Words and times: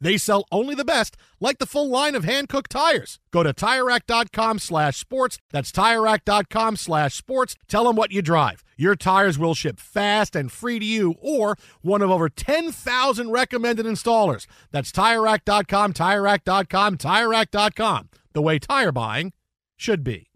They 0.00 0.16
sell 0.18 0.46
only 0.52 0.74
the 0.74 0.84
best, 0.84 1.16
like 1.40 1.58
the 1.58 1.66
full 1.66 1.88
line 1.88 2.14
of 2.14 2.24
Hankook 2.24 2.68
tires. 2.68 3.18
Go 3.30 3.42
to 3.42 3.52
TireRack.com 3.52 4.58
slash 4.58 4.98
sports. 4.98 5.38
That's 5.50 5.72
TireRack.com 5.72 6.76
slash 6.76 7.14
sports. 7.14 7.56
Tell 7.68 7.84
them 7.84 7.96
what 7.96 8.12
you 8.12 8.22
drive. 8.22 8.62
Your 8.76 8.94
tires 8.94 9.38
will 9.38 9.54
ship 9.54 9.80
fast 9.80 10.36
and 10.36 10.52
free 10.52 10.78
to 10.78 10.84
you 10.84 11.14
or 11.20 11.56
one 11.80 12.02
of 12.02 12.10
over 12.10 12.28
10,000 12.28 13.30
recommended 13.30 13.86
installers. 13.86 14.46
That's 14.70 14.92
TireRack.com, 14.92 15.94
TireRack.com, 15.94 16.98
TireRack.com. 16.98 18.08
The 18.32 18.42
way 18.42 18.58
tire 18.58 18.92
buying 18.92 19.32
should 19.76 20.04
be. 20.04 20.30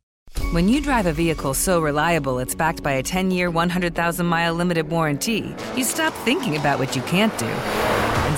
When 0.53 0.69
you 0.69 0.81
drive 0.81 1.07
a 1.07 1.13
vehicle 1.13 1.55
so 1.55 1.81
reliable 1.81 2.39
it's 2.39 2.55
backed 2.55 2.83
by 2.83 2.93
a 2.93 3.03
10 3.03 3.31
year, 3.31 3.51
100,000 3.51 4.25
mile 4.25 4.55
limited 4.55 4.89
warranty, 4.89 5.55
you 5.77 5.85
stop 5.85 6.15
thinking 6.25 6.57
about 6.57 6.79
what 6.79 6.97
you 6.97 7.03
can't 7.03 7.37
do 7.37 8.10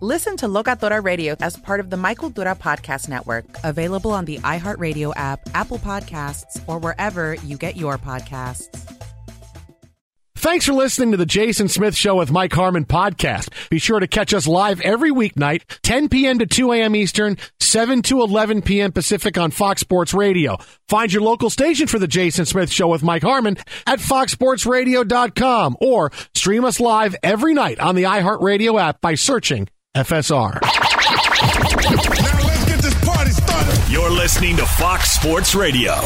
Listen 0.00 0.36
to 0.36 0.46
Locatora 0.46 1.02
Radio 1.02 1.34
as 1.40 1.56
part 1.56 1.80
of 1.80 1.90
the 1.90 1.96
My 1.96 2.14
Cultura 2.14 2.56
Podcast 2.56 3.08
Network, 3.08 3.46
available 3.64 4.12
on 4.12 4.26
the 4.26 4.38
iHeartRadio 4.38 5.12
app, 5.16 5.40
Apple 5.54 5.78
Podcasts, 5.78 6.62
or 6.68 6.78
wherever 6.78 7.34
you 7.34 7.56
get 7.56 7.76
your 7.76 7.98
podcasts. 7.98 8.68
Thanks 10.36 10.66
for 10.66 10.72
listening 10.72 11.10
to 11.10 11.16
the 11.16 11.26
Jason 11.26 11.66
Smith 11.66 11.96
Show 11.96 12.14
with 12.14 12.30
Mike 12.30 12.52
Harmon 12.52 12.84
podcast. 12.84 13.50
Be 13.70 13.80
sure 13.80 13.98
to 13.98 14.06
catch 14.06 14.32
us 14.32 14.46
live 14.46 14.80
every 14.82 15.10
weeknight, 15.10 15.62
10 15.82 16.08
p.m. 16.08 16.38
to 16.38 16.46
2 16.46 16.74
a.m. 16.74 16.94
Eastern, 16.94 17.36
7 17.58 18.02
to 18.02 18.20
11 18.20 18.62
p.m. 18.62 18.92
Pacific 18.92 19.36
on 19.36 19.50
Fox 19.50 19.80
Sports 19.80 20.14
Radio. 20.14 20.58
Find 20.86 21.12
your 21.12 21.22
local 21.22 21.50
station 21.50 21.88
for 21.88 21.98
the 21.98 22.06
Jason 22.06 22.46
Smith 22.46 22.70
Show 22.70 22.86
with 22.86 23.02
Mike 23.02 23.24
Harmon 23.24 23.56
at 23.84 23.98
foxsportsradio.com 23.98 25.76
or 25.80 26.12
stream 26.36 26.64
us 26.64 26.78
live 26.78 27.16
every 27.24 27.52
night 27.52 27.80
on 27.80 27.96
the 27.96 28.04
iHeartRadio 28.04 28.80
app 28.80 29.00
by 29.00 29.16
searching 29.16 29.68
FSR. 29.98 30.62
Now 30.62 32.46
let's 32.46 32.64
get 32.66 32.78
this 32.80 32.94
party 33.04 33.32
started. 33.32 33.90
You're 33.90 34.10
listening 34.10 34.56
to 34.58 34.64
Fox 34.64 35.10
Sports 35.10 35.56
Radio. 35.56 35.96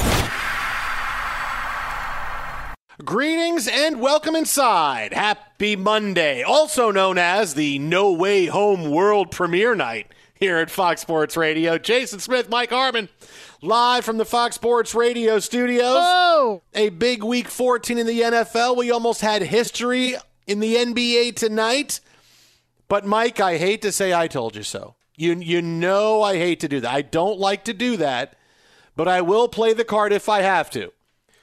Greetings 3.04 3.68
and 3.68 4.00
welcome 4.00 4.34
inside. 4.34 5.12
Happy 5.12 5.76
Monday, 5.76 6.42
also 6.42 6.90
known 6.90 7.18
as 7.18 7.52
the 7.52 7.78
No 7.80 8.12
Way 8.12 8.46
Home 8.46 8.90
World 8.90 9.30
Premiere 9.30 9.74
Night 9.74 10.06
here 10.36 10.56
at 10.56 10.70
Fox 10.70 11.02
Sports 11.02 11.36
Radio. 11.36 11.76
Jason 11.76 12.18
Smith, 12.18 12.48
Mike 12.48 12.70
Harmon, 12.70 13.10
live 13.60 14.06
from 14.06 14.16
the 14.16 14.24
Fox 14.24 14.54
Sports 14.54 14.94
Radio 14.94 15.38
studios. 15.38 15.96
Oh! 15.98 16.62
A 16.72 16.88
big 16.88 17.22
week 17.22 17.48
14 17.48 17.98
in 17.98 18.06
the 18.06 18.22
NFL. 18.22 18.74
We 18.78 18.90
almost 18.90 19.20
had 19.20 19.42
history 19.42 20.14
in 20.46 20.60
the 20.60 20.76
NBA 20.76 21.36
tonight. 21.36 22.00
But 22.92 23.06
Mike, 23.06 23.40
I 23.40 23.56
hate 23.56 23.80
to 23.80 23.90
say 23.90 24.12
I 24.12 24.28
told 24.28 24.54
you 24.54 24.62
so. 24.62 24.96
You 25.16 25.36
you 25.36 25.62
know 25.62 26.20
I 26.20 26.36
hate 26.36 26.60
to 26.60 26.68
do 26.68 26.78
that. 26.80 26.92
I 26.92 27.00
don't 27.00 27.38
like 27.38 27.64
to 27.64 27.72
do 27.72 27.96
that, 27.96 28.36
but 28.96 29.08
I 29.08 29.22
will 29.22 29.48
play 29.48 29.72
the 29.72 29.82
card 29.82 30.12
if 30.12 30.28
I 30.28 30.42
have 30.42 30.68
to. 30.72 30.92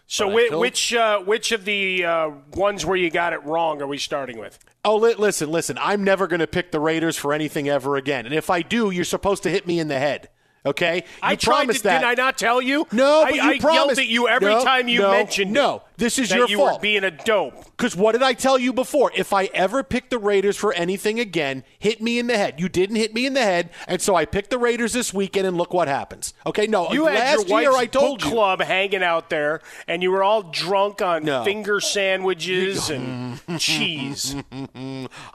So 0.06 0.32
which 0.32 0.52
which, 0.52 0.94
uh, 0.94 1.22
which 1.22 1.52
of 1.52 1.66
the 1.66 2.06
uh, 2.06 2.30
ones 2.54 2.86
where 2.86 2.98
you 2.98 3.10
got 3.10 3.34
it 3.34 3.44
wrong 3.46 3.82
are 3.82 3.88
we 3.88 3.98
starting 3.98 4.38
with? 4.38 4.60
Oh, 4.86 4.98
li- 4.98 5.16
listen, 5.16 5.50
listen. 5.50 5.80
I'm 5.82 6.04
never 6.04 6.28
going 6.28 6.40
to 6.40 6.46
pick 6.46 6.72
the 6.72 6.80
Raiders 6.80 7.18
for 7.18 7.34
anything 7.34 7.68
ever 7.68 7.96
again. 7.96 8.28
And 8.28 8.36
if 8.36 8.52
I 8.52 8.62
do, 8.62 8.92
you're 8.92 9.04
supposed 9.04 9.42
to 9.42 9.50
hit 9.50 9.66
me 9.66 9.80
in 9.80 9.88
the 9.88 9.98
head. 9.98 10.30
Okay? 10.66 10.97
You 10.97 11.02
I 11.22 11.36
tried 11.36 11.56
promised 11.56 11.80
to, 11.80 11.84
that. 11.86 12.00
Did 12.00 12.08
I 12.08 12.14
not 12.16 12.38
tell 12.38 12.62
you? 12.62 12.86
No, 12.92 13.22
I, 13.24 13.25
but 13.31 13.36
you 13.36 13.42
I 13.42 13.59
promised. 13.59 13.74
yelled 13.74 14.00
at 14.00 14.08
you 14.08 14.28
every 14.28 14.50
No, 14.53 14.64
time 14.64 14.88
you 14.88 15.00
no, 15.00 15.12
mentioned 15.12 15.52
No, 15.53 15.84
this 15.97 16.20
is 16.20 16.31
your 16.31 16.47
you 16.50 16.58
fault. 16.58 16.74
were 16.74 16.80
being 16.81 17.03
a 17.03 17.12
dope. 17.12 17.53
Because 17.78 17.96
what 17.96 18.12
did 18.12 18.22
I 18.24 18.34
tell 18.34 18.59
you 18.59 18.74
before? 18.74 19.12
If 19.16 19.31
I 19.31 19.46
ever 19.53 19.84
pick 19.84 20.09
the 20.09 20.18
Raiders 20.18 20.58
for 20.58 20.74
anything 20.74 21.18
again, 21.19 21.64
hit 21.80 22.02
me 22.02 22.19
in 22.19 22.28
the 22.28 22.38
head. 22.38 22.59
You 22.59 22.68
didn't 22.68 22.98
hit 22.98 23.14
me 23.14 23.25
in 23.25 23.34
the 23.36 23.42
head, 23.42 23.69
and 23.88 24.02
so 24.02 24.16
I 24.16 24.25
picked 24.25 24.50
the 24.50 24.58
Raiders 24.58 24.92
this 24.92 25.14
weekend, 25.14 25.48
and 25.48 25.56
look 25.58 25.74
what 25.74 25.88
happens. 25.88 26.34
Okay, 26.46 26.68
no, 26.68 26.92
You 26.92 27.06
had 27.06 27.38
last 27.38 27.48
your 27.48 27.62
year 27.62 27.72
I 27.74 27.86
told 27.86 28.22
you. 28.24 28.30
club 28.30 28.62
hanging 28.62 29.02
out 29.03 29.30
there, 29.30 29.62
and 29.88 30.03
you 30.03 30.12
were 30.12 30.24
all 30.24 30.44
drunk 30.44 31.02
on 31.02 31.24
No. 31.24 31.44
finger 31.46 31.80
sandwiches 31.80 32.90
and 32.90 33.40
cheese. 33.59 34.36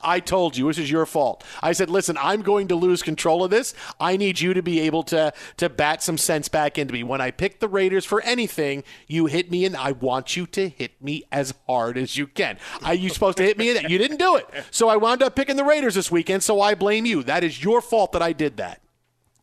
I 0.02 0.20
told 0.20 0.56
you 0.56 0.66
this 0.66 0.78
is 0.78 0.90
your 0.90 1.06
fault. 1.06 1.42
I 1.62 1.72
said, 1.72 1.88
listen, 1.88 2.18
I'm 2.20 2.42
going 2.42 2.68
to 2.68 2.74
lose 2.76 3.02
control 3.02 3.42
of 3.42 3.50
this. 3.50 3.74
I 3.98 4.16
need 4.18 4.40
you 4.40 4.52
to 4.54 4.62
be 4.62 4.80
able 4.80 5.02
to 5.04 5.13
to 5.56 5.68
bat 5.68 6.02
some 6.02 6.18
sense 6.18 6.48
back 6.48 6.78
into 6.78 6.92
me. 6.92 7.02
When 7.02 7.20
I 7.20 7.30
pick 7.30 7.60
the 7.60 7.68
Raiders 7.68 8.04
for 8.04 8.20
anything, 8.22 8.84
you 9.06 9.26
hit 9.26 9.50
me, 9.50 9.64
and 9.64 9.76
I 9.76 9.92
want 9.92 10.36
you 10.36 10.46
to 10.48 10.68
hit 10.68 11.00
me 11.02 11.24
as 11.32 11.54
hard 11.66 11.96
as 11.96 12.16
you 12.16 12.26
can. 12.26 12.58
Are 12.82 12.94
you 12.94 13.08
supposed 13.08 13.36
to 13.38 13.42
hit 13.42 13.58
me? 13.58 13.68
You 13.68 13.98
didn't 13.98 14.18
do 14.18 14.36
it, 14.36 14.46
so 14.70 14.88
I 14.88 14.96
wound 14.96 15.22
up 15.22 15.34
picking 15.36 15.56
the 15.56 15.64
Raiders 15.64 15.94
this 15.94 16.10
weekend. 16.10 16.42
So 16.42 16.60
I 16.60 16.74
blame 16.74 17.06
you. 17.06 17.22
That 17.22 17.44
is 17.44 17.62
your 17.62 17.80
fault 17.80 18.12
that 18.12 18.22
I 18.22 18.32
did 18.32 18.56
that. 18.58 18.80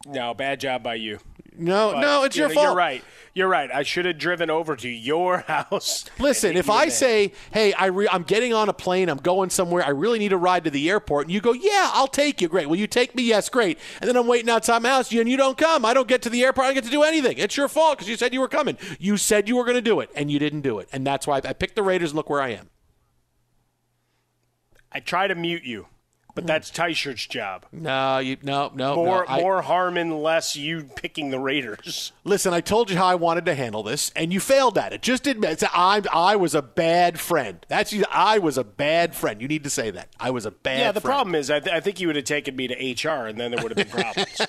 No, 0.05 0.33
bad 0.33 0.59
job 0.59 0.83
by 0.83 0.95
you. 0.95 1.19
No, 1.55 1.91
But, 1.93 2.01
no, 2.01 2.23
it's 2.23 2.35
you 2.35 2.41
your 2.41 2.49
know, 2.49 2.55
fault. 2.55 2.65
You're 2.67 2.75
right. 2.75 3.03
You're 3.33 3.47
right. 3.47 3.71
I 3.71 3.83
should 3.83 4.03
have 4.05 4.17
driven 4.17 4.49
over 4.49 4.75
to 4.75 4.89
your 4.89 5.37
house. 5.47 6.05
Listen, 6.19 6.57
if 6.57 6.69
I 6.69 6.89
say, 6.89 7.31
"Hey, 7.53 7.71
I 7.73 7.85
re- 7.85 8.07
I'm 8.11 8.23
getting 8.23 8.53
on 8.53 8.67
a 8.67 8.73
plane, 8.73 9.07
I'm 9.07 9.19
going 9.19 9.49
somewhere, 9.49 9.85
I 9.85 9.89
really 9.89 10.19
need 10.19 10.33
a 10.33 10.37
ride 10.37 10.65
to 10.65 10.69
the 10.69 10.89
airport," 10.89 11.27
and 11.27 11.33
you 11.33 11.39
go, 11.39 11.53
"Yeah, 11.53 11.91
I'll 11.93 12.07
take 12.07 12.41
you." 12.41 12.49
Great. 12.49 12.67
Will 12.67 12.75
you 12.75 12.87
take 12.87 13.15
me? 13.15 13.23
Yes, 13.23 13.47
great. 13.47 13.79
And 14.01 14.09
then 14.09 14.17
I'm 14.17 14.27
waiting 14.27 14.49
outside 14.49 14.81
my 14.81 14.89
house, 14.89 15.11
and 15.13 15.29
you 15.29 15.37
don't 15.37 15.57
come. 15.57 15.85
I 15.85 15.93
don't 15.93 16.07
get 16.09 16.21
to 16.23 16.29
the 16.29 16.43
airport. 16.43 16.65
I 16.65 16.67
don't 16.69 16.75
get 16.75 16.83
to 16.85 16.89
do 16.91 17.03
anything. 17.03 17.37
It's 17.37 17.55
your 17.55 17.69
fault 17.69 17.97
because 17.97 18.09
you 18.09 18.17
said 18.17 18.33
you 18.33 18.41
were 18.41 18.49
coming. 18.49 18.77
You 18.99 19.15
said 19.15 19.47
you 19.47 19.55
were 19.55 19.63
going 19.63 19.75
to 19.75 19.81
do 19.81 20.01
it, 20.01 20.09
and 20.13 20.29
you 20.29 20.37
didn't 20.37 20.61
do 20.61 20.79
it, 20.79 20.89
and 20.91 21.07
that's 21.07 21.25
why 21.25 21.37
I 21.37 21.53
picked 21.53 21.75
the 21.75 21.83
Raiders. 21.83 22.11
And 22.11 22.17
look 22.17 22.29
where 22.29 22.41
I 22.41 22.49
am. 22.49 22.69
I 24.91 24.99
try 24.99 25.27
to 25.27 25.35
mute 25.35 25.63
you. 25.63 25.87
But 26.33 26.47
that's 26.47 26.71
Teichert's 26.71 27.27
job. 27.27 27.65
No, 27.71 28.19
you 28.19 28.37
no 28.41 28.71
no 28.73 28.95
More 28.95 29.25
no, 29.27 29.33
I- 29.35 29.41
more 29.41 29.61
harm 29.61 29.97
and 29.97 30.21
less 30.23 30.55
you 30.55 30.83
picking 30.95 31.29
the 31.29 31.39
Raiders. 31.39 32.11
Listen, 32.23 32.53
I 32.53 32.61
told 32.61 32.89
you 32.89 32.97
how 32.97 33.05
I 33.07 33.15
wanted 33.15 33.45
to 33.45 33.55
handle 33.55 33.83
this, 33.83 34.11
and 34.15 34.31
you 34.31 34.39
failed 34.39 34.77
at 34.77 34.93
it. 34.93 35.01
Just 35.01 35.27
admit 35.27 35.61
I 35.73 36.01
I 36.11 36.35
was 36.37 36.55
a 36.55 36.61
bad 36.61 37.19
friend. 37.19 37.65
That's. 37.67 37.93
I 38.11 38.37
was 38.39 38.57
a 38.57 38.63
bad 38.63 39.15
friend. 39.15 39.41
You 39.41 39.47
need 39.47 39.63
to 39.65 39.69
say 39.69 39.91
that. 39.91 40.09
I 40.19 40.29
was 40.29 40.45
a 40.45 40.51
bad. 40.51 40.79
yeah, 40.79 40.91
the 40.91 41.01
friend. 41.01 41.11
problem 41.11 41.35
is 41.35 41.51
I, 41.51 41.59
th- 41.59 41.75
I 41.75 41.79
think 41.79 41.99
you 41.99 42.07
would 42.07 42.15
have 42.15 42.25
taken 42.25 42.55
me 42.55 42.67
to 42.67 42.75
HR, 43.09 43.27
and 43.27 43.39
then 43.39 43.51
there 43.51 43.61
would 43.63 43.77
have 43.77 43.89
been 43.89 44.01
problems. 44.03 44.41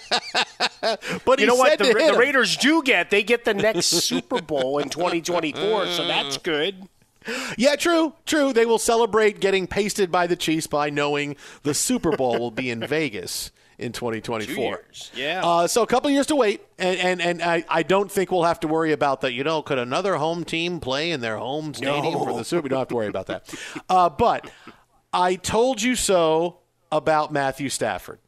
But 1.24 1.38
you 1.38 1.46
know 1.46 1.54
what? 1.54 1.78
The, 1.78 1.84
to 1.84 1.92
Ra- 1.92 2.00
hit 2.00 2.12
the. 2.14 2.18
Raiders 2.18 2.56
do 2.56 2.82
get 2.82 3.10
they 3.10 3.22
get 3.22 3.44
the 3.44 3.54
next 3.54 3.86
Super 3.86 4.40
Bowl 4.42 4.78
in 4.78 4.88
2024, 4.88 5.86
so 5.86 6.06
that's 6.06 6.38
good. 6.38 6.88
Yeah, 7.56 7.76
true, 7.76 8.14
true. 8.26 8.52
They 8.52 8.66
will 8.66 8.78
celebrate 8.78 9.40
getting 9.40 9.66
pasted 9.66 10.10
by 10.10 10.26
the 10.26 10.36
Chiefs 10.36 10.66
by 10.66 10.90
knowing 10.90 11.36
the 11.62 11.74
Super 11.74 12.16
Bowl 12.16 12.38
will 12.38 12.50
be 12.50 12.70
in 12.70 12.80
Vegas 12.86 13.50
in 13.78 13.92
2024. 13.92 14.54
Two 14.54 14.60
years. 14.60 15.10
Yeah. 15.14 15.42
Uh, 15.44 15.66
so 15.66 15.82
a 15.82 15.86
couple 15.86 16.10
years 16.10 16.26
to 16.26 16.36
wait, 16.36 16.62
and 16.78 16.98
and, 16.98 17.20
and 17.20 17.42
I, 17.42 17.64
I 17.68 17.82
don't 17.82 18.10
think 18.10 18.30
we'll 18.30 18.44
have 18.44 18.60
to 18.60 18.68
worry 18.68 18.92
about 18.92 19.20
that. 19.22 19.32
You 19.32 19.44
know, 19.44 19.62
could 19.62 19.78
another 19.78 20.16
home 20.16 20.44
team 20.44 20.80
play 20.80 21.10
in 21.10 21.20
their 21.20 21.36
home 21.36 21.74
stadium 21.74 22.14
for 22.14 22.32
the 22.36 22.44
Super? 22.44 22.62
We 22.62 22.68
don't 22.70 22.78
have 22.78 22.88
to 22.88 22.94
worry 22.94 23.08
about 23.08 23.26
that. 23.26 23.54
Uh, 23.88 24.08
but 24.08 24.50
I 25.12 25.34
told 25.34 25.82
you 25.82 25.96
so 25.96 26.58
about 26.90 27.32
Matthew 27.32 27.68
Stafford. 27.68 28.18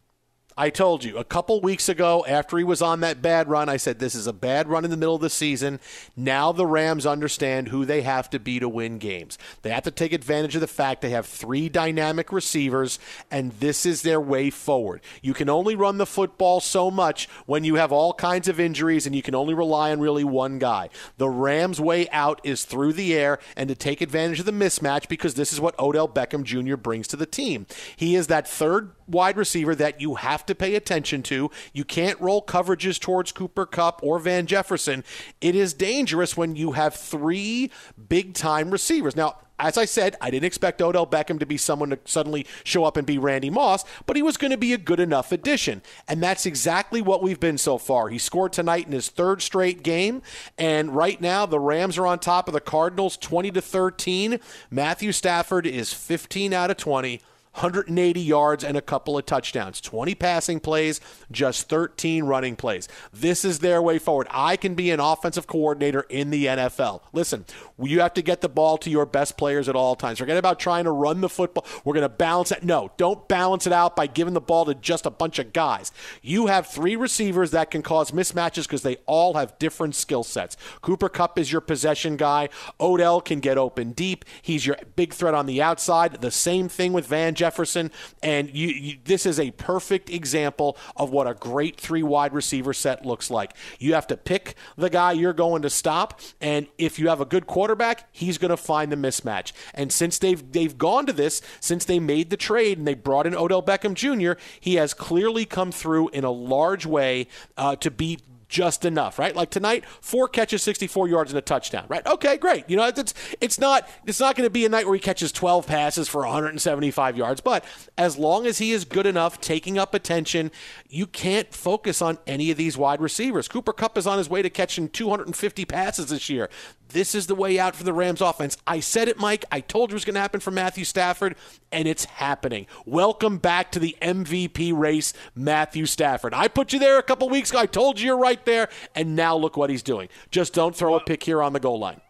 I 0.56 0.70
told 0.70 1.02
you 1.02 1.18
a 1.18 1.24
couple 1.24 1.60
weeks 1.60 1.88
ago 1.88 2.24
after 2.28 2.56
he 2.56 2.62
was 2.62 2.80
on 2.80 3.00
that 3.00 3.20
bad 3.20 3.48
run, 3.48 3.68
I 3.68 3.76
said 3.76 3.98
this 3.98 4.14
is 4.14 4.28
a 4.28 4.32
bad 4.32 4.68
run 4.68 4.84
in 4.84 4.90
the 4.92 4.96
middle 4.96 5.16
of 5.16 5.20
the 5.20 5.28
season. 5.28 5.80
Now 6.16 6.52
the 6.52 6.66
Rams 6.66 7.06
understand 7.06 7.68
who 7.68 7.84
they 7.84 8.02
have 8.02 8.30
to 8.30 8.38
be 8.38 8.60
to 8.60 8.68
win 8.68 8.98
games. 8.98 9.36
They 9.62 9.70
have 9.70 9.82
to 9.82 9.90
take 9.90 10.12
advantage 10.12 10.54
of 10.54 10.60
the 10.60 10.68
fact 10.68 11.02
they 11.02 11.10
have 11.10 11.26
three 11.26 11.68
dynamic 11.68 12.32
receivers, 12.32 13.00
and 13.32 13.50
this 13.58 13.84
is 13.84 14.02
their 14.02 14.20
way 14.20 14.48
forward. 14.48 15.00
You 15.22 15.34
can 15.34 15.48
only 15.48 15.74
run 15.74 15.98
the 15.98 16.06
football 16.06 16.60
so 16.60 16.88
much 16.88 17.28
when 17.46 17.64
you 17.64 17.74
have 17.74 17.90
all 17.90 18.14
kinds 18.14 18.46
of 18.46 18.60
injuries 18.60 19.06
and 19.06 19.16
you 19.16 19.22
can 19.22 19.34
only 19.34 19.54
rely 19.54 19.90
on 19.90 19.98
really 19.98 20.24
one 20.24 20.60
guy. 20.60 20.88
The 21.18 21.28
Rams' 21.28 21.80
way 21.80 22.08
out 22.10 22.40
is 22.44 22.64
through 22.64 22.92
the 22.92 23.12
air 23.14 23.40
and 23.56 23.68
to 23.68 23.74
take 23.74 24.00
advantage 24.00 24.38
of 24.38 24.46
the 24.46 24.52
mismatch 24.52 25.08
because 25.08 25.34
this 25.34 25.52
is 25.52 25.60
what 25.60 25.78
Odell 25.80 26.08
Beckham 26.08 26.44
Jr. 26.44 26.76
brings 26.76 27.08
to 27.08 27.16
the 27.16 27.26
team. 27.26 27.66
He 27.96 28.14
is 28.14 28.28
that 28.28 28.46
third 28.46 28.92
wide 29.06 29.36
receiver 29.36 29.74
that 29.74 30.00
you 30.00 30.16
have 30.16 30.46
to 30.46 30.54
pay 30.54 30.74
attention 30.74 31.22
to. 31.24 31.50
You 31.72 31.84
can't 31.84 32.20
roll 32.20 32.44
coverages 32.44 33.00
towards 33.00 33.32
Cooper 33.32 33.66
Kupp 33.66 34.00
or 34.02 34.18
Van 34.18 34.46
Jefferson. 34.46 35.04
It 35.40 35.54
is 35.54 35.74
dangerous 35.74 36.36
when 36.36 36.56
you 36.56 36.72
have 36.72 36.94
three 36.94 37.70
big 38.08 38.34
time 38.34 38.70
receivers. 38.70 39.16
Now, 39.16 39.36
as 39.58 39.78
I 39.78 39.84
said, 39.84 40.16
I 40.20 40.30
didn't 40.30 40.46
expect 40.46 40.82
Odell 40.82 41.06
Beckham 41.06 41.38
to 41.38 41.46
be 41.46 41.56
someone 41.56 41.90
to 41.90 41.98
suddenly 42.04 42.44
show 42.64 42.84
up 42.84 42.96
and 42.96 43.06
be 43.06 43.18
Randy 43.18 43.50
Moss, 43.50 43.84
but 44.04 44.16
he 44.16 44.22
was 44.22 44.36
going 44.36 44.50
to 44.50 44.56
be 44.56 44.72
a 44.72 44.78
good 44.78 44.98
enough 44.98 45.30
addition. 45.30 45.80
And 46.08 46.20
that's 46.22 46.44
exactly 46.44 47.00
what 47.00 47.22
we've 47.22 47.38
been 47.38 47.58
so 47.58 47.78
far. 47.78 48.08
He 48.08 48.18
scored 48.18 48.52
tonight 48.52 48.86
in 48.86 48.92
his 48.92 49.08
third 49.08 49.42
straight 49.42 49.84
game, 49.84 50.22
and 50.58 50.94
right 50.94 51.20
now 51.20 51.46
the 51.46 51.60
Rams 51.60 51.98
are 51.98 52.06
on 52.06 52.18
top 52.18 52.48
of 52.48 52.54
the 52.54 52.60
Cardinals 52.60 53.16
20 53.16 53.52
to 53.52 53.60
13. 53.60 54.40
Matthew 54.70 55.12
Stafford 55.12 55.66
is 55.66 55.92
15 55.92 56.52
out 56.52 56.70
of 56.70 56.76
20. 56.76 57.20
180 57.54 58.20
yards 58.20 58.64
and 58.64 58.76
a 58.76 58.82
couple 58.82 59.16
of 59.16 59.26
touchdowns, 59.26 59.80
20 59.80 60.14
passing 60.16 60.58
plays, 60.60 61.00
just 61.30 61.68
13 61.68 62.24
running 62.24 62.56
plays. 62.56 62.88
This 63.12 63.44
is 63.44 63.60
their 63.60 63.80
way 63.80 63.98
forward. 63.98 64.26
I 64.30 64.56
can 64.56 64.74
be 64.74 64.90
an 64.90 64.98
offensive 65.00 65.46
coordinator 65.46 66.00
in 66.08 66.30
the 66.30 66.46
NFL. 66.46 67.02
Listen, 67.12 67.44
you 67.80 68.00
have 68.00 68.14
to 68.14 68.22
get 68.22 68.40
the 68.40 68.48
ball 68.48 68.76
to 68.78 68.90
your 68.90 69.06
best 69.06 69.36
players 69.36 69.68
at 69.68 69.76
all 69.76 69.94
times. 69.94 70.18
Forget 70.18 70.36
about 70.36 70.58
trying 70.58 70.84
to 70.84 70.90
run 70.90 71.20
the 71.20 71.28
football. 71.28 71.64
We're 71.84 71.94
going 71.94 72.02
to 72.02 72.08
balance 72.08 72.50
it. 72.50 72.64
No, 72.64 72.90
don't 72.96 73.28
balance 73.28 73.66
it 73.66 73.72
out 73.72 73.94
by 73.94 74.08
giving 74.08 74.34
the 74.34 74.40
ball 74.40 74.64
to 74.64 74.74
just 74.74 75.06
a 75.06 75.10
bunch 75.10 75.38
of 75.38 75.52
guys. 75.52 75.92
You 76.22 76.48
have 76.48 76.66
three 76.66 76.96
receivers 76.96 77.52
that 77.52 77.70
can 77.70 77.82
cause 77.82 78.10
mismatches 78.10 78.64
because 78.64 78.82
they 78.82 78.96
all 79.06 79.34
have 79.34 79.58
different 79.58 79.94
skill 79.94 80.24
sets. 80.24 80.56
Cooper 80.82 81.08
Kupp 81.08 81.38
is 81.38 81.52
your 81.52 81.60
possession 81.60 82.16
guy. 82.16 82.48
Odell 82.80 83.20
can 83.20 83.40
get 83.40 83.58
open 83.58 83.92
deep. 83.92 84.24
He's 84.42 84.66
your 84.66 84.76
big 84.96 85.12
threat 85.12 85.34
on 85.34 85.46
the 85.46 85.62
outside. 85.62 86.20
The 86.20 86.30
same 86.30 86.68
thing 86.68 86.92
with 86.92 87.06
Van 87.06 87.34
Jefferson. 87.44 87.90
And 88.22 88.48
you, 88.54 88.68
you, 88.68 88.96
this 89.04 89.26
is 89.26 89.38
a 89.38 89.50
perfect 89.50 90.08
example 90.08 90.78
of 90.96 91.10
what 91.10 91.26
a 91.26 91.34
great 91.34 91.78
three 91.78 92.02
wide 92.02 92.32
receiver 92.32 92.72
set 92.72 93.04
looks 93.04 93.30
like. 93.30 93.54
You 93.78 93.92
have 93.92 94.06
to 94.06 94.16
pick 94.16 94.54
the 94.78 94.88
guy 94.88 95.12
you're 95.12 95.34
going 95.34 95.60
to 95.60 95.68
stop, 95.68 96.20
and 96.40 96.66
if 96.78 96.98
you 96.98 97.10
have 97.10 97.20
a 97.20 97.26
good 97.26 97.46
quarterback, 97.46 98.08
he's 98.12 98.38
going 98.38 98.50
to 98.50 98.56
find 98.56 98.90
the 98.90 98.96
mismatch. 98.96 99.52
And 99.74 99.92
since 99.92 100.18
they've 100.18 100.42
they've 100.52 100.78
gone 100.78 101.04
to 101.04 101.12
this, 101.12 101.42
since 101.60 101.84
they 101.84 101.98
made 101.98 102.30
the 102.30 102.38
trade 102.38 102.78
and 102.78 102.88
they 102.88 102.94
brought 102.94 103.26
in 103.26 103.34
Odell 103.34 103.62
Beckham 103.62 103.92
Jr., 103.92 104.40
he 104.58 104.76
has 104.76 104.94
clearly 104.94 105.44
come 105.44 105.70
through 105.70 106.08
in 106.10 106.24
a 106.24 106.30
large 106.30 106.86
way 106.86 107.26
uh, 107.58 107.76
to 107.76 107.90
beat 107.90 108.22
just 108.54 108.84
enough, 108.84 109.18
right? 109.18 109.34
Like 109.34 109.50
tonight, 109.50 109.84
four 110.00 110.28
catches, 110.28 110.62
64 110.62 111.08
yards 111.08 111.32
and 111.32 111.38
a 111.38 111.42
touchdown, 111.42 111.86
right? 111.88 112.06
Okay, 112.06 112.36
great. 112.36 112.70
You 112.70 112.76
know, 112.76 112.86
it's 112.86 113.12
it's 113.40 113.58
not 113.58 113.88
it's 114.06 114.20
not 114.20 114.36
going 114.36 114.46
to 114.46 114.50
be 114.50 114.64
a 114.64 114.68
night 114.68 114.86
where 114.86 114.94
he 114.94 115.00
catches 115.00 115.32
12 115.32 115.66
passes 115.66 116.08
for 116.08 116.20
175 116.20 117.16
yards, 117.16 117.40
but 117.40 117.64
as 117.98 118.16
long 118.16 118.46
as 118.46 118.58
he 118.58 118.70
is 118.70 118.84
good 118.84 119.06
enough 119.06 119.40
taking 119.40 119.76
up 119.76 119.92
attention, 119.92 120.52
you 120.88 121.08
can't 121.08 121.52
focus 121.52 122.00
on 122.00 122.18
any 122.28 122.52
of 122.52 122.56
these 122.56 122.78
wide 122.78 123.00
receivers. 123.00 123.48
Cooper 123.48 123.72
Kupp 123.72 123.98
is 123.98 124.06
on 124.06 124.18
his 124.18 124.30
way 124.30 124.40
to 124.40 124.50
catching 124.50 124.88
250 124.88 125.64
passes 125.64 126.06
this 126.06 126.30
year. 126.30 126.48
This 126.94 127.16
is 127.16 127.26
the 127.26 127.34
way 127.34 127.58
out 127.58 127.74
for 127.74 127.82
the 127.82 127.92
Rams 127.92 128.20
offense. 128.20 128.56
I 128.68 128.78
said 128.78 129.08
it, 129.08 129.18
Mike. 129.18 129.44
I 129.50 129.58
told 129.58 129.90
you 129.90 129.94
it 129.94 129.96
was 129.96 130.04
going 130.04 130.14
to 130.14 130.20
happen 130.20 130.38
for 130.38 130.52
Matthew 130.52 130.84
Stafford, 130.84 131.34
and 131.72 131.88
it's 131.88 132.04
happening. 132.04 132.66
Welcome 132.86 133.38
back 133.38 133.72
to 133.72 133.80
the 133.80 133.96
MVP 134.00 134.72
race, 134.72 135.12
Matthew 135.34 135.86
Stafford. 135.86 136.34
I 136.34 136.46
put 136.46 136.72
you 136.72 136.78
there 136.78 136.96
a 136.98 137.02
couple 137.02 137.28
weeks 137.28 137.50
ago. 137.50 137.58
I 137.58 137.66
told 137.66 137.98
you 137.98 138.06
you're 138.06 138.16
right 138.16 138.43
there, 138.44 138.68
and 138.94 139.14
now 139.16 139.36
look 139.36 139.56
what 139.56 139.70
he's 139.70 139.82
doing. 139.82 140.08
Just 140.30 140.52
don't 140.54 140.74
throw 140.74 140.94
a 140.94 141.00
pick 141.00 141.22
here 141.22 141.42
on 141.42 141.52
the 141.52 141.60
goal 141.60 141.78
line. 141.78 142.00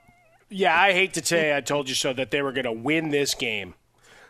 Yeah, 0.50 0.78
I 0.78 0.92
hate 0.92 1.14
to 1.14 1.24
say 1.24 1.56
I 1.56 1.60
told 1.60 1.88
you 1.88 1.94
so 1.94 2.12
that 2.12 2.30
they 2.30 2.42
were 2.42 2.52
going 2.52 2.64
to 2.64 2.72
win 2.72 3.10
this 3.10 3.34
game. 3.34 3.74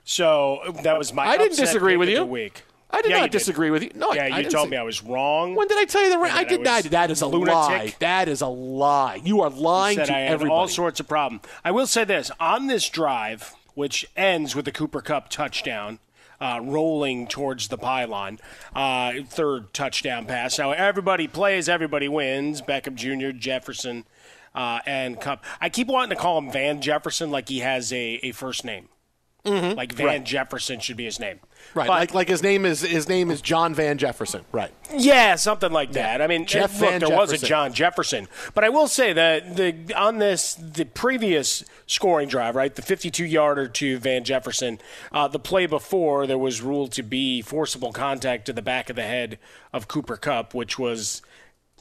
So 0.04 0.60
that 0.82 0.98
was 0.98 1.12
my. 1.12 1.26
I 1.26 1.36
didn't 1.36 1.56
disagree 1.56 1.96
with 1.96 2.08
you. 2.08 2.24
week. 2.24 2.62
I 2.90 3.02
did 3.02 3.10
Yeah, 3.10 3.16
not 3.16 3.22
you 3.24 3.28
did. 3.30 3.38
disagree 3.38 3.70
with 3.70 3.82
you. 3.82 3.90
No, 3.96 4.12
yeah, 4.12 4.24
I 4.24 4.26
you 4.28 4.34
didn't 4.36 4.52
told 4.52 4.66
say- 4.66 4.70
me 4.70 4.76
I 4.76 4.82
was 4.82 5.02
wrong. 5.02 5.54
When 5.56 5.66
did 5.66 5.78
I 5.78 5.84
tell 5.84 6.02
you 6.04 6.10
the 6.10 6.20
And 6.20 6.30
I 6.32 6.44
did 6.44 6.60
not. 6.60 6.84
That 6.84 7.10
is 7.10 7.22
a 7.22 7.26
lunatic. 7.26 7.52
lie. 7.54 7.94
That 7.98 8.28
is 8.28 8.40
a 8.40 8.46
lie. 8.46 9.20
You 9.24 9.40
are 9.40 9.50
lying 9.50 9.96
said 9.96 10.06
to 10.06 10.14
I 10.16 10.20
everybody. 10.22 10.50
all 10.56 10.68
sorts 10.68 11.00
of 11.00 11.08
problem. 11.08 11.40
I 11.64 11.72
will 11.72 11.88
say 11.88 12.04
this 12.04 12.30
on 12.38 12.68
this 12.68 12.88
drive, 12.88 13.54
which 13.74 14.06
ends 14.16 14.54
with 14.54 14.64
the 14.66 14.72
Cooper 14.72 15.00
Kupp 15.00 15.28
touchdown. 15.28 15.98
Uh, 16.40 16.60
rolling 16.62 17.26
towards 17.26 17.68
the 17.68 17.78
pylon, 17.78 18.38
uh, 18.74 19.12
third 19.28 19.72
touchdown 19.72 20.26
pass. 20.26 20.58
Now 20.58 20.72
everybody 20.72 21.28
plays, 21.28 21.68
everybody 21.68 22.08
wins. 22.08 22.60
Beckham 22.60 22.96
Jr., 22.96 23.36
Jefferson, 23.36 24.04
uh, 24.54 24.80
and 24.84 25.20
Kupp. 25.20 25.44
I 25.60 25.68
keep 25.68 25.86
wanting 25.86 26.16
to 26.16 26.20
call 26.20 26.38
him 26.38 26.50
Van 26.50 26.80
Jefferson, 26.80 27.30
like 27.30 27.48
he 27.48 27.60
has 27.60 27.92
a, 27.92 28.18
a 28.22 28.32
first 28.32 28.64
name. 28.64 28.88
Like 29.44 29.92
Van 29.92 30.06
Right. 30.06 30.24
Jefferson 30.24 30.80
should 30.80 30.96
be 30.96 31.04
his 31.04 31.20
name. 31.20 31.38
right, 31.74 31.86
But- 31.86 31.92
like 32.00 32.14
like 32.14 32.28
his 32.28 32.42
name 32.42 32.64
is 32.64 32.80
his 32.80 33.08
name 33.10 33.30
is 33.30 33.42
John 33.42 33.74
Van 33.74 33.98
Jefferson. 33.98 34.42
Right. 34.52 34.72
Yeah, 34.94 35.34
something 35.36 35.70
like 35.70 35.92
that. 35.92 36.22
I 36.22 36.26
mean, 36.26 36.46
Jeff 36.46 36.80
look, 36.80 36.90
Van 36.90 37.00
there 37.00 37.10
was 37.10 37.30
a 37.32 37.38
John 37.38 37.74
Jefferson, 37.74 38.26
but 38.54 38.64
I 38.64 38.70
will 38.70 38.88
say 38.88 39.12
that 39.12 39.56
the 39.56 39.92
on 39.94 40.18
this 40.18 40.54
the 40.54 40.86
previous 40.86 41.62
scoring 41.86 42.28
drive, 42.28 42.56
right, 42.56 42.74
the 42.74 42.80
52 42.82 43.24
yarder 43.24 43.68
to 43.68 43.98
Van 43.98 44.24
Jefferson, 44.24 44.78
uh, 45.12 45.28
the 45.28 45.38
play 45.38 45.66
before 45.66 46.26
there 46.26 46.38
was 46.38 46.62
ruled 46.62 46.92
to 46.92 47.02
be 47.02 47.42
forcible 47.42 47.92
contact 47.92 48.46
to 48.46 48.52
the 48.54 48.62
back 48.62 48.88
of 48.88 48.96
the 48.96 49.02
head 49.02 49.38
of 49.74 49.88
Cooper 49.88 50.16
Kupp, 50.16 50.54
which 50.54 50.78
was 50.78 51.20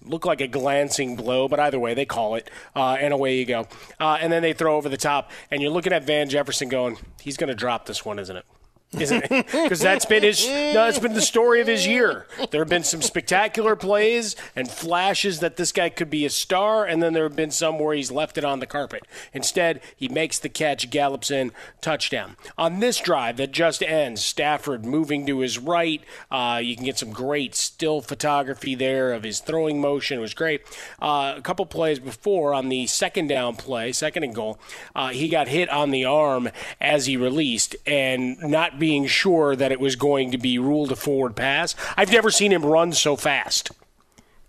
looked 0.06 0.26
like 0.26 0.42
a 0.42 0.48
glancing 0.48 1.16
blow, 1.16 1.48
but 1.48 1.60
either 1.60 1.80
way, 1.80 1.94
they 1.94 2.06
call 2.06 2.36
it, 2.36 2.50
uh, 2.76 2.98
and 3.00 3.14
away 3.14 3.38
you 3.38 3.46
go. 3.46 3.68
Uh, 4.00 4.18
and 4.20 4.32
then 4.32 4.42
they 4.42 4.54
throw 4.54 4.76
over 4.76 4.90
the 4.90 4.98
top, 4.98 5.32
and 5.52 5.62
you're 5.62 5.72
looking 5.72 5.94
at 5.94 6.04
Van 6.04 6.30
Jefferson 6.30 6.70
going, 6.70 6.98
he's 7.22 7.38
going 7.38 7.50
to 7.50 7.56
drop 7.56 7.86
this 7.86 8.06
one, 8.06 8.20
isn't 8.20 8.36
it? 8.36 8.46
Because 8.94 9.80
that's 9.80 10.06
been 10.06 10.24
his. 10.24 10.48
No, 10.48 10.88
it's 10.88 11.00
been 11.00 11.14
the 11.14 11.22
story 11.22 11.62
of 11.62 11.68
his 11.68 11.88
year. 11.88 12.26
There 12.52 12.62
have 12.62 12.70
been 12.70 12.84
some 12.84 13.02
spectacular 13.02 13.76
plays 13.76 14.36
and 14.56 14.70
flashes 14.70 15.40
that 15.40 15.58
this 15.58 15.72
guy 15.72 15.90
could 15.90 16.10
be 16.10 16.26
a 16.26 16.30
star, 16.30 16.86
and 16.86 17.02
then 17.02 17.14
there 17.14 17.24
have 17.24 17.36
been 17.36 17.52
some 17.52 17.80
where 17.80 17.96
he's 17.96 18.12
left 18.12 18.38
it 18.38 18.46
on 18.46 18.60
the 18.60 18.66
carpet. 18.66 19.06
Instead, 19.34 19.82
he 19.96 20.08
makes 20.08 20.40
the 20.40 20.50
catch, 20.50 20.90
gallops 20.90 21.32
in, 21.32 21.52
touchdown. 21.82 22.36
On 22.58 22.80
this 22.80 23.00
drive 23.00 23.38
that 23.38 23.52
just 23.52 23.82
ends, 23.84 24.24
Stafford 24.24 24.86
moving 24.86 25.26
to 25.26 25.40
his 25.40 25.58
right. 25.58 26.02
Uh, 26.32 26.60
you 26.64 26.76
can 26.76 26.86
get 26.86 26.98
some 26.98 27.12
great 27.12 27.56
still 27.56 28.02
photography 28.02 28.76
there 28.76 29.14
of 29.14 29.24
his 29.24 29.40
throwing 29.40 29.82
motion. 29.82 30.20
It 30.20 30.22
was 30.22 30.34
great. 30.34 30.62
Uh, 31.02 31.34
a 31.38 31.42
couple 31.42 31.66
plays 31.66 32.00
before 32.00 32.54
on 32.54 32.70
the 32.70 32.88
second 32.88 33.28
down 33.28 33.56
play, 33.56 33.92
second 33.92 34.24
and 34.24 34.36
goal, 34.36 34.60
uh, 34.96 35.10
he 35.10 35.28
got 35.30 35.48
hit 35.48 35.70
on 35.70 35.92
the 35.92 36.06
arm 36.06 36.50
as 36.80 37.06
he 37.06 37.18
released, 37.18 37.76
and 37.86 38.40
not 38.42 38.80
being 38.84 39.06
sure 39.08 39.56
that 39.56 39.72
it 39.72 39.80
was 39.80 39.96
going 39.96 40.30
to 40.32 40.38
be 40.38 40.60
ruled 40.60 40.92
a 40.92 40.96
forward 40.98 41.36
pass. 41.38 41.74
I've 41.96 42.12
never 42.12 42.30
seen 42.30 42.52
him 42.52 42.66
run 42.66 42.92
so 42.92 43.16
fast. 43.16 43.72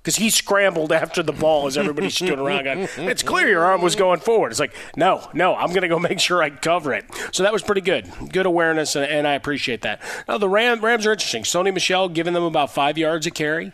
because 0.02 0.16
he 0.16 0.28
scrambled 0.28 0.90
after 0.92 1.22
the 1.22 1.32
ball 1.32 1.66
as 1.68 1.78
everybody 1.78 2.10
stood 2.10 2.38
around. 2.38 2.64
Going, 2.64 2.88
it's 3.08 3.22
clear 3.22 3.46
your 3.48 3.64
arm 3.64 3.80
was 3.80 3.94
going 3.94 4.18
forward. 4.20 4.50
It's 4.50 4.58
like, 4.60 4.74
no, 4.96 5.28
no, 5.32 5.54
I'm 5.54 5.68
going 5.68 5.82
to 5.82 5.88
go 5.88 5.98
make 5.98 6.18
sure 6.18 6.42
I 6.42 6.50
cover 6.50 6.92
it. 6.92 7.04
So 7.32 7.42
that 7.44 7.52
was 7.52 7.62
pretty 7.62 7.80
good. 7.80 8.10
Good 8.32 8.44
awareness, 8.44 8.96
and, 8.96 9.06
and 9.06 9.26
I 9.26 9.34
appreciate 9.34 9.82
that. 9.82 10.02
Now, 10.28 10.36
the 10.36 10.48
Ram, 10.48 10.84
Rams 10.84 11.06
are 11.06 11.12
interesting. 11.12 11.44
Sony 11.44 11.72
Michel 11.72 12.08
giving 12.08 12.34
them 12.34 12.42
about 12.44 12.74
five 12.74 12.98
yards 12.98 13.26
a 13.26 13.30
carry. 13.30 13.72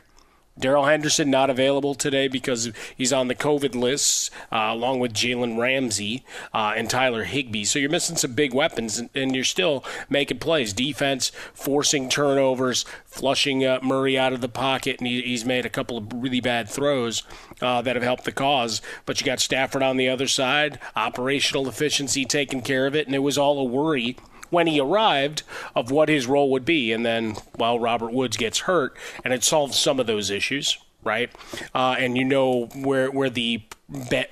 Darrell 0.61 0.85
Henderson 0.85 1.31
not 1.31 1.51
available 1.51 1.95
today 1.95 2.29
because 2.29 2.71
he's 2.97 3.13
on 3.13 3.29
the 3.29 3.35
COVID 3.35 3.75
list, 3.75 4.31
uh, 4.53 4.69
along 4.71 5.01
with 5.01 5.13
Jalen 5.13 5.59
Ramsey 5.59 6.25
uh, 6.53 6.75
and 6.77 6.89
Tyler 6.89 7.25
Higbee. 7.25 7.65
So 7.65 7.79
you're 7.79 7.91
missing 7.91 8.17
some 8.17 8.35
big 8.35 8.55
weapons, 8.55 8.99
and, 8.99 9.11
and 9.15 9.35
you're 9.35 9.45
still 9.45 9.85
making 10.09 10.39
plays. 10.39 10.73
Defense 10.73 11.33
forcing 11.55 12.09
turnovers, 12.09 12.85
flushing 13.07 13.65
uh, 13.65 13.81
Murray 13.83 14.19
out 14.19 14.33
of 14.33 14.41
the 14.41 14.49
pocket, 14.49 14.99
and 14.99 15.07
he, 15.07 15.23
he's 15.23 15.45
made 15.45 15.67
a 15.67 15.71
couple 15.71 15.97
of 15.97 16.13
really 16.13 16.41
bad 16.41 16.69
throws 16.69 17.23
uh, 17.61 17.83
that 17.83 17.97
have 17.97 18.03
helped 18.05 18.25
the 18.25 18.33
cause. 18.33 18.83
But 19.07 19.21
you 19.21 19.27
got 19.27 19.41
Stafford 19.41 19.83
on 19.83 19.97
the 19.97 20.09
other 20.09 20.29
side, 20.29 20.79
operational 20.95 21.69
efficiency 21.69 22.25
taking 22.25 22.63
care 22.63 22.87
of 22.87 22.95
it, 22.95 23.07
and 23.07 23.15
it 23.15 23.21
was 23.21 23.39
all 23.39 23.59
a 23.59 23.65
worry 23.65 24.17
when 24.51 24.67
he 24.67 24.81
arrived 24.81 25.43
of 25.75 25.91
what 25.91 26.09
his 26.09 26.27
role 26.27 26.51
would 26.51 26.65
be. 26.65 26.93
And 26.93 27.05
then, 27.05 27.37
well, 27.57 27.79
Robert 27.79 28.13
Woods 28.13 28.37
gets 28.37 28.61
hurt, 28.61 28.97
and 29.25 29.33
it 29.33 29.45
solves 29.45 29.79
some 29.79 29.99
of 29.99 30.07
those 30.07 30.31
issues, 30.31 30.79
right? 31.03 31.31
Uh, 31.75 31.97
and 31.99 32.17
you 32.17 32.25
know 32.25 32.67
where 32.75 33.11
where 33.11 33.31
the 33.31 33.63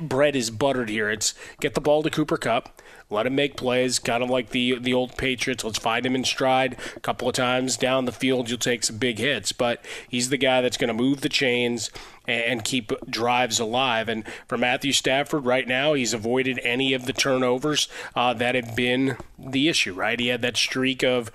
bread 0.01 0.37
is 0.37 0.51
buttered 0.51 0.89
here. 0.89 1.11
It's 1.11 1.35
get 1.61 1.75
the 1.75 1.81
ball 1.81 2.03
to 2.03 2.11
Cooper 2.11 2.37
Kupp. 2.37 2.81
Let 3.11 3.27
him 3.27 3.35
make 3.35 3.57
plays, 3.57 3.99
kind 3.99 4.23
of 4.23 4.29
like 4.29 4.51
the 4.51 4.79
the 4.79 4.93
old 4.93 5.17
Patriots. 5.17 5.65
Let's 5.65 5.79
find 5.79 6.05
him 6.05 6.15
in 6.15 6.25
stride. 6.25 6.77
A 6.97 7.01
couple 7.01 7.29
of 7.29 7.35
times 7.35 7.77
down 7.77 8.05
the 8.05 8.13
field, 8.13 8.51
you'll 8.51 8.59
take 8.59 8.85
some 8.85 8.99
big 8.99 9.19
hits, 9.19 9.53
but 9.53 9.85
he's 10.09 10.29
the 10.29 10.37
guy 10.37 10.61
that's 10.61 10.77
going 10.77 10.89
to 10.89 10.95
move 10.95 11.23
the 11.23 11.29
chains 11.29 11.91
and 12.27 12.63
keep 12.63 12.93
drives 13.09 13.59
alive. 13.59 14.09
And 14.09 14.25
for 14.47 14.59
Matthew 14.59 14.93
Stafford 14.93 15.47
right 15.47 15.67
now, 15.67 15.95
he's 15.95 16.13
avoided 16.13 16.61
any 16.63 16.93
of 16.93 17.07
the 17.07 17.15
turnovers 17.15 17.89
uh, 18.15 18.35
that 18.35 18.55
have 18.55 18.77
been 18.77 19.17
the 19.39 19.69
issue, 19.69 19.95
right? 19.95 20.21
He 20.21 20.29
had 20.29 20.43
that 20.43 20.59
streak 20.59 21.03
of 21.03 21.33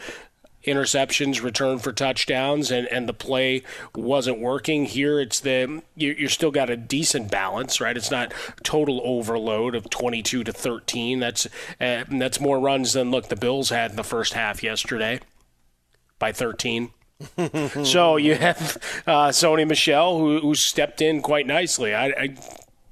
interceptions 0.65 1.41
return 1.41 1.79
for 1.79 1.91
touchdowns 1.91 2.71
and, 2.71 2.87
and 2.87 3.07
the 3.07 3.13
play 3.13 3.63
wasn't 3.95 4.39
working. 4.39 4.85
Here 4.85 5.19
it's 5.19 5.39
the 5.39 5.81
you, 5.95 6.15
you're 6.17 6.29
still 6.29 6.51
got 6.51 6.69
a 6.69 6.77
decent 6.77 7.31
balance 7.31 7.79
right? 7.81 7.95
It's 7.95 8.11
not 8.11 8.33
total 8.63 9.01
overload 9.03 9.75
of 9.75 9.89
22 9.89 10.43
to 10.43 10.53
13 10.53 11.19
that's 11.19 11.45
uh, 11.79 12.03
that's 12.09 12.39
more 12.39 12.59
runs 12.59 12.93
than 12.93 13.11
look 13.11 13.29
the 13.29 13.35
bills 13.35 13.69
had 13.69 13.91
in 13.91 13.97
the 13.97 14.03
first 14.03 14.33
half 14.33 14.63
yesterday 14.63 15.19
by 16.19 16.31
13 16.31 16.91
so 17.83 18.17
you 18.17 18.35
have 18.35 18.77
uh, 19.07 19.29
Sony 19.29 19.67
Michel 19.67 20.17
who, 20.19 20.39
who 20.39 20.55
stepped 20.55 21.01
in 21.01 21.21
quite 21.21 21.47
nicely. 21.47 21.93
I, 21.93 22.07
I 22.07 22.35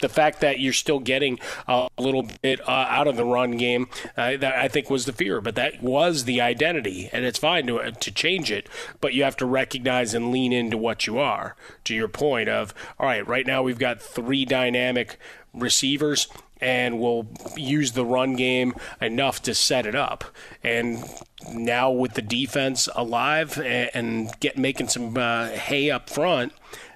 the 0.01 0.09
fact 0.09 0.41
that 0.41 0.59
you're 0.59 0.73
still 0.73 0.99
getting 0.99 1.39
a 1.67 1.87
little 1.97 2.27
bit 2.41 2.59
uh, 2.67 2.85
out 2.89 3.07
of 3.07 3.15
the 3.15 3.25
run 3.25 3.51
game, 3.51 3.87
uh, 4.17 4.37
that 4.37 4.55
I 4.55 4.67
think 4.67 4.89
was 4.89 5.05
the 5.05 5.13
fear. 5.13 5.41
But 5.41 5.55
that 5.55 5.81
was 5.81 6.25
the 6.25 6.41
identity, 6.41 7.09
and 7.11 7.25
it's 7.25 7.39
fine 7.39 7.67
to 7.67 7.91
to 7.91 8.11
change 8.11 8.51
it. 8.51 8.67
But 8.99 9.13
you 9.13 9.23
have 9.23 9.37
to 9.37 9.45
recognize 9.45 10.13
and 10.13 10.31
lean 10.31 10.53
into 10.53 10.77
what 10.77 11.07
you 11.07 11.17
are. 11.19 11.55
To 11.85 11.95
your 11.95 12.07
point 12.07 12.49
of, 12.49 12.73
all 12.99 13.07
right, 13.07 13.27
right 13.27 13.45
now 13.45 13.63
we've 13.63 13.79
got 13.79 14.01
three 14.01 14.45
dynamic 14.45 15.17
receivers 15.53 16.27
and 16.61 16.99
we'll 16.99 17.27
use 17.57 17.93
the 17.93 18.05
run 18.05 18.35
game 18.35 18.73
enough 19.01 19.41
to 19.41 19.55
set 19.55 19.85
it 19.85 19.95
up. 19.95 20.23
And 20.63 21.03
now 21.51 21.91
with 21.91 22.13
the 22.13 22.21
defense 22.21 22.87
alive 22.95 23.59
and 23.59 24.31
get 24.39 24.57
making 24.57 24.89
some 24.89 25.17
uh, 25.17 25.49
hay 25.49 25.89
up 25.89 26.09
front, 26.09 26.53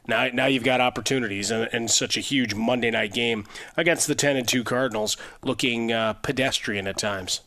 now, 0.08 0.28
now 0.34 0.46
you've 0.46 0.64
got 0.64 0.82
opportunities 0.82 1.52
and, 1.52 1.70
and, 1.72 1.90
such 1.90 2.18
a 2.18 2.22
huge 2.22 2.54
Monday 2.56 2.92
night 2.92 3.14
game 3.14 3.46
against 3.78 4.08
the 4.08 4.16
10 4.16 4.38
and 4.38 4.48
2 4.48 4.64
Cardinals 4.64 5.18
looking 5.44 5.92
uh, 5.92 6.14
pedestrian 6.14 6.88
at 6.88 6.98
times. 6.98 7.42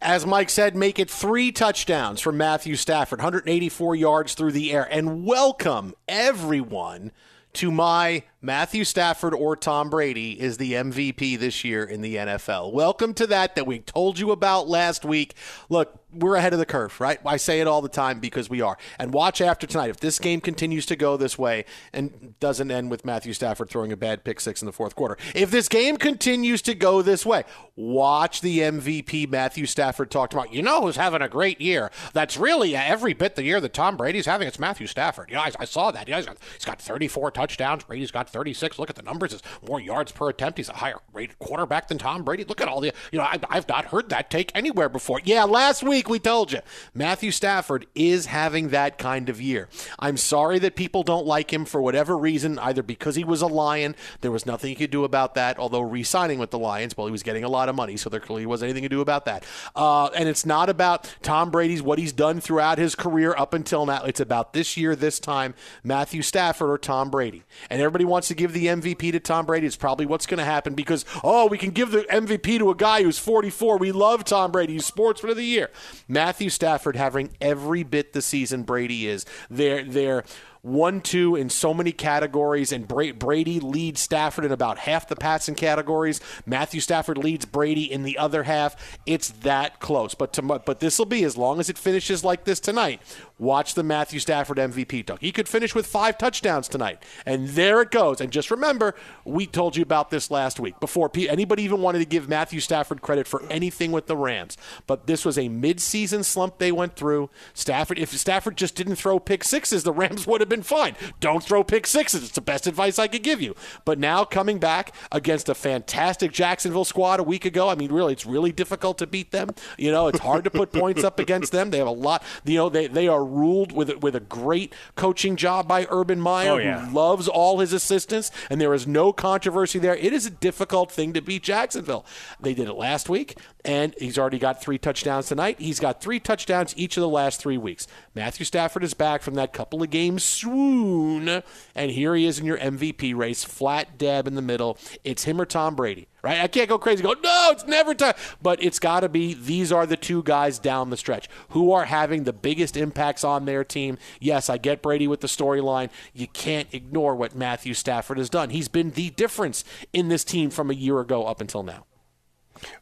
As 0.00 0.24
Mike 0.24 0.48
said, 0.48 0.76
make 0.76 0.98
it 0.98 1.10
three 1.10 1.50
touchdowns 1.50 2.20
from 2.20 2.36
Matthew 2.36 2.76
Stafford, 2.76 3.18
184 3.18 3.96
yards 3.96 4.34
through 4.34 4.52
the 4.52 4.72
air, 4.72 4.86
and 4.90 5.24
welcome 5.24 5.94
everyone 6.06 7.10
to 7.54 7.72
my 7.72 8.22
Matthew 8.40 8.84
Stafford 8.84 9.34
or 9.34 9.56
Tom 9.56 9.90
Brady 9.90 10.40
is 10.40 10.58
the 10.58 10.74
MVP 10.74 11.38
this 11.38 11.64
year 11.64 11.82
in 11.82 12.02
the 12.02 12.14
NFL. 12.14 12.72
Welcome 12.72 13.14
to 13.14 13.26
that 13.26 13.56
that 13.56 13.66
we 13.66 13.80
told 13.80 14.18
you 14.18 14.30
about 14.30 14.68
last 14.68 15.04
week. 15.04 15.34
Look, 15.68 15.97
we're 16.12 16.36
ahead 16.36 16.52
of 16.52 16.58
the 16.58 16.66
curve, 16.66 17.00
right? 17.00 17.20
I 17.24 17.36
say 17.36 17.60
it 17.60 17.66
all 17.66 17.82
the 17.82 17.88
time 17.88 18.18
because 18.18 18.48
we 18.48 18.60
are. 18.60 18.78
And 18.98 19.12
watch 19.12 19.40
after 19.40 19.66
tonight. 19.66 19.90
If 19.90 20.00
this 20.00 20.18
game 20.18 20.40
continues 20.40 20.86
to 20.86 20.96
go 20.96 21.16
this 21.16 21.38
way 21.38 21.64
and 21.92 22.34
doesn't 22.40 22.70
end 22.70 22.90
with 22.90 23.04
Matthew 23.04 23.32
Stafford 23.32 23.68
throwing 23.68 23.92
a 23.92 23.96
bad 23.96 24.24
pick 24.24 24.40
six 24.40 24.62
in 24.62 24.66
the 24.66 24.72
fourth 24.72 24.94
quarter, 24.94 25.18
if 25.34 25.50
this 25.50 25.68
game 25.68 25.96
continues 25.96 26.62
to 26.62 26.74
go 26.74 27.02
this 27.02 27.26
way, 27.26 27.44
watch 27.76 28.40
the 28.40 28.60
MVP 28.60 29.28
Matthew 29.28 29.66
Stafford 29.66 30.10
talked 30.10 30.32
about. 30.32 30.52
You 30.52 30.62
know 30.62 30.82
who's 30.82 30.96
having 30.96 31.22
a 31.22 31.28
great 31.28 31.60
year? 31.60 31.90
That's 32.12 32.36
really 32.36 32.74
every 32.74 33.12
bit 33.12 33.36
the 33.36 33.44
year 33.44 33.60
that 33.60 33.74
Tom 33.74 33.96
Brady's 33.96 34.26
having. 34.26 34.48
It's 34.48 34.58
Matthew 34.58 34.86
Stafford. 34.86 35.28
You 35.28 35.36
know, 35.36 35.42
I, 35.42 35.52
I 35.60 35.64
saw 35.64 35.90
that. 35.90 36.08
He's, 36.08 36.26
got, 36.26 36.38
he's 36.54 36.64
got 36.64 36.80
34 36.80 37.30
touchdowns. 37.32 37.84
Brady's 37.84 38.10
got 38.10 38.30
36. 38.30 38.78
Look 38.78 38.90
at 38.90 38.96
the 38.96 39.02
numbers. 39.02 39.34
It's 39.34 39.42
more 39.66 39.80
yards 39.80 40.12
per 40.12 40.30
attempt. 40.30 40.58
He's 40.58 40.68
a 40.68 40.74
higher 40.74 40.98
rated 41.12 41.38
quarterback 41.38 41.88
than 41.88 41.98
Tom 41.98 42.24
Brady. 42.24 42.44
Look 42.44 42.60
at 42.60 42.68
all 42.68 42.80
the, 42.80 42.92
you 43.12 43.18
know, 43.18 43.24
I, 43.24 43.38
I've 43.50 43.68
not 43.68 43.86
heard 43.86 44.08
that 44.08 44.30
take 44.30 44.50
anywhere 44.54 44.88
before. 44.88 45.20
Yeah, 45.24 45.44
last 45.44 45.82
week 45.82 46.07
week 46.08 46.18
we 46.18 46.22
told 46.30 46.50
you. 46.50 46.60
Matthew 46.94 47.30
Stafford 47.30 47.86
is 47.94 48.26
having 48.26 48.70
that 48.70 48.98
kind 48.98 49.28
of 49.28 49.40
year. 49.40 49.68
I'm 50.00 50.16
sorry 50.16 50.58
that 50.58 50.74
people 50.74 51.04
don't 51.04 51.26
like 51.26 51.52
him 51.52 51.64
for 51.64 51.80
whatever 51.80 52.18
reason, 52.18 52.58
either 52.58 52.82
because 52.82 53.14
he 53.14 53.22
was 53.22 53.40
a 53.40 53.46
Lion, 53.46 53.94
there 54.20 54.32
was 54.32 54.44
nothing 54.44 54.70
he 54.70 54.74
could 54.74 54.90
do 54.90 55.04
about 55.04 55.34
that, 55.34 55.58
although 55.58 55.80
re 55.80 56.02
signing 56.02 56.40
with 56.40 56.50
the 56.50 56.58
Lions, 56.58 56.96
well, 56.96 57.06
he 57.06 57.12
was 57.12 57.22
getting 57.22 57.44
a 57.44 57.48
lot 57.48 57.68
of 57.68 57.76
money, 57.76 57.96
so 57.96 58.10
there 58.10 58.20
clearly 58.20 58.46
wasn't 58.46 58.70
anything 58.70 58.82
to 58.82 58.88
do 58.88 59.00
about 59.00 59.26
that. 59.26 59.44
Uh, 59.76 60.06
and 60.06 60.28
it's 60.28 60.44
not 60.44 60.68
about 60.68 61.14
Tom 61.22 61.50
Brady's, 61.50 61.82
what 61.82 62.00
he's 62.00 62.12
done 62.12 62.40
throughout 62.40 62.78
his 62.78 62.96
career 62.96 63.34
up 63.38 63.54
until 63.54 63.86
now. 63.86 64.02
It's 64.04 64.20
about 64.20 64.52
this 64.52 64.76
year, 64.76 64.96
this 64.96 65.20
time, 65.20 65.54
Matthew 65.84 66.22
Stafford 66.22 66.68
or 66.68 66.78
Tom 66.78 67.10
Brady. 67.10 67.44
And 67.70 67.80
everybody 67.80 68.04
wants 68.04 68.26
to 68.28 68.34
give 68.34 68.52
the 68.52 68.66
MVP 68.66 69.12
to 69.12 69.20
Tom 69.20 69.46
Brady. 69.46 69.68
It's 69.68 69.76
probably 69.76 70.06
what's 70.06 70.26
going 70.26 70.38
to 70.38 70.44
happen 70.44 70.74
because, 70.74 71.04
oh, 71.22 71.46
we 71.46 71.58
can 71.58 71.70
give 71.70 71.92
the 71.92 72.02
MVP 72.10 72.58
to 72.58 72.70
a 72.70 72.74
guy 72.74 73.04
who's 73.04 73.18
44. 73.20 73.78
We 73.78 73.92
love 73.92 74.24
Tom 74.24 74.50
Brady. 74.50 74.72
He's 74.74 74.88
sportsman 74.88 75.30
of 75.30 75.36
the 75.36 75.44
year. 75.44 75.70
Matthew 76.06 76.50
Stafford 76.50 76.96
having 76.96 77.30
every 77.40 77.82
bit 77.82 78.12
the 78.12 78.22
season 78.22 78.62
Brady 78.62 79.06
is. 79.06 79.24
They're 79.50 79.84
they're 79.84 80.24
one 80.62 81.00
two 81.00 81.36
in 81.36 81.50
so 81.50 81.72
many 81.72 81.92
categories, 81.92 82.72
and 82.72 82.88
Brady 82.88 83.60
leads 83.60 84.00
Stafford 84.00 84.44
in 84.44 84.52
about 84.52 84.78
half 84.78 85.08
the 85.08 85.16
passing 85.16 85.54
categories. 85.54 86.20
Matthew 86.46 86.80
Stafford 86.80 87.18
leads 87.18 87.44
Brady 87.44 87.90
in 87.90 88.02
the 88.02 88.18
other 88.18 88.44
half. 88.44 88.98
It's 89.06 89.30
that 89.30 89.80
close. 89.80 90.14
But 90.14 90.32
to, 90.34 90.42
but 90.42 90.80
this 90.80 90.98
will 90.98 91.06
be 91.06 91.24
as 91.24 91.36
long 91.36 91.60
as 91.60 91.68
it 91.68 91.78
finishes 91.78 92.24
like 92.24 92.44
this 92.44 92.60
tonight. 92.60 93.00
Watch 93.38 93.74
the 93.74 93.84
Matthew 93.84 94.18
Stafford 94.18 94.58
MVP 94.58 95.06
talk. 95.06 95.20
He 95.20 95.30
could 95.30 95.48
finish 95.48 95.74
with 95.74 95.86
five 95.86 96.18
touchdowns 96.18 96.68
tonight. 96.68 97.02
And 97.24 97.48
there 97.50 97.80
it 97.80 97.90
goes. 97.92 98.20
And 98.20 98.32
just 98.32 98.50
remember, 98.50 98.94
we 99.24 99.46
told 99.46 99.76
you 99.76 99.82
about 99.82 100.10
this 100.10 100.30
last 100.30 100.58
week 100.58 100.80
before 100.80 101.10
anybody 101.14 101.62
even 101.62 101.80
wanted 101.80 102.00
to 102.00 102.04
give 102.04 102.28
Matthew 102.28 102.58
Stafford 102.58 103.00
credit 103.00 103.28
for 103.28 103.42
anything 103.44 103.92
with 103.92 104.06
the 104.06 104.16
Rams. 104.16 104.56
But 104.86 105.06
this 105.06 105.24
was 105.24 105.38
a 105.38 105.48
midseason 105.48 106.24
slump 106.24 106.58
they 106.58 106.72
went 106.72 106.96
through. 106.96 107.30
Stafford, 107.54 107.98
if 107.98 108.10
Stafford 108.10 108.56
just 108.56 108.74
didn't 108.74 108.96
throw 108.96 109.20
pick 109.20 109.44
sixes, 109.44 109.84
the 109.84 109.92
Rams 109.92 110.26
would 110.26 110.40
have 110.40 110.47
been 110.48 110.62
fine. 110.62 110.94
Don't 111.20 111.42
throw 111.42 111.64
pick 111.64 111.86
sixes. 111.86 112.24
It's 112.24 112.32
the 112.32 112.40
best 112.40 112.66
advice 112.66 112.98
I 112.98 113.08
could 113.08 113.22
give 113.22 113.40
you. 113.40 113.54
But 113.84 113.98
now 113.98 114.24
coming 114.24 114.58
back 114.58 114.94
against 115.12 115.48
a 115.48 115.54
fantastic 115.54 116.32
Jacksonville 116.32 116.84
squad 116.84 117.20
a 117.20 117.22
week 117.22 117.44
ago, 117.44 117.68
I 117.68 117.74
mean, 117.74 117.92
really, 117.92 118.12
it's 118.12 118.26
really 118.26 118.52
difficult 118.52 118.98
to 118.98 119.06
beat 119.06 119.30
them. 119.30 119.50
You 119.76 119.90
know, 119.90 120.08
it's 120.08 120.20
hard 120.20 120.44
to 120.44 120.50
put 120.50 120.72
points 120.72 121.04
up 121.04 121.18
against 121.18 121.52
them. 121.52 121.70
They 121.70 121.78
have 121.78 121.86
a 121.86 121.90
lot, 121.90 122.22
you 122.44 122.56
know, 122.56 122.68
they, 122.68 122.86
they 122.86 123.08
are 123.08 123.24
ruled 123.24 123.72
with 123.72 124.02
with 124.02 124.14
a 124.14 124.20
great 124.20 124.74
coaching 124.96 125.36
job 125.36 125.66
by 125.68 125.86
Urban 125.90 126.20
Meyer, 126.20 126.52
oh, 126.52 126.56
yeah. 126.58 126.86
who 126.86 126.94
loves 126.94 127.28
all 127.28 127.58
his 127.58 127.72
assistants, 127.72 128.30
and 128.50 128.60
there 128.60 128.74
is 128.74 128.86
no 128.86 129.12
controversy 129.12 129.78
there. 129.78 129.96
It 129.96 130.12
is 130.12 130.26
a 130.26 130.30
difficult 130.30 130.90
thing 130.90 131.12
to 131.14 131.20
beat 131.20 131.42
Jacksonville. 131.42 132.04
They 132.40 132.54
did 132.54 132.68
it 132.68 132.74
last 132.74 133.08
week, 133.08 133.38
and 133.64 133.94
he's 133.98 134.18
already 134.18 134.38
got 134.38 134.60
three 134.60 134.78
touchdowns 134.78 135.28
tonight. 135.28 135.60
He's 135.60 135.80
got 135.80 136.00
three 136.00 136.20
touchdowns 136.20 136.74
each 136.76 136.96
of 136.96 137.00
the 137.00 137.08
last 137.08 137.40
three 137.40 137.58
weeks. 137.58 137.86
Matthew 138.18 138.44
Stafford 138.44 138.82
is 138.82 138.94
back 138.94 139.22
from 139.22 139.34
that 139.34 139.52
couple 139.52 139.80
of 139.80 139.90
games 139.90 140.24
swoon, 140.24 141.44
and 141.76 141.90
here 141.92 142.16
he 142.16 142.26
is 142.26 142.40
in 142.40 142.46
your 142.46 142.58
MVP 142.58 143.14
race, 143.14 143.44
flat 143.44 143.96
dab 143.96 144.26
in 144.26 144.34
the 144.34 144.42
middle. 144.42 144.76
It's 145.04 145.22
him 145.22 145.40
or 145.40 145.46
Tom 145.46 145.76
Brady 145.76 146.08
right? 146.20 146.40
I 146.40 146.48
can't 146.48 146.68
go 146.68 146.78
crazy. 146.78 147.00
Go 147.00 147.14
no, 147.22 147.48
it's 147.52 147.64
never 147.64 147.94
time. 147.94 148.14
But 148.42 148.60
it's 148.60 148.80
got 148.80 149.00
to 149.00 149.08
be 149.08 149.34
these 149.34 149.70
are 149.70 149.86
the 149.86 149.96
two 149.96 150.24
guys 150.24 150.58
down 150.58 150.90
the 150.90 150.96
stretch 150.96 151.28
who 151.50 151.70
are 151.70 151.84
having 151.84 152.24
the 152.24 152.32
biggest 152.32 152.76
impacts 152.76 153.22
on 153.22 153.44
their 153.44 153.62
team. 153.62 153.98
Yes, 154.18 154.50
I 154.50 154.58
get 154.58 154.82
Brady 154.82 155.06
with 155.06 155.20
the 155.20 155.28
storyline. 155.28 155.88
You 156.12 156.26
can't 156.26 156.66
ignore 156.72 157.14
what 157.14 157.36
Matthew 157.36 157.72
Stafford 157.72 158.18
has 158.18 158.28
done. 158.28 158.50
He's 158.50 158.66
been 158.66 158.90
the 158.90 159.10
difference 159.10 159.62
in 159.92 160.08
this 160.08 160.24
team 160.24 160.50
from 160.50 160.72
a 160.72 160.74
year 160.74 160.98
ago 160.98 161.24
up 161.24 161.40
until 161.40 161.62
now. 161.62 161.84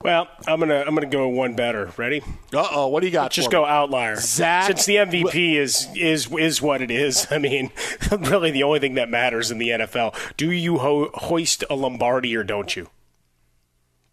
Well, 0.03 0.29
I'm 0.47 0.61
gonna 0.61 0.85
I'm 0.87 0.95
gonna 0.95 1.07
go 1.07 1.29
one 1.29 1.55
better. 1.55 1.91
Ready? 1.97 2.23
Uh 2.53 2.67
oh. 2.71 2.89
What 2.89 3.01
do 3.01 3.07
you 3.07 3.13
got? 3.13 3.31
Just 3.31 3.51
go 3.51 3.63
me? 3.63 3.69
outlier. 3.69 4.17
Zach- 4.17 4.67
Since 4.67 4.87
the 4.87 4.97
MVP 4.97 5.55
is 5.57 5.89
is 5.95 6.31
is 6.33 6.63
what 6.63 6.83
it 6.83 6.91
is. 6.91 7.27
I 7.31 7.39
mean, 7.39 7.71
really, 8.11 8.51
the 8.51 8.63
only 8.63 8.79
thing 8.79 8.95
that 8.95 9.09
matters 9.09 9.51
in 9.51 9.59
the 9.59 9.69
NFL: 9.71 10.15
do 10.37 10.51
you 10.51 10.79
ho- 10.79 11.11
hoist 11.15 11.65
a 11.71 11.75
Lombardi 11.75 12.37
or 12.37 12.45
don't 12.45 12.75
you? 12.77 12.89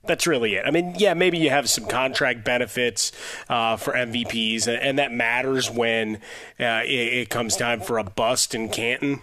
That's 0.06 0.28
really 0.28 0.56
it. 0.56 0.66
I 0.66 0.72
mean, 0.72 0.96
yeah, 0.98 1.14
maybe 1.14 1.38
you 1.38 1.50
have 1.50 1.70
some 1.70 1.86
contract 1.86 2.44
benefits 2.44 3.14
uh, 3.48 3.78
for 3.78 3.94
MVPs, 3.94 4.68
and, 4.68 4.76
and 4.82 5.00
that 5.00 5.14
matters 5.14 5.72
when 5.72 6.18
uh, 6.60 6.82
it, 6.84 6.90
it 6.90 7.30
comes 7.30 7.56
time 7.56 7.80
for 7.80 7.98
a 7.98 8.04
bust 8.04 8.54
in 8.54 8.68
Canton. 8.68 9.22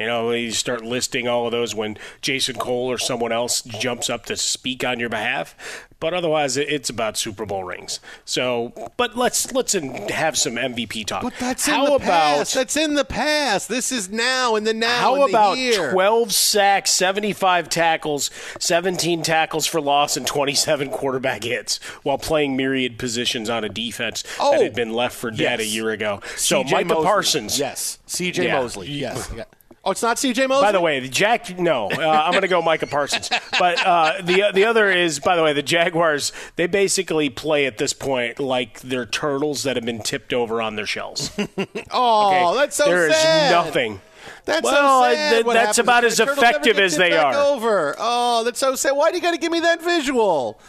You 0.00 0.06
know, 0.06 0.30
you 0.30 0.50
start 0.50 0.82
listing 0.82 1.28
all 1.28 1.44
of 1.44 1.52
those 1.52 1.74
when 1.74 1.98
Jason 2.22 2.56
Cole 2.56 2.90
or 2.90 2.96
someone 2.96 3.32
else 3.32 3.60
jumps 3.60 4.08
up 4.08 4.24
to 4.26 4.36
speak 4.36 4.82
on 4.82 4.98
your 4.98 5.10
behalf. 5.10 5.54
But 6.00 6.14
otherwise, 6.14 6.56
it's 6.56 6.88
about 6.88 7.18
Super 7.18 7.44
Bowl 7.44 7.64
rings. 7.64 8.00
So, 8.24 8.72
but 8.96 9.18
let's 9.18 9.52
let's 9.52 9.74
have 9.74 10.38
some 10.38 10.54
MVP 10.54 11.04
talk. 11.04 11.22
But 11.22 11.34
that's 11.38 11.66
how 11.66 11.84
in 11.84 11.90
the 11.90 11.96
about 11.96 12.06
past. 12.38 12.54
That's 12.54 12.76
in 12.78 12.94
the 12.94 13.04
past. 13.04 13.68
This 13.68 13.92
is 13.92 14.08
now 14.08 14.56
in 14.56 14.64
the 14.64 14.72
now. 14.72 14.98
how 15.00 15.14
in 15.16 15.20
the 15.20 15.26
about 15.26 15.90
12 15.92 16.32
sacks, 16.32 16.92
75 16.92 17.68
tackles, 17.68 18.30
17 18.58 19.20
tackles 19.22 19.66
for 19.66 19.82
loss, 19.82 20.16
and 20.16 20.26
27 20.26 20.88
quarterback 20.88 21.44
hits 21.44 21.76
while 22.02 22.16
playing 22.16 22.56
myriad 22.56 22.98
positions 22.98 23.50
on 23.50 23.64
a 23.64 23.68
defense 23.68 24.24
Oh, 24.40 24.52
that 24.52 24.62
had 24.62 24.74
been 24.74 24.94
left 24.94 25.14
for 25.14 25.30
dead 25.30 25.60
yes. 25.60 25.60
a 25.60 25.66
year 25.66 25.90
ago? 25.90 26.22
So, 26.36 26.64
Micah 26.64 26.86
Mosley. 26.86 27.04
Parsons. 27.04 27.58
Yes. 27.58 27.98
CJ 28.06 28.44
Yeah. 28.44 28.62
Mosley. 28.62 28.88
Yes. 28.88 29.30
Oh, 29.82 29.92
it's 29.92 30.02
not 30.02 30.18
CJ 30.18 30.46
Mosley. 30.46 30.66
By 30.66 30.72
the 30.72 30.80
way, 30.80 31.00
the 31.00 31.08
Jack. 31.08 31.58
No, 31.58 31.86
uh, 31.90 31.94
I'm 32.24 32.32
going 32.32 32.42
to 32.42 32.48
go 32.48 32.60
Micah 32.60 32.86
Parsons. 32.86 33.30
But 33.58 33.84
uh, 33.86 34.20
the 34.22 34.50
the 34.52 34.64
other 34.66 34.90
is, 34.90 35.20
by 35.20 35.36
the 35.36 35.42
way, 35.42 35.54
the 35.54 35.62
Jaguars. 35.62 36.32
They 36.56 36.66
basically 36.66 37.30
play 37.30 37.64
at 37.64 37.78
this 37.78 37.94
point 37.94 38.38
like 38.38 38.80
they're 38.80 39.06
turtles 39.06 39.62
that 39.62 39.76
have 39.76 39.86
been 39.86 40.00
tipped 40.02 40.34
over 40.34 40.60
on 40.60 40.76
their 40.76 40.84
shells. 40.86 41.30
oh, 41.90 42.54
that's 42.56 42.76
so 42.76 42.84
There 42.84 43.08
is 43.08 43.16
sad. 43.16 43.52
nothing. 43.52 44.00
That's 44.44 44.64
Well, 44.64 45.02
so 45.04 45.14
sad. 45.14 45.44
th- 45.44 45.54
that's 45.54 45.78
about 45.78 46.04
as 46.04 46.18
the 46.18 46.26
Turtles 46.26 46.42
never 46.42 46.50
effective 46.58 46.78
as 46.78 46.96
they 46.98 47.12
are. 47.16 47.34
Over. 47.34 47.94
Oh, 47.98 48.44
that's 48.44 48.58
so 48.58 48.74
sad. 48.74 48.92
Why 48.92 49.10
do 49.10 49.16
you 49.16 49.22
got 49.22 49.30
to 49.32 49.38
give 49.38 49.50
me 49.52 49.60
that 49.60 49.82
visual? 49.82 50.60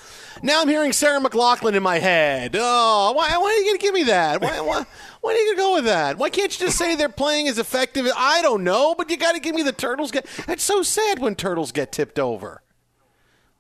Now 0.44 0.62
I'm 0.62 0.68
hearing 0.68 0.92
Sarah 0.92 1.20
McLachlan 1.20 1.76
in 1.76 1.84
my 1.84 2.00
head. 2.00 2.56
Oh, 2.58 3.14
why, 3.16 3.38
why 3.38 3.46
are 3.46 3.58
you 3.58 3.66
going 3.66 3.78
to 3.78 3.82
give 3.82 3.94
me 3.94 4.04
that? 4.04 4.42
Why, 4.42 4.60
why, 4.60 4.86
why 5.22 5.32
are 5.32 5.36
you 5.36 5.46
going 5.46 5.56
to 5.56 5.62
go 5.62 5.74
with 5.76 5.86
that? 5.86 6.18
Why 6.18 6.30
can't 6.30 6.60
you 6.60 6.66
just 6.66 6.78
say 6.78 6.96
they're 6.96 7.10
playing 7.10 7.48
as 7.48 7.60
effective? 7.60 8.08
I 8.16 8.42
don't 8.42 8.64
know, 8.64 8.96
but 8.98 9.10
you 9.10 9.18
got 9.18 9.34
to 9.34 9.40
give 9.40 9.54
me 9.54 9.62
the 9.62 9.72
Turtles. 9.72 10.10
Get, 10.12 10.26
it's 10.48 10.64
so 10.64 10.82
sad 10.82 11.20
when 11.20 11.36
Turtles 11.36 11.72
get 11.72 11.92
tipped 11.92 12.18
over. 12.18 12.64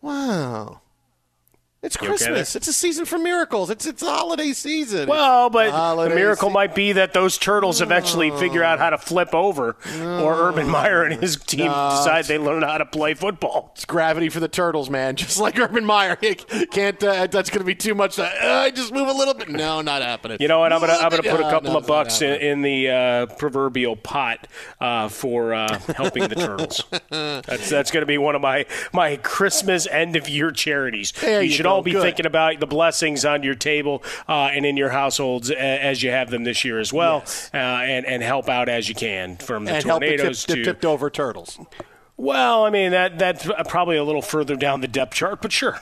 Wow. 0.02 0.81
It's 1.84 1.96
You 1.96 2.02
okay? 2.02 2.08
Christmas. 2.10 2.56
it's 2.56 2.68
a 2.68 2.74
season 2.74 3.06
for 3.06 3.18
miracles. 3.18 3.72
It's 3.72 3.88
it's 3.88 4.02
the 4.02 4.10
holiday 4.10 4.54
season. 4.54 5.10
Well, 5.10 5.50
but 5.50 5.72
the 6.08 6.14
miracle 6.14 6.50
se- 6.50 6.54
might 6.54 6.76
be 6.76 6.92
that 6.94 7.14
those 7.14 7.40
turtles 7.40 7.82
eventually 7.82 8.30
figure 8.30 8.64
out 8.64 8.78
how 8.78 8.92
to 8.92 9.00
flip 9.00 9.34
over, 9.34 9.76
or 10.00 10.50
Urban 10.50 10.70
Meyer 10.70 11.04
and 11.04 11.20
his 11.20 11.38
team 11.38 11.66
No, 11.66 11.90
decide 11.90 12.26
they 12.26 12.38
learn 12.38 12.62
how 12.62 12.78
to 12.78 12.86
play 12.86 13.16
football. 13.16 13.72
It's 13.74 13.86
gravity 13.86 14.30
for 14.30 14.40
the 14.40 14.48
turtles, 14.48 14.92
man. 14.92 15.16
Just 15.22 15.40
like 15.40 15.58
Urban 15.58 15.84
Meyer, 15.84 16.16
can't. 16.18 17.04
Uh, 17.04 17.26
that's 17.26 17.50
going 17.50 17.62
to 17.62 17.66
be 17.66 17.74
too 17.74 17.96
much. 17.96 18.20
I 18.20 18.68
uh, 18.68 18.70
just 18.70 18.94
move 18.94 19.08
a 19.08 19.14
little 19.14 19.34
bit. 19.34 19.50
No, 19.50 19.82
not 19.82 20.04
happening. 20.04 20.38
You 20.40 20.50
know 20.50 20.60
what? 20.60 20.72
I'm 20.72 20.82
gonna 20.82 20.94
I'm 20.94 21.10
gonna 21.10 21.24
put 21.24 21.40
a 21.40 21.50
couple 21.50 21.72
no, 21.72 21.80
of 21.80 21.88
bucks 21.88 22.22
in, 22.22 22.40
in 22.42 22.62
the 22.62 22.90
uh, 22.90 23.26
proverbial 23.38 23.96
pot 23.96 24.48
uh, 24.80 25.08
for 25.08 25.56
uh, 25.56 25.80
helping 25.96 26.28
the 26.28 26.36
turtles. 26.36 26.84
That's 27.10 27.70
that's 27.70 27.90
gonna 27.90 28.06
be 28.06 28.20
one 28.20 28.36
of 28.36 28.42
my 28.42 28.68
my 28.94 29.18
Christmas 29.18 29.88
end 29.88 30.16
of 30.16 30.30
year 30.30 30.52
charities. 30.52 31.12
There 31.14 31.42
you 31.42 31.50
you 31.50 31.56
should. 31.56 31.71
All 31.72 31.82
be 31.82 31.92
Good. 31.92 32.01
thinking 32.04 32.25
about 32.25 32.60
the 32.60 32.68
blessings 32.68 33.25
on 33.25 33.44
your 33.44 33.56
table 33.56 34.04
uh, 34.28 34.50
and 34.54 34.66
in 34.66 34.78
your 34.78 34.90
households 34.90 35.50
as 35.51 36.04
you 36.04 36.12
have 36.12 36.30
them 36.30 36.44
this 36.44 36.63
year 36.66 36.80
as 36.80 36.92
well, 36.94 37.24
uh, 37.54 37.58
and 37.58 38.06
and 38.06 38.24
help 38.24 38.50
out 38.50 38.70
as 38.70 38.90
you 38.90 38.96
can 38.96 39.38
from 39.38 39.66
the 39.66 39.74
and 39.74 39.86
help 39.86 40.01
the, 40.01 40.08
tip, 40.08 40.18
tornadoes 40.18 40.46
the 40.46 40.56
to 40.56 40.63
tipped 40.63 40.86
over 40.86 41.10
turtles. 41.10 41.60
well, 42.18 42.66
I 42.66 42.70
mean 42.70 42.92
that 42.92 43.18
that's 43.18 43.48
probably 43.68 43.98
a 43.98 44.04
little 44.04 44.22
further 44.22 44.56
down 44.56 44.82
the 44.82 44.88
depth 44.88 45.13
chart, 45.13 45.42
but 45.42 45.51
sure. 45.51 45.80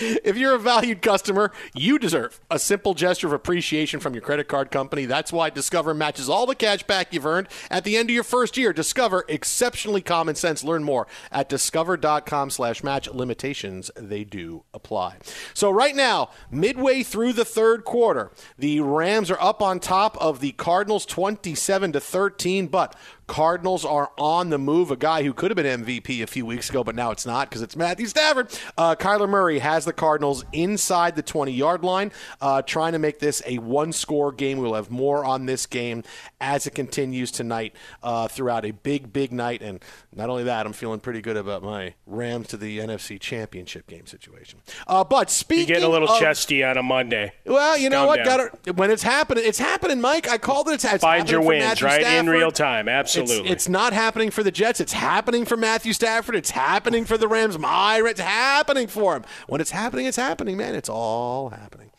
If 0.00 0.36
you're 0.36 0.54
a 0.54 0.58
valued 0.58 1.02
customer, 1.02 1.52
you 1.74 1.98
deserve 1.98 2.40
a 2.50 2.58
simple 2.58 2.94
gesture 2.94 3.26
of 3.26 3.32
appreciation 3.32 4.00
from 4.00 4.14
your 4.14 4.22
credit 4.22 4.48
card 4.48 4.70
company. 4.70 5.06
That's 5.06 5.32
why 5.32 5.50
Discover 5.50 5.94
matches 5.94 6.28
all 6.28 6.46
the 6.46 6.54
cash 6.54 6.82
back 6.84 7.12
you've 7.12 7.26
earned 7.26 7.48
at 7.70 7.84
the 7.84 7.96
end 7.96 8.10
of 8.10 8.14
your 8.14 8.24
first 8.24 8.56
year. 8.56 8.72
Discover 8.72 9.24
exceptionally 9.28 10.00
common 10.00 10.34
sense. 10.34 10.62
Learn 10.62 10.84
more 10.84 11.06
at 11.32 11.48
discover.com 11.48 12.50
slash 12.50 12.84
match 12.84 13.08
limitations. 13.10 13.90
They 13.96 14.24
do 14.24 14.64
apply. 14.72 15.16
So 15.54 15.70
right 15.70 15.96
now, 15.96 16.30
midway 16.50 17.02
through 17.02 17.32
the 17.32 17.44
third 17.44 17.84
quarter, 17.84 18.30
the 18.58 18.80
Rams 18.80 19.30
are 19.30 19.40
up 19.40 19.60
on 19.62 19.80
top 19.80 20.16
of 20.18 20.40
the 20.40 20.52
Cardinals 20.52 21.06
27 21.06 21.92
to 21.92 22.00
13, 22.00 22.66
but 22.68 22.94
Cardinals 23.28 23.84
are 23.84 24.10
on 24.16 24.48
the 24.48 24.58
move. 24.58 24.90
A 24.90 24.96
guy 24.96 25.22
who 25.22 25.32
could 25.34 25.50
have 25.50 25.56
been 25.56 25.84
MVP 25.84 26.22
a 26.22 26.26
few 26.26 26.46
weeks 26.46 26.70
ago, 26.70 26.82
but 26.82 26.94
now 26.94 27.10
it's 27.10 27.26
not 27.26 27.48
because 27.48 27.60
it's 27.62 27.76
Matthew 27.76 28.06
Stafford. 28.06 28.48
Uh, 28.76 28.96
Kyler 28.96 29.28
Murray 29.28 29.58
has 29.58 29.84
the 29.84 29.92
Cardinals 29.92 30.44
inside 30.52 31.14
the 31.14 31.22
20 31.22 31.52
yard 31.52 31.84
line, 31.84 32.10
uh, 32.40 32.62
trying 32.62 32.92
to 32.92 32.98
make 32.98 33.18
this 33.18 33.42
a 33.46 33.58
one 33.58 33.92
score 33.92 34.32
game. 34.32 34.58
We'll 34.58 34.74
have 34.74 34.90
more 34.90 35.24
on 35.26 35.44
this 35.44 35.66
game 35.66 36.02
as 36.40 36.66
it 36.66 36.74
continues 36.74 37.30
tonight 37.30 37.74
uh, 38.02 38.28
throughout 38.28 38.64
a 38.64 38.70
big, 38.70 39.12
big 39.12 39.30
night. 39.30 39.60
And 39.60 39.84
not 40.14 40.30
only 40.30 40.44
that, 40.44 40.64
I'm 40.64 40.72
feeling 40.72 40.98
pretty 40.98 41.20
good 41.20 41.36
about 41.36 41.62
my 41.62 41.94
Rams 42.06 42.48
to 42.48 42.56
the 42.56 42.78
NFC 42.78 43.20
Championship 43.20 43.86
game 43.86 44.06
situation. 44.06 44.62
Uh, 44.86 45.04
but 45.04 45.30
speaking 45.30 45.68
You 45.68 45.74
get 45.74 45.82
a 45.82 45.88
little 45.88 46.08
of, 46.08 46.18
chesty 46.18 46.64
on 46.64 46.78
a 46.78 46.82
Monday. 46.82 47.34
Well, 47.44 47.76
you 47.76 47.90
know 47.90 47.98
Calm 47.98 48.06
what? 48.06 48.16
down. 48.16 48.24
Got 48.24 48.64
to 48.64 48.72
when 48.72 48.90
it's 48.90 49.02
happening. 49.02 49.44
It's 49.46 49.58
happening, 49.58 50.00
Mike. 50.00 50.26
I 50.30 50.38
called 50.38 50.68
it. 50.68 50.74
It's, 50.74 50.84
it's 50.86 51.04
Find 51.04 51.28
your 51.28 51.42
wins, 51.42 51.82
right? 51.82 52.00
In 52.00 52.26
real 52.26 52.50
time. 52.50 52.88
It's- 52.88 53.17
Absolutely. 53.22 53.50
It's, 53.50 53.68
not 53.68 53.92
happening 53.92 54.30
for 54.30 54.42
the 54.42 54.50
Jets. 54.50 54.80
It's 54.80 54.92
happening 54.92 55.44
for 55.44 55.56
Matthew 55.56 55.92
Stafford. 55.92 56.34
It's 56.34 56.50
happening 56.50 57.04
for 57.04 57.18
the 57.18 57.28
Rams. 57.28 57.58
My, 57.58 58.02
it's 58.04 58.20
happening 58.20 58.86
for 58.86 59.16
him. 59.16 59.24
When 59.46 59.60
it's 59.60 59.70
happening, 59.70 60.06
it's 60.06 60.16
happening, 60.16 60.56
man. 60.56 60.74
It's 60.74 60.88
all 60.88 61.50
happening. 61.50 61.90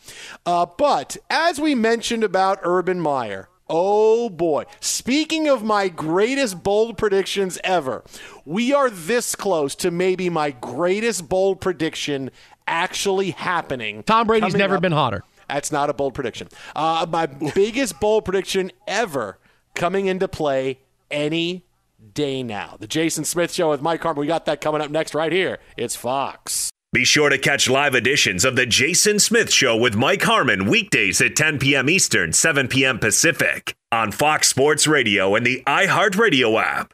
Uh, 0.45 0.65
but 0.65 1.17
as 1.29 1.59
we 1.59 1.75
mentioned 1.75 2.23
about 2.23 2.59
Urban 2.63 2.99
Meyer, 2.99 3.49
oh 3.69 4.29
boy. 4.29 4.65
Speaking 4.79 5.47
of 5.47 5.63
my 5.63 5.89
greatest 5.89 6.63
bold 6.63 6.97
predictions 6.97 7.59
ever, 7.63 8.03
we 8.45 8.73
are 8.73 8.89
this 8.89 9.35
close 9.35 9.75
to 9.75 9.91
maybe 9.91 10.29
my 10.29 10.51
greatest 10.51 11.29
bold 11.29 11.61
prediction 11.61 12.31
actually 12.67 13.31
happening. 13.31 14.03
Tom 14.03 14.27
Brady's 14.27 14.55
never 14.55 14.75
up. 14.75 14.81
been 14.81 14.91
hotter. 14.91 15.23
That's 15.47 15.71
not 15.71 15.89
a 15.89 15.93
bold 15.93 16.13
prediction. 16.13 16.47
Uh, 16.75 17.05
my 17.09 17.25
biggest 17.25 17.99
bold 17.99 18.25
prediction 18.25 18.71
ever 18.87 19.39
coming 19.73 20.05
into 20.05 20.27
play 20.27 20.79
any 21.11 21.65
day 22.13 22.43
now. 22.43 22.77
The 22.79 22.87
Jason 22.87 23.25
Smith 23.25 23.53
Show 23.53 23.69
with 23.69 23.81
Mike 23.81 24.01
Harmon. 24.01 24.21
We 24.21 24.27
got 24.27 24.45
that 24.45 24.61
coming 24.61 24.81
up 24.81 24.91
next 24.91 25.13
right 25.13 25.31
here. 25.31 25.59
It's 25.77 25.95
Fox. 25.95 26.69
Be 26.91 27.05
sure 27.05 27.29
to 27.29 27.37
catch 27.37 27.69
live 27.69 27.93
editions 27.93 28.43
of 28.43 28.55
The 28.55 28.65
Jason 28.65 29.19
Smith 29.19 29.53
Show 29.53 29.77
with 29.77 29.95
Mike 29.95 30.23
Harmon 30.23 30.67
weekdays 30.67 31.21
at 31.21 31.35
10 31.35 31.59
p.m. 31.59 31.87
Eastern, 31.87 32.33
7 32.33 32.67
p.m. 32.67 32.97
Pacific 32.97 33.75
on 33.91 34.11
Fox 34.11 34.47
Sports 34.47 34.87
Radio 34.87 35.35
and 35.35 35.45
the 35.45 35.61
iHeartRadio 35.67 36.59
app. 36.59 36.93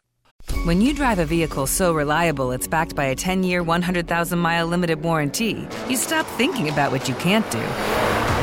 When 0.65 0.81
you 0.81 0.93
drive 0.93 1.19
a 1.19 1.25
vehicle 1.25 1.65
so 1.65 1.93
reliable 1.93 2.51
it's 2.51 2.67
backed 2.67 2.95
by 2.95 3.05
a 3.05 3.15
10 3.15 3.43
year, 3.43 3.63
100,000 3.63 4.37
mile 4.37 4.67
limited 4.67 5.01
warranty, 5.01 5.65
you 5.87 5.95
stop 5.95 6.25
thinking 6.37 6.67
about 6.67 6.91
what 6.91 7.07
you 7.07 7.15
can't 7.15 7.49
do 7.49 8.24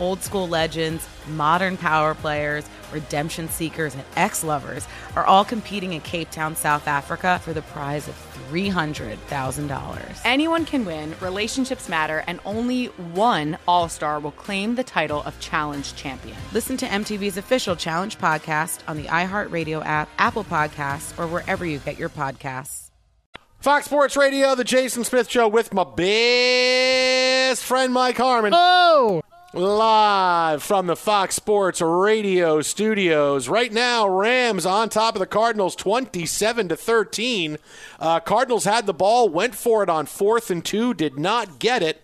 Old 0.00 0.22
school 0.22 0.48
legends, 0.48 1.08
modern 1.28 1.76
power 1.76 2.14
players, 2.14 2.64
redemption 2.92 3.48
seekers, 3.48 3.94
and 3.94 4.04
ex 4.16 4.44
lovers 4.44 4.86
are 5.16 5.24
all 5.24 5.44
competing 5.44 5.92
in 5.92 6.00
Cape 6.00 6.30
Town, 6.30 6.56
South 6.56 6.86
Africa 6.88 7.40
for 7.42 7.52
the 7.52 7.62
prize 7.62 8.08
of 8.08 8.14
$300,000. 8.50 10.20
Anyone 10.24 10.64
can 10.64 10.84
win, 10.84 11.14
relationships 11.20 11.88
matter, 11.88 12.22
and 12.26 12.40
only 12.44 12.86
one 12.86 13.56
All 13.66 13.88
Star 13.88 14.20
will 14.20 14.32
claim 14.32 14.74
the 14.74 14.84
title 14.84 15.22
of 15.22 15.38
Challenge 15.40 15.94
Champion. 15.94 16.36
Listen 16.52 16.76
to 16.76 16.86
MTV's 16.86 17.36
official 17.36 17.76
Challenge 17.76 18.18
podcast 18.18 18.80
on 18.86 18.96
the 18.96 19.04
iHeartRadio 19.04 19.84
app, 19.84 20.08
Apple 20.18 20.44
Podcasts, 20.44 21.18
or 21.18 21.26
wherever 21.26 21.64
you 21.64 21.78
get 21.78 21.98
your 21.98 22.10
podcasts. 22.10 22.90
Fox 23.58 23.86
Sports 23.86 24.16
Radio, 24.16 24.54
the 24.56 24.64
Jason 24.64 25.04
Smith 25.04 25.30
Show 25.30 25.46
with 25.46 25.72
my 25.72 25.84
best 25.84 27.62
friend 27.64 27.92
Mike 27.92 28.16
Harmon. 28.16 28.52
Oh! 28.54 29.22
Live 29.54 30.62
from 30.62 30.86
the 30.86 30.96
Fox 30.96 31.34
Sports 31.34 31.82
Radio 31.82 32.62
studios. 32.62 33.50
Right 33.50 33.70
now, 33.70 34.08
Rams 34.08 34.64
on 34.64 34.88
top 34.88 35.14
of 35.14 35.18
the 35.18 35.26
Cardinals 35.26 35.76
27 35.76 36.70
to 36.70 36.76
13. 36.76 37.58
Uh, 38.00 38.20
Cardinals 38.20 38.64
had 38.64 38.86
the 38.86 38.94
ball, 38.94 39.28
went 39.28 39.54
for 39.54 39.82
it 39.82 39.90
on 39.90 40.06
fourth 40.06 40.50
and 40.50 40.64
two, 40.64 40.94
did 40.94 41.18
not 41.18 41.58
get 41.58 41.82
it. 41.82 42.02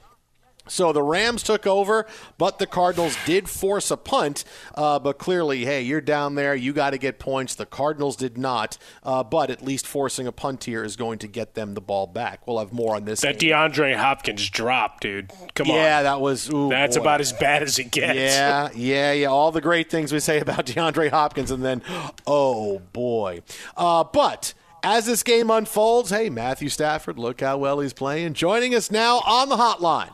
So 0.69 0.93
the 0.93 1.03
Rams 1.03 1.43
took 1.43 1.67
over, 1.67 2.07
but 2.37 2.59
the 2.59 2.67
Cardinals 2.67 3.17
did 3.27 3.49
force 3.49 3.91
a 3.91 3.97
punt. 3.97 4.45
Uh, 4.75 4.99
but 4.99 5.19
clearly, 5.19 5.65
hey, 5.65 5.83
you're 5.83 6.01
down 6.01 6.35
there. 6.35 6.55
You 6.55 6.73
got 6.73 6.91
to 6.91 6.99
get 6.99 7.19
points. 7.19 7.55
The 7.55 7.67
Cardinals 7.67 8.17
did 8.17 8.39
not. 8.39 8.79
Uh, 9.03 9.23
but 9.25 9.51
at 9.51 9.63
least 9.63 9.87
forcing 9.87 10.27
a 10.27 10.33
punt 10.33 10.65
here 10.65 10.85
is 10.85 10.97
going 10.97 11.19
to 11.21 11.27
get 11.29 11.55
them 11.55 11.75
the 11.75 11.81
ball 11.81 12.07
back. 12.07 12.47
We'll 12.47 12.59
have 12.59 12.73
more 12.73 12.97
on 12.97 13.05
this. 13.05 13.21
That 13.21 13.39
game. 13.39 13.49
DeAndre 13.53 13.97
Hopkins 13.97 14.49
drop, 14.51 15.01
dude. 15.01 15.33
Come 15.55 15.71
on. 15.71 15.77
Yeah, 15.77 16.03
that 16.03 16.21
was. 16.21 16.51
Ooh, 16.51 16.69
That's 16.69 16.97
boy. 16.97 17.03
about 17.03 17.21
as 17.21 17.33
bad 17.33 17.63
as 17.63 17.79
it 17.79 17.91
gets. 17.91 18.19
Yeah, 18.19 18.69
yeah, 18.75 19.13
yeah. 19.13 19.27
All 19.29 19.51
the 19.53 19.61
great 19.61 19.91
things 19.91 20.13
we 20.13 20.21
say 20.21 20.41
about 20.41 20.67
DeAndre 20.67 21.11
Hopkins, 21.11 21.51
and 21.51 21.65
then, 21.65 21.83
oh 22.27 22.81
boy. 22.93 23.41
Uh, 23.77 24.05
but 24.05 24.55
as 24.83 25.07
this 25.07 25.23
game 25.23 25.51
unfolds, 25.51 26.11
hey, 26.11 26.31
Matthew 26.31 26.69
Stafford, 26.69 27.19
look 27.19 27.41
how 27.41 27.59
well 27.59 27.81
he's 27.81 27.93
playing. 27.93 28.35
Joining 28.35 28.75
us 28.75 28.91
now 28.91 29.19
on 29.27 29.49
the 29.49 29.57
hotline. 29.57 30.13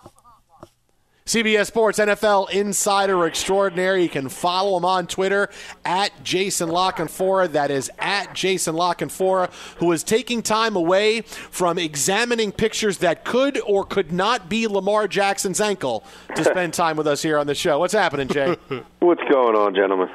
CBS 1.27 1.69
Sports 1.69 1.99
NFL 1.99 2.51
Insider 2.51 3.25
Extraordinary. 3.25 4.03
You 4.03 4.11
can 4.11 4.29
follow 4.29 4.77
him 4.77 4.85
on 4.85 5.07
Twitter 5.07 5.49
at 5.83 6.11
Jason 6.23 6.69
La 6.69 6.93
Canfora. 6.93 7.51
That 7.51 7.71
is 7.71 7.91
at 7.99 8.35
Jason 8.35 8.75
La 8.75 8.93
Canfora, 8.93 9.51
who 9.79 9.91
is 9.93 10.05
taking 10.05 10.43
time 10.43 10.77
away 10.77 11.23
from 11.23 11.79
examining 11.79 12.53
pictures 12.53 12.99
that 12.99 13.25
could 13.25 13.59
or 13.67 13.87
could 13.87 14.13
not 14.13 14.51
be 14.51 14.67
Lamar 14.67 15.09
Jackson's 15.09 15.63
ankle 15.63 16.05
to 16.37 16.45
spend 16.45 16.75
time 16.75 16.95
with 16.95 17.07
us 17.07 17.23
here 17.23 17.39
on 17.39 17.47
the 17.47 17.55
show. 17.55 17.79
What's 17.79 17.95
happening, 17.95 18.29
Jay? 18.29 18.55
What's 19.01 19.25
going 19.31 19.57
on, 19.57 19.75
gentlemen? 19.75 20.11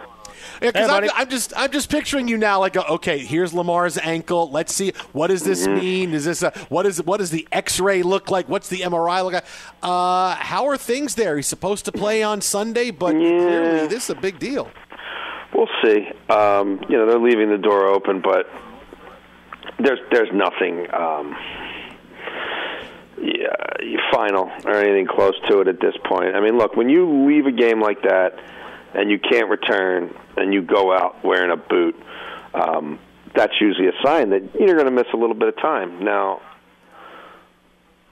Yeah, 0.62 0.72
'cause 0.72 0.90
Hey, 0.90 0.96
I'm. 0.96 1.10
I'm 1.16 1.30
just 1.30 1.54
I'm 1.56 1.72
just 1.72 1.90
picturing 1.90 2.28
you 2.28 2.38
now 2.38 2.60
like 2.60 2.76
okay 2.76 3.20
here's 3.20 3.54
Lamar's 3.54 3.98
ankle 3.98 4.50
let's 4.52 4.74
see 4.74 4.94
what 5.14 5.28
does 5.28 5.44
this 5.44 5.66
Mm-hmm. 5.68 5.80
mean 5.80 6.14
is 6.14 6.26
this 6.26 6.44
a 6.44 6.52
what 6.70 6.86
is 6.86 7.02
what 7.04 7.18
does 7.18 7.32
the 7.32 7.48
X-ray 7.52 8.04
look 8.04 8.30
like 8.30 8.50
what's 8.50 8.70
the 8.70 8.82
MRI 8.82 9.24
look 9.24 9.34
like 9.34 9.46
uh, 9.84 10.36
how 10.36 10.68
are 10.68 10.78
things 10.78 11.16
there 11.16 11.36
he's 11.38 11.48
supposed 11.48 11.86
to 11.86 11.92
play 11.92 12.22
on 12.24 12.42
Sunday 12.42 12.92
but 12.92 13.12
clearly 13.12 13.88
this 13.88 14.06
is 14.06 14.10
a 14.10 14.16
big 14.16 14.40
deal 14.40 14.70
We'll 15.52 15.68
see. 15.84 16.08
Um, 16.30 16.80
you 16.88 16.96
know, 16.96 17.08
they're 17.08 17.20
leaving 17.20 17.50
the 17.50 17.58
door 17.58 17.88
open, 17.88 18.22
but 18.22 18.46
there's 19.80 20.00
there's 20.12 20.30
nothing 20.32 20.86
um, 20.94 21.36
yeah, 23.22 23.48
final 24.14 24.50
or 24.66 24.74
anything 24.76 25.08
close 25.08 25.34
to 25.50 25.60
it 25.62 25.68
at 25.68 25.80
this 25.82 25.96
point. 26.06 26.36
I 26.36 26.40
mean, 26.40 26.58
look, 26.58 26.76
when 26.76 26.88
you 26.90 27.28
leave 27.28 27.46
a 27.46 27.52
game 27.52 27.82
like 27.82 28.02
that 28.04 28.40
and 28.94 29.10
you 29.12 29.20
can't 29.20 29.50
return 29.50 30.14
and 30.40 30.54
you 30.54 30.62
go 30.62 30.94
out 30.94 31.24
wearing 31.24 31.52
a 31.52 31.58
boot, 31.58 31.96
um, 32.54 33.00
that's 33.36 33.54
usually 33.62 33.88
a 33.88 33.94
sign 34.04 34.32
that 34.32 34.42
you're 34.60 34.76
going 34.76 34.86
to 34.86 34.92
miss 34.92 35.08
a 35.14 35.18
little 35.18 35.36
bit 35.36 35.50
of 35.50 35.58
time. 35.58 36.04
Now, 36.04 36.42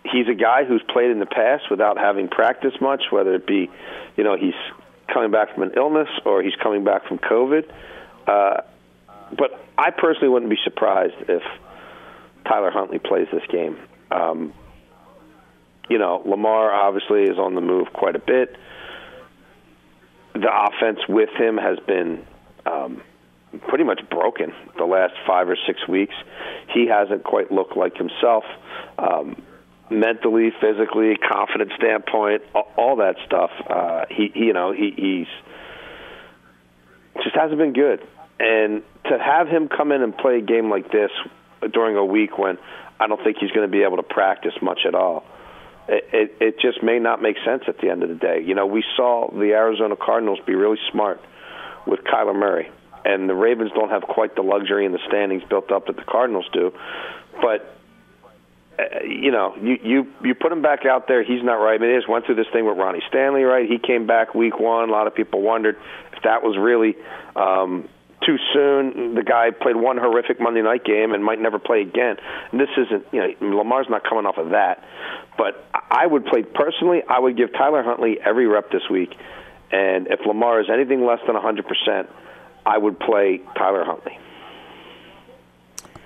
he's 0.04 0.28
a 0.28 0.36
guy 0.36 0.64
who's 0.64 0.84
played 0.90 1.12
in 1.12 1.20
the 1.20 1.26
past 1.26 1.70
without 1.70 1.98
having 1.98 2.28
practiced 2.28 2.82
much, 2.82 3.04
whether 3.10 3.34
it 3.36 3.48
be, 3.48 3.70
you 4.16 4.24
know, 4.24 4.38
he's 4.38 4.54
coming 5.12 5.32
back 5.32 5.54
from 5.54 5.64
an 5.64 5.72
illness 5.76 6.10
or 6.26 6.44
he's 6.44 6.56
coming 6.62 6.84
back 6.84 7.08
from 7.08 7.18
COVID. 7.18 7.70
Uh, 8.28 8.62
but 9.38 9.66
I 9.78 9.92
personally 9.92 10.30
wouldn't 10.30 10.52
be 10.52 10.58
surprised 10.64 11.16
if 11.28 11.44
Tyler 12.46 12.72
Huntley 12.72 13.00
plays 13.00 13.28
this 13.32 13.44
game. 13.50 13.78
Um, 14.12 14.54
you 15.90 15.98
know, 15.98 16.22
Lamar 16.26 16.72
obviously 16.72 17.24
is 17.24 17.38
on 17.38 17.56
the 17.56 17.62
move 17.62 17.88
quite 17.94 18.16
a 18.16 18.20
bit. 18.20 18.56
The 20.40 20.50
offense 20.52 21.00
with 21.10 21.30
him 21.38 21.58
has 21.58 21.80
been 21.88 22.26
um, 22.66 23.02
pretty 23.68 23.84
much 23.84 24.02
broken 24.10 24.54
the 24.78 24.86
last 24.86 25.14
five 25.26 25.50
or 25.50 25.58
six 25.66 25.88
weeks. 25.88 26.14
He 26.74 26.88
hasn't 26.88 27.24
quite 27.24 27.52
looked 27.52 27.76
like 27.76 27.96
himself. 27.98 28.44
Um, 28.98 29.42
mentally, 29.90 30.52
physically, 30.62 31.16
confidence 31.16 31.72
standpoint, 31.78 32.44
all, 32.54 32.72
all 32.78 32.96
that 32.98 33.16
stuff. 33.26 33.52
Uh, 33.68 34.06
he, 34.10 34.32
you 34.36 34.54
know, 34.54 34.72
he, 34.74 34.94
he's 34.96 35.28
just 37.24 37.36
hasn't 37.36 37.58
been 37.58 37.74
good. 37.74 38.06
and 38.40 38.84
to 39.06 39.18
have 39.18 39.48
him 39.48 39.68
come 39.70 39.92
in 39.92 40.02
and 40.02 40.16
play 40.16 40.38
a 40.38 40.42
game 40.42 40.70
like 40.70 40.92
this 40.92 41.12
during 41.74 41.96
a 41.96 42.06
week 42.06 42.38
when 42.38 42.58
I 43.00 43.08
don't 43.08 43.24
think 43.24 43.38
he's 43.40 43.52
going 43.52 43.68
to 43.68 43.72
be 43.72 43.84
able 43.84 43.98
to 43.98 44.04
practice 44.04 44.54
much 44.62 44.82
at 44.88 44.96
all. 44.96 45.24
It, 45.90 46.36
it, 46.42 46.60
just 46.60 46.84
may 46.84 47.00
not 47.00 47.22
make 47.22 47.38
sense 47.46 47.64
at 47.68 47.80
the 47.80 47.90
end 47.90 48.04
of 48.04 48.10
the 48.10 48.16
day. 48.16 48.44
You 48.46 48.56
know, 48.56 48.66
we 48.66 48.84
saw 48.98 49.32
the 49.32 49.54
Arizona 49.54 49.96
Cardinals 49.96 50.40
be 50.46 50.54
really 50.54 50.80
smart 50.92 51.22
with 51.86 52.02
Kyler 52.02 52.36
Murray, 52.36 52.70
and 53.06 53.30
the 53.30 53.34
Ravens 53.34 53.72
don't 53.74 53.90
have 53.90 54.02
quite 54.02 54.36
the 54.36 54.42
luxury 54.42 54.86
in 54.86 54.92
the 54.92 55.00
standings 55.08 55.44
built 55.48 55.72
up 55.72 55.88
that 55.88 55.96
the 55.96 56.04
Cardinals 56.04 56.46
do. 56.52 56.74
But 57.42 57.74
uh, 58.78 59.04
you 59.06 59.32
know, 59.32 59.56
you 59.62 59.80
you 59.82 60.08
you 60.24 60.36
put 60.36 60.52
him 60.52 60.62
back 60.62 60.86
out 60.86 61.08
there. 61.08 61.24
He's 61.24 61.44
not 61.44 61.54
right. 61.56 61.80
I 61.80 61.84
mean, 61.84 61.96
just 61.98 62.10
went 62.10 62.26
through 62.26 62.36
this 62.36 62.48
thing 62.52 62.66
with 62.66 62.78
Ronnie 62.78 63.02
Stanley, 63.08 63.44
right? 63.44 63.68
He 63.68 63.80
came 63.80 64.06
back 64.08 64.36
week 64.36 64.60
one. 64.60 64.90
A 64.90 64.92
lot 64.92 65.08
of 65.08 65.16
people 65.16 65.42
wondered 65.42 65.78
if 66.14 66.24
that 66.24 66.44
was 66.44 66.58
really 66.58 66.96
um, 67.36 67.88
too 68.26 68.38
soon. 68.54 69.16
The 69.16 69.24
guy 69.24 69.52
played 69.52 69.76
one 69.76 69.98
horrific 69.98 70.40
Monday 70.40 70.62
night 70.62 70.84
game 70.84 71.14
and 71.14 71.24
might 71.24 71.40
never 71.40 71.60
play 71.60 71.82
again. 71.82 72.18
And 72.52 72.60
this 72.60 72.70
isn't, 72.78 73.06
you 73.12 73.20
know, 73.20 73.58
Lamar's 73.58 73.88
not 73.90 74.04
coming 74.04 74.26
off 74.26 74.38
of 74.38 74.50
that. 74.50 74.84
But 75.38 75.64
I 75.74 76.08
would 76.08 76.26
play 76.26 76.44
personally. 76.44 77.04
I 77.08 77.20
would 77.20 77.38
give 77.38 77.54
Tyler 77.54 77.84
Huntley 77.84 78.18
every 78.20 78.48
rep 78.48 78.72
this 78.72 78.90
week. 78.90 79.14
And 79.72 80.08
if 80.08 80.26
Lamar 80.26 80.62
is 80.62 80.68
anything 80.72 81.06
less 81.06 81.20
than 81.28 81.36
100%, 81.36 82.08
I 82.66 82.78
would 82.78 83.00
play 83.00 83.42
Tyler 83.56 83.84
Huntley. 83.84 84.18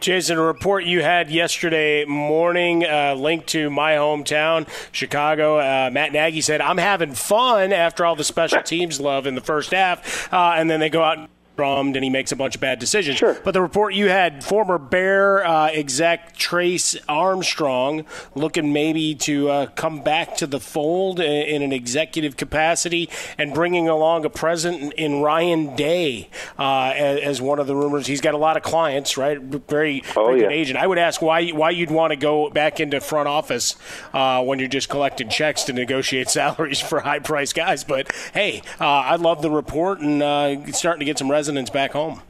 Jason, 0.01 0.39
a 0.39 0.41
report 0.41 0.83
you 0.83 1.03
had 1.03 1.29
yesterday 1.29 2.05
morning 2.05 2.83
uh, 2.83 3.13
linked 3.13 3.45
to 3.49 3.69
my 3.69 3.93
hometown, 3.93 4.67
Chicago. 4.91 5.59
Uh, 5.59 5.91
Matt 5.93 6.11
Nagy 6.11 6.41
said, 6.41 6.59
I'm 6.59 6.79
having 6.79 7.13
fun 7.13 7.71
after 7.71 8.03
all 8.03 8.15
the 8.15 8.23
special 8.23 8.61
teams 8.63 8.99
love 8.99 9.27
in 9.27 9.35
the 9.35 9.41
first 9.41 9.71
half. 9.71 10.33
Uh, 10.33 10.53
and 10.55 10.71
then 10.71 10.79
they 10.79 10.89
go 10.89 11.03
out 11.03 11.29
drummed 11.55 11.95
and 11.95 12.03
he 12.03 12.09
makes 12.09 12.31
a 12.31 12.35
bunch 12.35 12.55
of 12.55 12.61
bad 12.61 12.79
decisions. 12.79 13.17
Sure. 13.17 13.37
But 13.43 13.51
the 13.51 13.61
report 13.61 13.93
you 13.93 14.09
had, 14.09 14.43
former 14.43 14.77
Bear 14.77 15.45
uh, 15.45 15.67
exec 15.67 16.35
Trace 16.35 16.95
Armstrong 17.07 18.05
looking 18.35 18.73
maybe 18.73 19.15
to 19.15 19.49
uh, 19.49 19.65
come 19.67 20.01
back 20.01 20.35
to 20.37 20.47
the 20.47 20.59
fold 20.59 21.19
in, 21.19 21.31
in, 21.31 21.61
an 21.61 21.71
executive 21.71 22.37
capacity 22.37 23.09
and 23.37 23.53
bringing 23.53 23.87
along 23.87 24.25
a 24.25 24.29
president 24.29 24.93
in 24.93 25.21
Ryan 25.21 25.75
Day 25.75 26.29
uh, 26.57 26.93
as, 26.95 27.21
as, 27.21 27.41
one 27.41 27.59
of 27.59 27.67
the 27.67 27.75
rumors. 27.75 28.07
He's 28.07 28.21
got 28.21 28.33
a 28.33 28.37
lot 28.37 28.57
of 28.57 28.63
clients, 28.63 29.17
right? 29.17 29.39
Very, 29.39 30.03
oh, 30.15 30.27
very 30.27 30.41
yeah. 30.41 30.47
good 30.47 30.53
agent. 30.53 30.79
I 30.79 30.87
would 30.87 30.97
ask 30.97 31.21
why 31.21 31.49
why 31.49 31.71
you'd 31.71 31.91
want 31.91 32.11
to 32.11 32.17
go 32.17 32.49
back 32.49 32.79
into 32.79 32.99
front 33.01 33.27
office 33.27 33.75
uh, 34.13 34.43
when 34.43 34.59
you're 34.59 34.67
just 34.67 34.89
collecting 34.89 35.29
checks 35.29 35.63
to 35.63 35.73
negotiate 35.73 36.29
salaries 36.39 36.79
for 36.79 36.99
high 36.99 37.19
price 37.19 37.53
guys. 37.53 37.83
But 37.83 38.11
hey, 38.33 38.61
uh, 38.79 38.85
I 38.85 39.15
love 39.15 39.41
the 39.41 39.51
report 39.51 39.99
and 39.99 40.21
uh, 40.21 40.71
starting 40.71 40.99
to 40.99 41.05
get 41.05 41.17
some 41.17 41.29
resonance 41.41 41.71
back 41.71 41.91
home. 41.91 42.21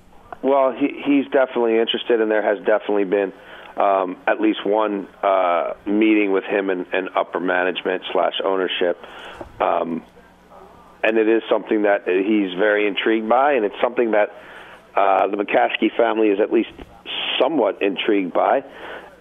Well, 0.42 0.72
he, 0.72 0.88
he's 1.06 1.26
definitely 1.26 1.78
interested, 1.78 2.22
and 2.22 2.32
there 2.32 2.42
has 2.42 2.66
definitely 2.66 3.04
been 3.04 3.34
um, 3.76 4.16
at 4.26 4.40
least 4.40 4.66
one 4.66 5.06
uh, 5.22 5.74
meeting 5.86 6.32
with 6.32 6.46
him 6.46 6.70
and, 6.70 6.86
and 6.94 7.10
upper 7.14 7.42
management 7.42 8.04
slash 8.14 8.36
ownership. 8.42 8.98
Um, 9.60 10.06
and 11.04 11.18
it 11.18 11.28
is 11.28 11.44
something 11.50 11.82
that 11.82 12.08
he's 12.08 12.58
very 12.58 12.88
intrigued 12.88 13.28
by, 13.28 13.54
and 13.54 13.66
it's 13.66 13.76
something 13.82 14.12
that 14.12 14.30
uh, 14.96 15.28
the 15.28 15.36
McCaskey 15.36 15.94
family 15.98 16.30
is 16.30 16.40
at 16.40 16.54
least 16.54 16.72
somewhat 17.38 17.82
intrigued 17.82 18.32
by. 18.32 18.64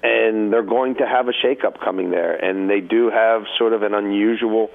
And 0.03 0.51
they're 0.53 0.63
going 0.63 0.97
to 0.97 1.07
have 1.07 1.29
a 1.29 1.33
shakeup 1.33 1.79
coming 1.79 2.11
there, 2.11 2.35
and 2.35 2.71
they 2.71 2.81
do 2.81 3.11
have 3.11 3.45
sort 3.59 3.75
of 3.75 3.83
an 3.83 3.93
unusual 3.93 4.71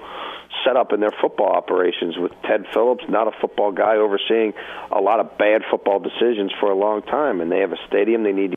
set 0.64 0.76
up 0.76 0.92
in 0.92 1.00
their 1.00 1.12
football 1.20 1.48
operations 1.48 2.16
with 2.16 2.32
Ted 2.42 2.66
Phillips, 2.72 3.04
not 3.08 3.26
a 3.26 3.32
football 3.40 3.72
guy, 3.72 3.96
overseeing 3.96 4.54
a 4.90 5.00
lot 5.00 5.18
of 5.20 5.36
bad 5.36 5.62
football 5.70 5.98
decisions 5.98 6.52
for 6.60 6.70
a 6.70 6.74
long 6.74 7.02
time, 7.02 7.40
and 7.40 7.50
they 7.50 7.60
have 7.60 7.72
a 7.72 7.78
stadium 7.88 8.22
they 8.22 8.32
need. 8.32 8.52
To, 8.52 8.56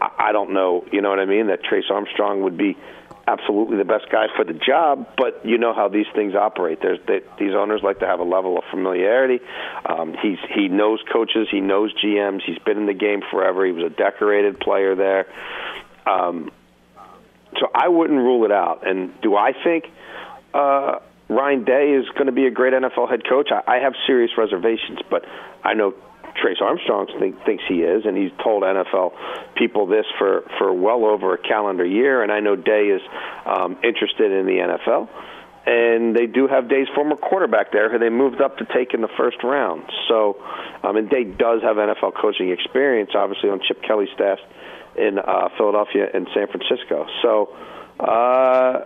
I 0.00 0.32
don't 0.32 0.52
know, 0.52 0.84
you 0.92 1.00
know 1.00 1.10
what 1.10 1.18
I 1.18 1.24
mean? 1.24 1.48
That 1.48 1.64
Trace 1.64 1.90
Armstrong 1.90 2.42
would 2.42 2.56
be 2.56 2.76
absolutely 3.26 3.78
the 3.78 3.84
best 3.84 4.10
guy 4.10 4.26
for 4.36 4.44
the 4.44 4.52
job, 4.52 5.08
but 5.16 5.44
you 5.44 5.58
know 5.58 5.74
how 5.74 5.88
these 5.88 6.06
things 6.14 6.34
operate. 6.34 6.80
There's 6.80 6.98
they, 7.06 7.22
these 7.38 7.54
owners 7.54 7.80
like 7.82 8.00
to 8.00 8.06
have 8.06 8.20
a 8.20 8.24
level 8.24 8.58
of 8.58 8.64
familiarity. 8.70 9.42
Um, 9.84 10.14
he's 10.20 10.38
he 10.54 10.68
knows 10.68 11.00
coaches, 11.12 11.48
he 11.50 11.60
knows 11.60 11.94
GMs, 11.94 12.42
he's 12.44 12.58
been 12.58 12.78
in 12.78 12.86
the 12.86 12.94
game 12.94 13.22
forever. 13.30 13.64
He 13.64 13.72
was 13.72 13.84
a 13.84 13.94
decorated 13.94 14.60
player 14.60 14.94
there. 14.94 15.26
Um, 16.06 16.50
so 17.58 17.68
I 17.74 17.88
wouldn't 17.88 18.18
rule 18.18 18.44
it 18.44 18.52
out. 18.52 18.86
And 18.86 19.20
do 19.20 19.36
I 19.36 19.52
think 19.52 19.84
uh, 20.52 20.98
Ryan 21.28 21.64
Day 21.64 21.92
is 21.92 22.08
going 22.10 22.26
to 22.26 22.32
be 22.32 22.46
a 22.46 22.50
great 22.50 22.72
NFL 22.72 23.08
head 23.08 23.22
coach? 23.28 23.48
I, 23.50 23.76
I 23.76 23.78
have 23.78 23.94
serious 24.06 24.32
reservations, 24.36 24.98
but 25.08 25.24
I 25.62 25.74
know 25.74 25.94
Trace 26.40 26.58
Armstrong 26.60 27.06
think, 27.18 27.44
thinks 27.44 27.64
he 27.68 27.82
is, 27.82 28.04
and 28.04 28.16
he's 28.16 28.32
told 28.42 28.62
NFL 28.62 29.12
people 29.56 29.86
this 29.86 30.06
for, 30.18 30.44
for 30.58 30.72
well 30.72 31.04
over 31.04 31.34
a 31.34 31.38
calendar 31.38 31.84
year. 31.84 32.22
And 32.22 32.32
I 32.32 32.40
know 32.40 32.56
Day 32.56 32.88
is 32.88 33.02
um, 33.46 33.78
interested 33.82 34.32
in 34.32 34.46
the 34.46 34.78
NFL. 34.78 35.08
And 35.66 36.14
they 36.14 36.26
do 36.26 36.46
have 36.46 36.68
Day's 36.68 36.88
former 36.94 37.16
quarterback 37.16 37.72
there, 37.72 37.90
who 37.90 37.98
they 37.98 38.10
moved 38.10 38.42
up 38.42 38.58
to 38.58 38.66
take 38.66 38.92
in 38.92 39.00
the 39.00 39.08
first 39.16 39.42
round. 39.42 39.84
So, 40.08 40.36
um, 40.82 40.96
and 40.96 41.08
Day 41.08 41.24
does 41.24 41.62
have 41.62 41.76
NFL 41.76 42.20
coaching 42.20 42.50
experience, 42.50 43.12
obviously 43.14 43.48
on 43.48 43.60
Chip 43.66 43.82
Kelly's 43.82 44.10
staff 44.14 44.38
in 44.96 45.18
uh, 45.18 45.48
Philadelphia 45.56 46.06
and 46.12 46.28
San 46.34 46.48
Francisco. 46.48 47.06
So, 47.22 47.48
uh, 47.98 48.84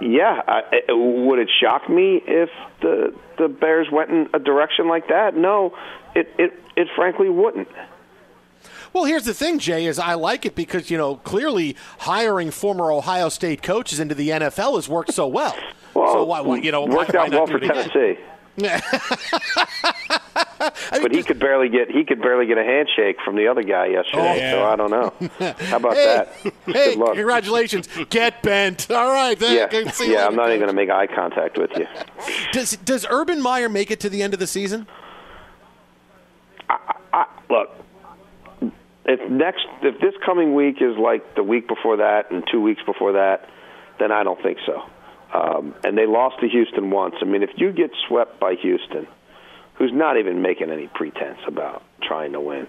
yeah, 0.00 0.42
I, 0.46 0.62
would 0.88 1.38
it 1.38 1.50
shock 1.60 1.88
me 1.88 2.22
if 2.26 2.50
the 2.80 3.14
the 3.38 3.48
Bears 3.48 3.88
went 3.90 4.10
in 4.10 4.28
a 4.34 4.38
direction 4.38 4.88
like 4.88 5.08
that? 5.08 5.36
No, 5.36 5.76
it 6.14 6.32
it 6.38 6.52
it 6.76 6.88
frankly 6.96 7.28
wouldn't. 7.28 7.68
Well, 8.92 9.04
here's 9.04 9.24
the 9.24 9.34
thing, 9.34 9.58
Jay, 9.58 9.84
is 9.84 9.98
I 9.98 10.14
like 10.14 10.46
it 10.46 10.54
because, 10.54 10.90
you 10.90 10.96
know, 10.96 11.16
clearly 11.16 11.76
hiring 11.98 12.50
former 12.50 12.90
Ohio 12.90 13.28
State 13.28 13.62
coaches 13.62 14.00
into 14.00 14.14
the 14.14 14.30
NFL 14.30 14.76
has 14.76 14.88
worked 14.88 15.12
so 15.12 15.26
well. 15.26 15.54
well 15.92 16.12
so 16.12 16.24
why, 16.24 16.40
why 16.40 16.56
you 16.56 16.72
know, 16.72 16.86
worked 16.86 17.12
why, 17.12 17.20
out 17.20 17.30
why 17.30 17.36
well 17.36 17.46
for 17.46 17.60
Tennessee. 17.60 18.18
but 20.90 21.12
he 21.12 21.22
could 21.22 21.38
barely 21.38 21.68
get 21.68 21.90
he 21.90 22.04
could 22.04 22.20
barely 22.20 22.46
get 22.46 22.58
a 22.58 22.64
handshake 22.64 23.16
from 23.24 23.36
the 23.36 23.46
other 23.48 23.62
guy 23.62 23.86
yesterday. 23.86 24.30
Oh, 24.30 24.34
yeah. 24.34 24.52
So 24.52 24.64
I 24.64 24.76
don't 24.76 24.90
know. 24.90 25.12
How 25.66 25.76
about 25.76 25.94
hey, 25.94 26.04
that? 26.04 26.28
Hey, 26.66 26.90
Good 26.90 26.98
luck. 26.98 27.14
congratulations! 27.14 27.88
Get 28.10 28.42
bent. 28.42 28.90
All 28.90 29.12
right. 29.12 29.40
Yeah, 29.40 29.66
Then, 29.66 29.86
you 29.86 29.92
yeah. 30.00 30.00
later, 30.00 30.18
I'm 30.26 30.36
not 30.36 30.48
even 30.48 30.60
going 30.60 30.70
to 30.70 30.74
make 30.74 30.90
eye 30.90 31.06
contact 31.06 31.58
with 31.58 31.70
you. 31.76 31.86
Does 32.52 32.72
Does 32.78 33.06
Urban 33.08 33.40
Meyer 33.40 33.68
make 33.68 33.90
it 33.90 34.00
to 34.00 34.08
the 34.08 34.22
end 34.22 34.34
of 34.34 34.40
the 34.40 34.46
season? 34.46 34.86
I, 37.12 37.26
look, 37.48 37.70
if 39.06 39.30
next 39.30 39.66
if 39.82 40.00
this 40.00 40.14
coming 40.24 40.54
week 40.54 40.76
is 40.80 40.96
like 40.98 41.34
the 41.34 41.42
week 41.42 41.66
before 41.66 41.96
that 41.98 42.30
and 42.30 42.44
two 42.50 42.60
weeks 42.60 42.82
before 42.84 43.12
that, 43.12 43.48
then 43.98 44.12
I 44.12 44.22
don't 44.22 44.40
think 44.42 44.58
so. 44.66 44.82
Um, 45.32 45.74
and 45.84 45.96
they 45.96 46.06
lost 46.06 46.40
to 46.40 46.48
Houston 46.48 46.90
once. 46.90 47.14
I 47.20 47.24
mean, 47.24 47.42
if 47.42 47.50
you 47.56 47.72
get 47.72 47.90
swept 48.06 48.40
by 48.40 48.54
Houston, 48.54 49.06
who's 49.78 49.92
not 49.92 50.18
even 50.18 50.42
making 50.42 50.70
any 50.70 50.88
pretense 50.88 51.38
about 51.46 51.82
trying 52.02 52.32
to 52.32 52.40
win, 52.40 52.66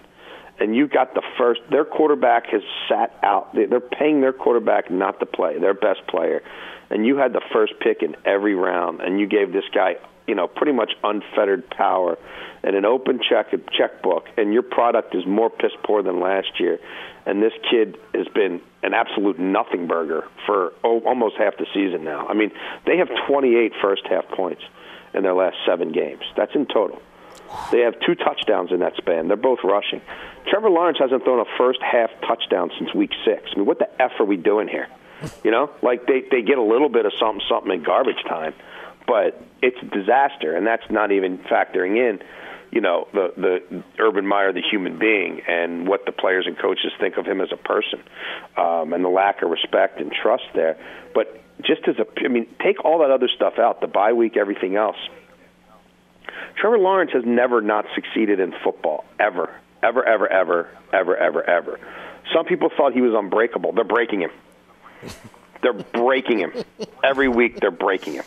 and 0.58 0.76
you 0.76 0.86
got 0.86 1.14
the 1.14 1.22
first, 1.38 1.60
their 1.70 1.84
quarterback 1.84 2.46
has 2.46 2.62
sat 2.88 3.12
out. 3.22 3.54
They- 3.54 3.66
They're 3.66 3.80
paying 3.80 4.20
their 4.20 4.32
quarterback 4.32 4.90
not 4.90 5.18
to 5.20 5.26
play, 5.26 5.58
their 5.58 5.74
best 5.74 6.06
player, 6.06 6.42
and 6.90 7.06
you 7.06 7.16
had 7.16 7.32
the 7.32 7.40
first 7.52 7.78
pick 7.80 8.02
in 8.02 8.16
every 8.24 8.54
round, 8.54 9.00
and 9.00 9.18
you 9.18 9.26
gave 9.26 9.52
this 9.52 9.68
guy, 9.72 9.96
you 10.30 10.36
know, 10.36 10.46
pretty 10.46 10.70
much 10.70 10.92
unfettered 11.02 11.68
power 11.70 12.16
and 12.62 12.76
an 12.76 12.84
open 12.84 13.18
check 13.18 13.50
checkbook, 13.76 14.26
and 14.36 14.52
your 14.52 14.62
product 14.62 15.12
is 15.12 15.26
more 15.26 15.50
piss 15.50 15.72
poor 15.82 16.04
than 16.04 16.20
last 16.20 16.60
year. 16.60 16.78
And 17.26 17.42
this 17.42 17.52
kid 17.68 17.98
has 18.14 18.28
been 18.28 18.60
an 18.84 18.94
absolute 18.94 19.40
nothing 19.40 19.88
burger 19.88 20.28
for 20.46 20.72
oh, 20.84 21.00
almost 21.00 21.34
half 21.36 21.56
the 21.56 21.66
season 21.74 22.04
now. 22.04 22.28
I 22.28 22.34
mean, 22.34 22.52
they 22.86 22.98
have 22.98 23.08
28 23.26 23.72
first 23.82 24.06
half 24.08 24.28
points 24.28 24.62
in 25.12 25.24
their 25.24 25.34
last 25.34 25.56
seven 25.66 25.90
games. 25.90 26.22
That's 26.36 26.54
in 26.54 26.66
total. 26.66 27.02
They 27.72 27.80
have 27.80 27.94
two 28.06 28.14
touchdowns 28.14 28.70
in 28.70 28.78
that 28.78 28.94
span. 28.98 29.26
They're 29.26 29.36
both 29.36 29.58
rushing. 29.64 30.00
Trevor 30.46 30.70
Lawrence 30.70 30.98
hasn't 31.00 31.24
thrown 31.24 31.40
a 31.40 31.58
first 31.58 31.82
half 31.82 32.10
touchdown 32.20 32.70
since 32.78 32.94
week 32.94 33.10
six. 33.24 33.50
I 33.52 33.56
mean, 33.56 33.66
what 33.66 33.80
the 33.80 33.90
f 34.00 34.12
are 34.20 34.24
we 34.24 34.36
doing 34.36 34.68
here? 34.68 34.86
You 35.42 35.50
know, 35.50 35.70
like 35.82 36.06
they 36.06 36.22
they 36.30 36.42
get 36.42 36.58
a 36.58 36.62
little 36.62 36.88
bit 36.88 37.04
of 37.04 37.12
something 37.18 37.44
something 37.48 37.72
in 37.72 37.82
garbage 37.82 38.22
time, 38.28 38.54
but 39.08 39.42
it's 39.62 39.76
a 39.82 39.86
disaster, 39.86 40.56
and 40.56 40.66
that's 40.66 40.88
not 40.90 41.12
even 41.12 41.38
factoring 41.38 41.96
in, 41.96 42.20
you 42.70 42.80
know, 42.80 43.08
the 43.12 43.32
the 43.36 43.82
Urban 43.98 44.26
Meyer, 44.26 44.52
the 44.52 44.62
human 44.62 44.98
being, 44.98 45.42
and 45.48 45.88
what 45.88 46.06
the 46.06 46.12
players 46.12 46.46
and 46.46 46.58
coaches 46.58 46.92
think 47.00 47.16
of 47.16 47.26
him 47.26 47.40
as 47.40 47.48
a 47.52 47.56
person, 47.56 48.02
um, 48.56 48.92
and 48.92 49.04
the 49.04 49.08
lack 49.08 49.42
of 49.42 49.50
respect 49.50 50.00
and 50.00 50.12
trust 50.12 50.44
there. 50.54 50.76
But 51.14 51.42
just 51.62 51.82
as 51.88 51.96
a, 51.98 52.06
I 52.24 52.28
mean, 52.28 52.46
take 52.62 52.84
all 52.84 53.00
that 53.00 53.10
other 53.10 53.28
stuff 53.28 53.58
out, 53.58 53.80
the 53.80 53.86
bye 53.86 54.12
week, 54.12 54.36
everything 54.36 54.76
else. 54.76 54.96
Trevor 56.56 56.78
Lawrence 56.78 57.12
has 57.12 57.24
never 57.24 57.60
not 57.60 57.86
succeeded 57.94 58.40
in 58.40 58.54
football 58.62 59.04
ever, 59.18 59.50
ever, 59.82 60.04
ever, 60.04 60.28
ever, 60.28 60.68
ever, 60.92 61.16
ever, 61.16 61.42
ever. 61.42 61.80
Some 62.32 62.44
people 62.44 62.70
thought 62.76 62.92
he 62.92 63.00
was 63.00 63.14
unbreakable. 63.14 63.72
They're 63.72 63.84
breaking 63.84 64.22
him. 64.22 64.30
They're 65.62 65.72
breaking 65.72 66.38
him 66.38 66.52
every 67.02 67.28
week. 67.28 67.60
They're 67.60 67.70
breaking 67.70 68.14
him. 68.14 68.24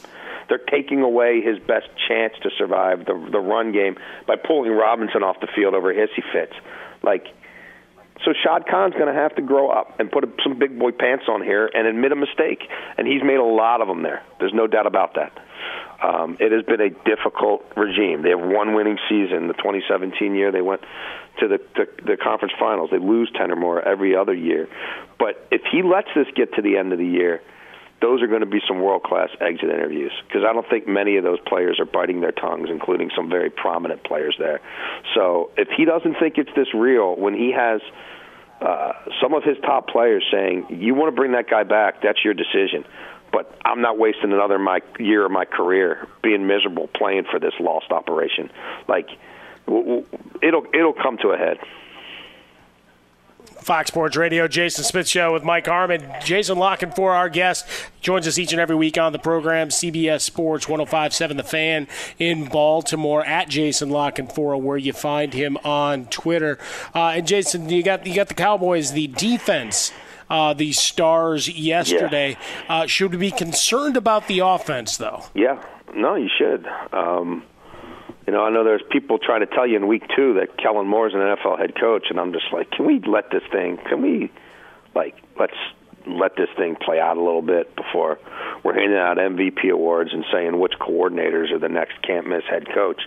They're 0.50 0.58
taking 0.58 1.02
away 1.02 1.42
his 1.42 1.60
best 1.60 1.88
chance 2.08 2.34
to 2.44 2.50
survive 2.58 3.06
the 3.06 3.30
the 3.32 3.40
run 3.40 3.72
game 3.72 3.98
by 4.28 4.36
pulling 4.36 4.72
Robinson 4.72 5.24
off 5.24 5.40
the 5.42 5.48
field 5.56 5.74
over 5.74 5.94
hissy 5.94 6.24
fits. 6.32 6.54
Like 7.02 7.28
so 8.26 8.32
Shad 8.44 8.68
Khan's 8.68 8.94
going 8.94 9.14
to 9.14 9.20
have 9.20 9.36
to 9.36 9.42
grow 9.42 9.70
up 9.70 10.00
and 10.00 10.10
put 10.10 10.24
some 10.44 10.58
big 10.58 10.78
boy 10.78 10.92
pants 10.92 11.26
on 11.28 11.44
here 11.44 11.70
and 11.74 11.88
admit 11.88 12.12
a 12.12 12.16
mistake. 12.16 12.62
And 12.98 13.08
he's 13.08 13.24
made 13.24 13.38
a 13.38 13.44
lot 13.44 13.82
of 13.82 13.88
them 13.88 14.04
there. 14.04 14.24
There's 14.40 14.54
no 14.54 14.68
doubt 14.68 14.88
about 14.88 15.16
that. 15.16 15.38
Um, 16.02 16.38
it 16.40 16.52
has 16.52 16.64
been 16.64 16.82
a 16.82 16.90
difficult 16.90 17.64
regime. 17.76 18.24
They 18.24 18.30
have 18.30 18.40
one 18.40 18.76
winning 18.76 18.98
season. 19.10 19.48
The 19.48 19.54
2017 19.54 20.36
year, 20.36 20.52
they 20.52 20.62
went 20.62 20.82
to 21.40 21.48
the, 21.48 21.60
the 21.76 21.88
the 22.04 22.18
conference 22.18 22.54
finals. 22.60 22.90
They 22.92 23.00
lose 23.00 23.32
10 23.36 23.52
or 23.52 23.56
more 23.56 23.82
every 23.82 24.16
other 24.16 24.34
year. 24.34 24.68
But 25.18 25.48
if 25.52 25.62
he 25.72 25.82
lets 25.82 26.10
this 26.16 26.28
get 26.36 26.54
to 26.56 26.62
the 26.62 26.78
end 26.78 26.92
of 26.92 27.00
the 27.00 27.08
year, 27.08 27.42
those 28.04 28.22
are 28.22 28.28
going 28.28 28.42
to 28.42 28.46
be 28.46 28.60
some 28.68 28.82
world 28.82 29.02
class 29.02 29.30
exit 29.40 29.70
interviews 29.70 30.12
because 30.28 30.44
I 30.48 30.52
don't 30.52 30.70
think 30.70 30.88
many 30.88 31.16
of 31.16 31.24
those 31.24 31.40
players 31.48 31.80
are 31.80 31.86
biting 31.86 32.20
their 32.20 32.34
tongues, 32.34 32.68
including 32.70 33.10
some 33.16 33.30
very 33.30 33.50
prominent 33.50 34.04
players 34.04 34.36
there. 34.38 34.60
So 35.16 35.52
if 35.56 35.70
he 35.70 35.86
doesn't 35.86 36.16
think 36.20 36.38
it's 36.38 36.52
this 36.54 36.68
real, 36.74 37.16
when 37.16 37.34
he 37.34 37.54
has 37.54 37.80
uh, 38.60 38.92
some 39.22 39.34
of 39.34 39.44
his 39.44 39.58
top 39.62 39.88
players 39.88 40.26
saying, 40.30 40.68
"You 40.70 40.96
want 40.96 41.14
to 41.14 41.16
bring 41.16 41.32
that 41.32 41.50
guy 41.50 41.64
back? 41.64 42.02
That's 42.04 42.20
your 42.26 42.34
decision." 42.34 42.84
But 43.32 43.58
I'm 43.66 43.82
not 43.82 43.98
wasting 43.98 44.32
another 44.32 44.60
my 44.60 44.82
year 45.00 45.26
of 45.26 45.32
my 45.32 45.46
career 45.46 46.08
being 46.22 46.46
miserable 46.46 46.88
playing 46.94 47.24
for 47.32 47.40
this 47.40 47.54
lost 47.60 47.90
operation. 47.90 48.52
Like 48.88 49.08
it'll 49.66 50.66
it'll 50.74 50.94
come 50.94 51.18
to 51.20 51.30
a 51.30 51.38
head. 51.38 51.58
Fox 53.64 53.88
Sports 53.88 54.16
Radio, 54.16 54.48
Jason 54.48 54.84
Smith 54.84 55.08
Show 55.08 55.34
with 55.34 55.44
Mike 55.44 55.68
Harmon. 55.68 56.06
Jason 56.24 56.58
La 56.58 56.76
for 56.76 57.14
our 57.14 57.30
guest, 57.30 57.66
joins 58.02 58.28
us 58.28 58.38
each 58.38 58.52
and 58.52 58.60
every 58.60 58.76
week 58.76 58.98
on 58.98 59.14
the 59.14 59.20
program. 59.20 59.70
CBS 59.70 60.22
Sports 60.22 60.68
1057 60.68 61.38
The 61.38 61.44
Fan 61.44 61.88
in 62.20 62.46
Baltimore 62.46 63.26
at 63.26 63.50
Jason 63.50 63.90
La 63.90 64.12
Canfora, 64.12 64.60
where 64.60 64.78
you 64.78 64.94
find 64.94 65.34
him 65.34 65.58
on 65.64 66.06
Twitter. 66.06 66.60
Uh, 66.94 67.14
and 67.16 67.28
Jason, 67.28 67.70
you 67.70 67.84
got 67.84 68.06
you 68.06 68.16
got 68.16 68.28
the 68.28 68.34
Cowboys, 68.34 68.92
the 68.92 69.08
defense. 69.08 69.92
Uh, 70.30 70.54
the 70.54 70.72
stars 70.72 71.48
yesterday. 71.48 72.30
Yeah. 72.30 72.76
Uh, 72.82 72.88
should 72.88 73.12
we 73.12 73.18
be 73.18 73.30
concerned 73.30 73.96
about 73.98 74.28
the 74.28 74.40
offense, 74.40 74.98
though? 74.98 75.26
Yeah, 75.36 75.62
no, 75.94 76.16
you 76.16 76.30
should. 76.36 76.66
Um, 76.92 77.44
you 78.26 78.34
know, 78.34 78.44
I 78.44 78.50
know 78.52 78.64
there's 78.64 78.84
people 78.90 79.18
trying 79.18 79.42
to 79.42 79.48
tell 79.48 79.68
you 79.68 79.76
in 79.76 79.88
week 79.88 80.04
two 80.16 80.36
that 80.36 80.58
Kellen 80.58 80.88
Moore's 80.88 81.14
an 81.14 81.20
NFL 81.20 81.60
head 81.60 81.74
coach, 81.80 82.08
and 82.10 82.20
I'm 82.20 82.32
just 82.32 82.46
like, 82.54 82.72
can 82.72 82.86
we 82.86 83.02
let 83.06 83.30
this 83.32 83.44
thing? 83.52 83.78
Can 83.90 84.02
we, 84.02 84.32
like, 84.96 85.16
let's 85.38 85.58
let 86.08 86.36
this 86.36 86.50
thing 86.58 86.76
play 86.76 87.00
out 87.00 87.18
a 87.18 87.24
little 87.24 87.42
bit 87.42 87.76
before 87.76 88.20
we're 88.64 88.74
handing 88.74 88.98
out 88.98 89.18
MVP 89.18 89.72
awards 89.72 90.12
and 90.14 90.26
saying 90.32 90.60
which 90.60 90.74
coordinators 90.80 91.52
are 91.52 91.60
the 91.60 91.70
next 91.70 92.02
can't 92.02 92.28
miss 92.28 92.44
head 92.50 92.68
coach. 92.74 93.02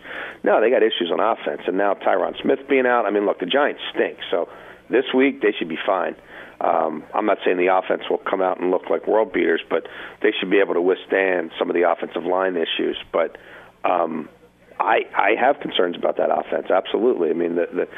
No, 0.45 0.61
they 0.61 0.71
got 0.71 0.83
issues 0.83 1.11
on 1.13 1.21
offense, 1.21 1.63
and 1.67 1.77
now 1.77 1.95
Tyron 1.95 2.41
Smith 2.41 2.61
being 2.69 2.87
out. 2.87 3.07
I 3.07 3.11
mean, 3.11 3.27
look, 3.27 3.41
the 3.41 3.47
Giants 3.47 3.81
stink. 3.95 4.19
So 4.31 4.49
this 4.91 5.05
week 5.15 5.41
they 5.41 5.53
should 5.59 5.69
be 5.69 5.79
fine. 5.85 6.17
Um, 6.61 7.05
I'm 7.15 7.27
not 7.27 7.39
saying 7.45 7.59
the 7.59 7.75
offense 7.75 8.03
will 8.09 8.19
come 8.19 8.41
out 8.41 8.61
and 8.61 8.71
look 8.71 8.89
like 8.89 9.07
world 9.07 9.33
beaters, 9.33 9.61
but 9.69 9.87
they 10.23 10.33
should 10.39 10.51
be 10.51 10.59
able 10.59 10.75
to 10.75 10.81
withstand 10.81 11.51
some 11.59 11.69
of 11.69 11.75
the 11.75 11.91
offensive 11.91 12.25
line 12.25 12.57
issues. 12.57 12.97
But 13.13 13.37
um, 13.85 14.29
I 14.79 15.01
I 15.17 15.31
have 15.41 15.61
concerns 15.61 15.97
about 15.97 16.17
that 16.19 16.31
offense. 16.31 16.71
Absolutely. 16.71 17.31
I 17.31 17.33
mean, 17.33 17.57
the, 17.57 17.67
the 17.73 17.89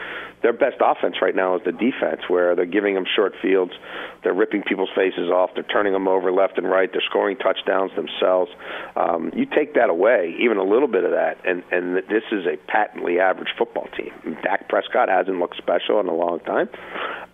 their 0.42 0.52
best 0.52 0.76
offense 0.80 1.16
right 1.20 1.34
now 1.34 1.56
is 1.56 1.62
the 1.64 1.72
defense, 1.72 2.22
where 2.28 2.54
they're 2.54 2.64
giving 2.64 2.94
them 2.94 3.04
short 3.16 3.34
fields, 3.42 3.72
they're 4.22 4.34
ripping 4.34 4.62
people's 4.62 4.90
faces 4.94 5.30
off, 5.30 5.50
they're 5.54 5.64
turning 5.64 5.92
them 5.92 6.06
over 6.06 6.30
left 6.30 6.58
and 6.58 6.70
right, 6.70 6.90
they're 6.92 7.02
scoring 7.08 7.36
touchdowns 7.36 7.90
themselves. 7.96 8.50
Um, 8.94 9.32
you 9.34 9.46
take 9.46 9.74
that 9.74 9.90
away, 9.90 10.36
even 10.38 10.56
a 10.58 10.62
little 10.62 10.88
bit 10.88 11.04
of 11.04 11.10
that, 11.10 11.38
and 11.44 11.64
and 11.72 11.96
this 11.96 12.22
is 12.30 12.46
a 12.46 12.56
patently 12.70 13.18
average 13.18 13.50
football 13.58 13.88
team. 13.96 14.12
Dak 14.42 14.68
Prescott 14.68 15.08
hasn't 15.08 15.38
looked 15.38 15.56
special 15.56 15.98
in 16.00 16.06
a 16.06 16.14
long 16.14 16.40
time. 16.40 16.68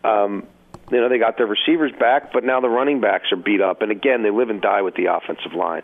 Um, 0.05 0.47
you 0.91 1.01
know 1.01 1.09
they 1.09 1.19
got 1.19 1.37
their 1.37 1.47
receivers 1.47 1.93
back, 1.99 2.33
but 2.33 2.45
now 2.45 2.61
the 2.61 2.69
running 2.69 3.01
backs 3.01 3.33
are 3.33 3.37
beat 3.37 3.61
up, 3.61 3.83
and 3.83 3.91
again 3.91 4.23
they 4.23 4.31
live 4.31 4.51
and 4.51 4.61
die 4.61 4.83
with 4.83 4.95
the 4.95 5.07
offensive 5.07 5.55
line. 5.55 5.83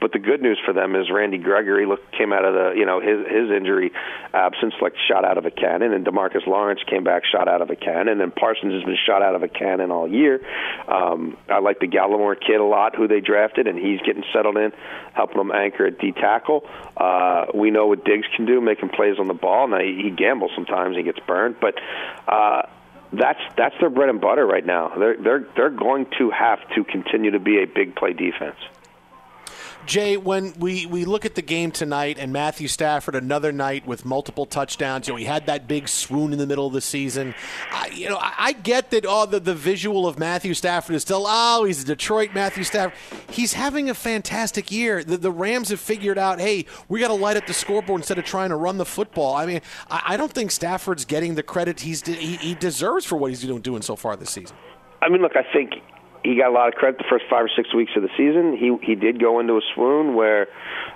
But 0.00 0.12
the 0.12 0.18
good 0.18 0.40
news 0.40 0.58
for 0.64 0.72
them 0.72 0.94
is 0.94 1.10
Randy 1.10 1.38
Gregory 1.38 1.86
look, 1.86 2.00
came 2.12 2.32
out 2.32 2.44
of 2.44 2.54
the 2.54 2.72
you 2.78 2.86
know 2.86 3.00
his 3.00 3.26
his 3.26 3.50
injury 3.50 3.92
absence 4.32 4.74
like 4.80 4.94
shot 5.08 5.24
out 5.24 5.38
of 5.38 5.44
a 5.44 5.50
cannon, 5.50 5.92
and 5.92 6.06
Demarcus 6.06 6.46
Lawrence 6.46 6.80
came 6.88 7.04
back 7.04 7.24
shot 7.30 7.48
out 7.48 7.60
of 7.60 7.70
a 7.70 7.76
cannon, 7.76 8.20
and 8.20 8.34
Parsons 8.34 8.72
has 8.72 8.84
been 8.84 8.96
shot 9.06 9.22
out 9.22 9.34
of 9.34 9.42
a 9.42 9.48
cannon 9.48 9.90
all 9.90 10.08
year. 10.08 10.40
Um, 10.88 11.36
I 11.48 11.58
like 11.58 11.80
the 11.80 11.88
Gallimore 11.88 12.40
kid 12.40 12.60
a 12.60 12.64
lot, 12.64 12.96
who 12.96 13.08
they 13.08 13.20
drafted, 13.20 13.66
and 13.66 13.78
he's 13.78 14.00
getting 14.00 14.24
settled 14.32 14.56
in, 14.56 14.72
helping 15.12 15.38
them 15.38 15.52
anchor 15.52 15.86
at 15.86 15.98
D 15.98 16.12
tackle. 16.12 16.64
Uh, 16.96 17.46
we 17.54 17.70
know 17.70 17.86
what 17.88 18.04
Diggs 18.04 18.26
can 18.34 18.46
do, 18.46 18.60
making 18.60 18.88
plays 18.90 19.18
on 19.18 19.26
the 19.26 19.34
ball. 19.34 19.68
Now 19.68 19.80
he, 19.80 20.00
he 20.02 20.10
gambles 20.10 20.52
sometimes, 20.54 20.96
he 20.96 21.02
gets 21.02 21.20
burned, 21.20 21.56
but. 21.60 21.74
Uh, 22.26 22.62
that's 23.12 23.40
that's 23.56 23.74
their 23.80 23.90
bread 23.90 24.08
and 24.08 24.20
butter 24.20 24.46
right 24.46 24.64
now. 24.64 24.92
They're 24.98 25.16
they're 25.16 25.46
they're 25.56 25.70
going 25.70 26.06
to 26.18 26.30
have 26.30 26.58
to 26.74 26.84
continue 26.84 27.32
to 27.32 27.38
be 27.38 27.62
a 27.62 27.66
big 27.66 27.96
play 27.96 28.12
defense. 28.12 28.56
Jay, 29.88 30.18
when 30.18 30.52
we, 30.58 30.84
we 30.84 31.06
look 31.06 31.24
at 31.24 31.34
the 31.34 31.40
game 31.40 31.70
tonight 31.70 32.18
and 32.20 32.30
Matthew 32.30 32.68
Stafford, 32.68 33.14
another 33.14 33.52
night 33.52 33.86
with 33.86 34.04
multiple 34.04 34.44
touchdowns, 34.44 35.08
you 35.08 35.14
know, 35.14 35.16
he 35.16 35.24
had 35.24 35.46
that 35.46 35.66
big 35.66 35.88
swoon 35.88 36.34
in 36.34 36.38
the 36.38 36.46
middle 36.46 36.66
of 36.66 36.74
the 36.74 36.82
season. 36.82 37.34
I, 37.70 37.88
you 37.88 38.10
know, 38.10 38.18
I, 38.18 38.34
I 38.38 38.52
get 38.52 38.90
that 38.90 39.06
all 39.06 39.22
oh, 39.22 39.26
the, 39.26 39.40
the 39.40 39.54
visual 39.54 40.06
of 40.06 40.18
Matthew 40.18 40.52
Stafford 40.52 40.94
is 40.94 41.00
still, 41.02 41.24
oh, 41.26 41.64
he's 41.64 41.82
a 41.82 41.86
Detroit 41.86 42.32
Matthew 42.34 42.64
Stafford. 42.64 42.98
He's 43.30 43.54
having 43.54 43.88
a 43.88 43.94
fantastic 43.94 44.70
year. 44.70 45.02
The, 45.02 45.16
the 45.16 45.32
Rams 45.32 45.70
have 45.70 45.80
figured 45.80 46.18
out, 46.18 46.38
hey, 46.38 46.66
we 46.90 47.00
got 47.00 47.08
to 47.08 47.14
light 47.14 47.38
up 47.38 47.46
the 47.46 47.54
scoreboard 47.54 48.00
instead 48.00 48.18
of 48.18 48.26
trying 48.26 48.50
to 48.50 48.56
run 48.56 48.76
the 48.76 48.84
football. 48.84 49.34
I 49.36 49.46
mean, 49.46 49.62
I, 49.90 50.02
I 50.08 50.16
don't 50.18 50.32
think 50.32 50.50
Stafford's 50.50 51.06
getting 51.06 51.34
the 51.34 51.42
credit 51.42 51.80
he's 51.80 52.06
he, 52.06 52.36
he 52.36 52.54
deserves 52.54 53.06
for 53.06 53.16
what 53.16 53.30
he's 53.30 53.40
doing, 53.40 53.62
doing 53.62 53.80
so 53.80 53.96
far 53.96 54.16
this 54.16 54.30
season. 54.30 54.54
I 55.00 55.08
mean, 55.08 55.22
look, 55.22 55.32
I 55.34 55.50
think 55.50 55.72
he 56.24 56.36
got 56.36 56.48
a 56.48 56.52
lot 56.52 56.68
of 56.68 56.74
credit 56.74 56.98
the 56.98 57.04
first 57.08 57.24
five 57.30 57.44
or 57.44 57.50
six 57.54 57.72
weeks 57.74 57.92
of 57.96 58.02
the 58.02 58.10
season. 58.16 58.56
He 58.56 58.76
he 58.84 58.94
did 58.94 59.20
go 59.20 59.40
into 59.40 59.54
a 59.54 59.60
swoon 59.74 60.14
where 60.14 60.48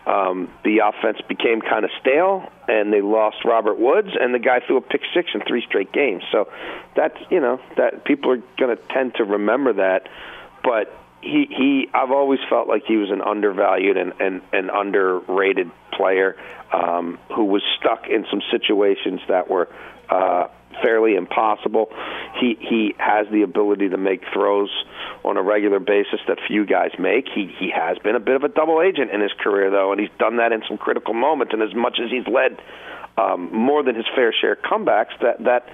um, 0.07 0.51
the 0.65 0.79
offense 0.85 1.19
became 1.29 1.61
kind 1.61 1.85
of 1.85 1.91
stale, 2.01 2.51
and 2.69 2.93
they 2.93 3.01
lost 3.01 3.45
Robert 3.45 3.79
Woods, 3.79 4.11
and 4.19 4.35
the 4.35 4.39
guy 4.39 4.61
threw 4.67 4.77
a 4.77 4.81
pick 4.81 5.03
six 5.15 5.31
in 5.35 5.43
three 5.47 5.63
straight 5.67 5.93
games. 5.93 6.23
So 6.33 6.49
that's 6.97 7.17
you 7.31 7.41
know 7.41 7.61
that 7.77 8.05
people 8.05 8.33
are 8.33 8.43
going 8.59 8.77
to 8.77 8.83
tend 8.93 9.15
to 9.17 9.25
remember 9.25 9.75
that, 9.75 10.09
but. 10.63 10.99
He, 11.25 11.47
he 11.49 11.89
I've 11.95 12.11
always 12.11 12.41
felt 12.51 12.67
like 12.67 12.83
he 12.85 12.97
was 12.97 13.13
an 13.13 13.23
undervalued 13.23 13.97
and, 13.97 14.13
and, 14.19 14.43
and 14.53 14.73
underrated 14.75 15.71
player 15.93 16.37
um, 16.73 17.21
who 17.33 17.45
was 17.45 17.63
stuck 17.79 18.09
in 18.09 18.27
some 18.29 18.43
situations 18.51 19.21
that 19.29 19.49
were 19.49 19.69
uh, 20.11 20.49
fairly 20.83 21.15
impossible. 21.15 21.91
He 22.41 22.57
he 22.61 22.95
has 22.99 23.27
the 23.31 23.43
ability 23.43 23.91
to 23.91 23.97
make 23.97 24.23
throws 24.33 24.71
on 25.25 25.37
a 25.37 25.43
regular 25.43 25.81
basis 25.81 26.21
that 26.29 26.39
few 26.47 26.65
guys 26.65 26.91
make. 26.99 27.27
He 27.35 27.55
he 27.59 27.71
has 27.71 27.99
been 27.99 28.17
a 28.17 28.21
bit 28.21 28.37
of 28.37 28.45
a 28.45 28.49
double 28.49 28.81
agent 28.81 29.11
in 29.11 29.21
his 29.21 29.33
career 29.39 29.71
though, 29.71 29.93
and 29.93 30.01
he's 30.01 30.11
done 30.19 30.37
that 30.37 30.53
in 30.53 30.63
some 30.69 30.79
critical 30.79 31.15
moments. 31.15 31.53
And 31.53 31.63
as 31.63 31.75
much 31.75 31.99
as 32.03 32.11
he's 32.11 32.27
led 32.27 32.61
um, 33.17 33.55
more 33.55 33.83
than 33.83 33.95
his 33.95 34.07
fair 34.15 34.33
share 34.33 34.57
comebacks, 34.57 35.19
that 35.21 35.45
that 35.45 35.69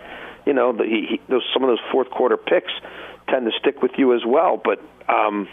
you 0.47 0.53
know 0.53 0.73
the, 0.73 0.85
he, 0.85 1.07
he, 1.11 1.21
those 1.29 1.45
some 1.53 1.63
of 1.63 1.69
those 1.69 1.83
fourth 1.93 2.11
quarter 2.11 2.37
picks 2.37 2.73
tend 3.29 3.47
to 3.47 3.53
stick 3.59 3.83
with 3.83 3.93
you 3.97 4.15
as 4.15 4.23
well. 4.27 4.61
But 4.63 4.81
um, 5.09 5.49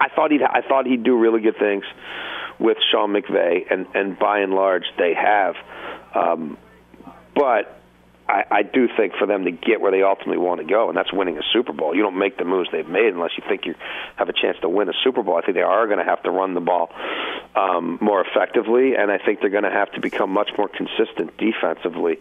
I 0.00 0.08
thought 0.14 0.30
he'd 0.30 0.42
I 0.42 0.62
thought 0.66 0.86
he'd 0.86 1.02
do 1.02 1.18
really 1.18 1.40
good 1.40 1.58
things 1.58 1.84
with 2.58 2.78
Sean 2.90 3.12
McVay, 3.12 3.70
and 3.70 3.86
and 3.94 4.18
by 4.18 4.40
and 4.40 4.52
large 4.52 4.84
they 4.98 5.14
have. 5.14 5.54
Um, 6.14 6.58
but 7.34 7.81
I, 8.28 8.44
I 8.50 8.62
do 8.62 8.88
think 8.96 9.14
for 9.18 9.26
them 9.26 9.44
to 9.44 9.50
get 9.50 9.80
where 9.80 9.90
they 9.90 10.02
ultimately 10.02 10.38
want 10.38 10.60
to 10.60 10.66
go, 10.66 10.88
and 10.88 10.96
that's 10.96 11.12
winning 11.12 11.38
a 11.38 11.42
Super 11.52 11.72
Bowl. 11.72 11.94
You 11.94 12.02
don't 12.02 12.18
make 12.18 12.38
the 12.38 12.44
moves 12.44 12.68
they've 12.70 12.88
made 12.88 13.12
unless 13.12 13.32
you 13.36 13.44
think 13.48 13.66
you 13.66 13.74
have 14.16 14.28
a 14.28 14.32
chance 14.32 14.56
to 14.60 14.68
win 14.68 14.88
a 14.88 14.92
Super 15.04 15.22
Bowl. 15.22 15.36
I 15.36 15.42
think 15.42 15.56
they 15.56 15.62
are 15.62 15.86
going 15.86 15.98
to 15.98 16.04
have 16.04 16.22
to 16.22 16.30
run 16.30 16.54
the 16.54 16.60
ball 16.60 16.90
um, 17.54 17.98
more 18.00 18.24
effectively, 18.24 18.94
and 18.96 19.10
I 19.10 19.18
think 19.18 19.40
they're 19.40 19.50
going 19.50 19.64
to 19.64 19.70
have 19.70 19.92
to 19.92 20.00
become 20.00 20.30
much 20.30 20.50
more 20.56 20.68
consistent 20.68 21.36
defensively. 21.36 22.18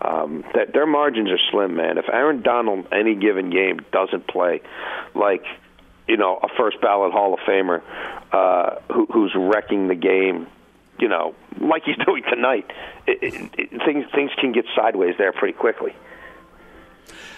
Um, 0.00 0.44
that 0.54 0.72
their 0.72 0.86
margins 0.86 1.30
are 1.30 1.40
slim, 1.50 1.76
man. 1.76 1.98
If 1.98 2.08
Aaron 2.08 2.42
Donald 2.42 2.86
any 2.92 3.14
given 3.14 3.50
game 3.50 3.80
doesn't 3.92 4.26
play 4.26 4.60
like 5.14 5.44
you 6.08 6.16
know 6.16 6.38
a 6.42 6.48
first 6.56 6.80
ballot 6.80 7.12
Hall 7.12 7.34
of 7.34 7.40
Famer 7.40 7.82
uh, 8.32 8.80
who, 8.92 9.06
who's 9.06 9.32
wrecking 9.34 9.88
the 9.88 9.94
game 9.94 10.46
you 11.04 11.10
know, 11.10 11.34
like 11.60 11.84
he's 11.84 11.96
doing 12.06 12.22
tonight, 12.22 12.70
it, 13.06 13.18
it, 13.22 13.50
it, 13.58 13.82
things 13.84 14.06
things 14.14 14.30
can 14.40 14.52
get 14.52 14.64
sideways 14.74 15.14
there 15.18 15.32
pretty 15.32 15.52
quickly. 15.52 15.94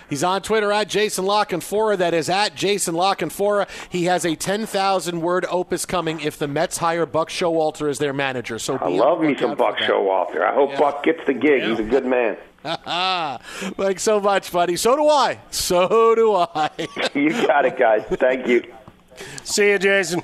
He's 0.08 0.22
on 0.22 0.40
Twitter 0.40 0.70
at 0.70 0.88
Jason 0.88 1.26
La 1.26 1.44
Canfora. 1.44 1.98
That 1.98 2.14
is 2.14 2.30
at 2.30 2.54
Jason 2.54 2.94
La 2.94 3.16
Canfora. 3.16 3.68
He 3.90 4.04
has 4.04 4.24
a 4.24 4.36
10,000 4.36 5.20
word 5.20 5.46
opus 5.50 5.84
coming 5.84 6.20
if 6.20 6.38
the 6.38 6.46
Mets 6.46 6.78
hire 6.78 7.06
Buck 7.06 7.28
Showalter 7.28 7.90
as 7.90 7.98
their 7.98 8.12
manager. 8.12 8.60
So 8.60 8.76
I 8.76 8.88
love 8.88 9.20
me 9.20 9.36
some 9.36 9.56
Buck 9.56 9.78
Showalter. 9.78 10.42
I 10.42 10.54
hope 10.54 10.70
yeah. 10.70 10.78
Buck 10.78 11.02
gets 11.02 11.26
the 11.26 11.34
gig. 11.34 11.62
Yeah. 11.62 11.70
He's 11.70 11.80
a 11.80 11.82
good 11.82 12.06
man. 12.06 12.36
Thanks 13.74 14.04
so 14.04 14.20
much, 14.20 14.52
buddy. 14.52 14.76
So 14.76 14.94
do 14.94 15.08
I. 15.08 15.40
So 15.50 16.14
do 16.14 16.36
I. 16.36 16.70
you 17.14 17.30
got 17.44 17.64
it, 17.64 17.76
guys. 17.76 18.04
Thank 18.04 18.46
you. 18.46 18.62
See 19.42 19.70
you, 19.70 19.78
Jason. 19.80 20.22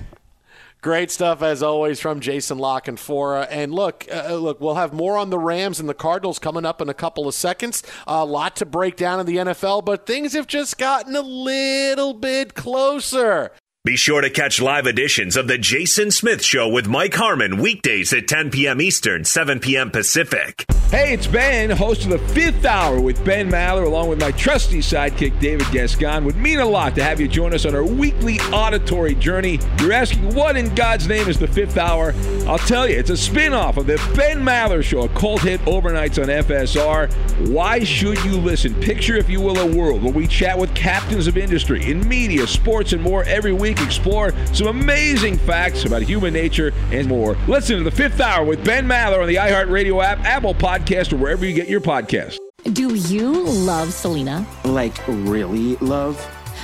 Great 0.83 1.13
stuff 1.13 1.43
as 1.43 1.63
always 1.63 2.01
from 2.01 2.19
Jason 2.19 2.59
La 2.59 2.81
Canfora. 2.81 3.47
And 3.49 3.73
look, 3.73 4.05
uh, 4.13 4.35
look, 4.35 4.61
we'll 4.61 4.75
have 4.75 4.93
more 4.93 5.17
on 5.17 5.31
the 5.31 5.39
Rams 5.39 5.79
and 5.79 5.89
the 5.89 5.95
Cardinals 5.95 6.41
coming 6.41 6.67
up 6.67 6.83
in 6.83 6.89
a 6.89 6.95
couple 6.95 7.29
of 7.29 7.37
seconds. 7.37 7.85
A 8.05 8.25
lot 8.25 8.57
to 8.57 8.67
break 8.67 8.97
down 8.97 9.21
in 9.21 9.27
the 9.27 9.37
NFL, 9.37 9.85
but 9.85 10.07
things 10.07 10.33
have 10.33 10.49
just 10.49 10.79
gotten 10.79 11.15
a 11.15 11.23
little 11.23 12.15
bit 12.15 12.55
closer. 12.55 13.53
Be 13.85 13.97
sure 13.97 14.21
to 14.21 14.31
catch 14.31 14.63
live 14.63 14.87
editions 14.87 15.37
of 15.37 15.49
The 15.49 15.59
Jason 15.59 16.13
Smith 16.13 16.45
Show 16.45 16.69
with 16.69 16.87
Mike 16.87 17.15
Harmon 17.15 17.57
weekdays 17.57 18.13
at 18.13 18.29
10 18.29 18.53
p.m. 18.53 18.81
Eastern, 18.81 19.25
7 19.25 19.59
p.m. 19.59 19.91
Pacific. 19.91 20.65
Hey, 20.93 21.15
it's 21.15 21.27
Ben, 21.27 21.69
host 21.71 22.05
of 22.05 22.11
the 22.11 22.19
fifth 22.19 22.65
hour 22.65 23.01
with 23.01 23.25
Ben 23.25 23.51
Maller, 23.51 23.85
along 23.85 24.09
with 24.09 24.21
my 24.21 24.31
trusty 24.33 24.79
sidekick, 24.79 25.41
David 25.41 25.67
Gascon. 25.73 26.25
Would 26.27 26.37
mean 26.37 26.61
a 26.61 26.65
lot 26.65 26.95
to 26.95 27.03
have 27.03 27.21
you 27.21 27.27
join 27.27 27.53
us 27.55 27.67
on 27.67 27.75
our 27.75 27.83
weekly 27.83 28.39
auditory 28.53 29.17
journey. 29.17 29.59
You're 29.81 29.95
asking, 29.95 30.33
what 30.33 30.57
in 30.57 30.73
God's 30.77 31.09
name 31.09 31.29
is 31.29 31.39
the 31.41 31.49
fifth 31.49 31.77
hour? 31.77 32.15
I'll 32.47 32.59
tell 32.59 32.89
you, 32.89 32.97
it's 32.97 33.11
a 33.11 33.17
spin 33.17 33.53
off 33.53 33.79
of 33.79 33.87
the 33.87 33.97
Ben 34.15 34.43
Maller 34.43 34.85
Show, 34.85 35.01
a 35.01 35.09
cult 35.09 35.41
hit 35.41 35.61
overnights 35.63 36.23
on 36.23 36.29
FSR. 36.29 37.49
Why 37.49 37.83
should 37.83 38.23
you 38.23 38.37
listen? 38.37 38.75
Picture, 38.75 39.17
if 39.17 39.29
you 39.29 39.41
will, 39.41 39.59
a 39.59 39.77
world 39.77 40.05
where 40.05 40.13
we 40.13 40.29
chat 40.29 40.57
with 40.57 40.73
captains 40.77 41.27
of 41.27 41.37
industry 41.37 41.91
in 41.91 42.07
media, 42.07 42.47
sports, 42.47 42.93
and 42.93 43.03
more 43.03 43.25
every 43.25 43.53
week 43.53 43.72
explore 43.81 44.33
some 44.53 44.67
amazing 44.67 45.39
facts 45.39 45.85
about 45.85 46.03
human 46.03 46.33
nature 46.33 46.73
and 46.91 47.07
more. 47.07 47.37
Listen 47.49 47.79
to 47.79 47.85
the 47.85 47.91
fifth 47.91 48.21
hour 48.21 48.45
with 48.45 48.65
Ben 48.65 48.87
Maller 48.87 49.23
on 49.23 49.29
the 49.29 49.37
iHeartRadio 49.37 50.03
app, 50.03 50.21
Apple 50.25 50.55
Podcast, 50.55 51.13
or 51.13 51.17
wherever 51.17 51.45
you 51.47 51.55
get 51.55 51.69
your 51.69 51.81
podcast. 51.81 52.37
Do 52.73 52.95
you 52.95 53.43
love 53.45 53.93
Selena? 53.93 54.47
Like, 54.65 54.97
really 55.09 55.77
love? 55.77 56.21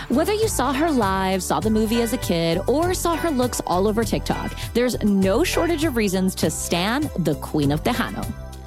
Whether 0.09 0.33
you 0.33 0.49
saw 0.49 0.73
her 0.73 0.91
live, 0.91 1.43
saw 1.43 1.61
the 1.61 1.71
movie 1.71 2.01
as 2.03 2.13
a 2.13 2.19
kid, 2.19 2.61
or 2.67 2.95
saw 2.95 3.17
her 3.17 3.31
looks 3.31 3.61
all 3.67 3.89
over 3.89 4.05
TikTok, 4.05 4.57
there's 4.73 4.99
no 5.03 5.45
shortage 5.45 5.85
of 5.85 5.97
reasons 5.97 6.35
to 6.37 6.51
stan 6.51 7.11
the 7.19 7.35
Queen 7.37 7.73
of 7.73 7.83
Tejano. 7.83 8.48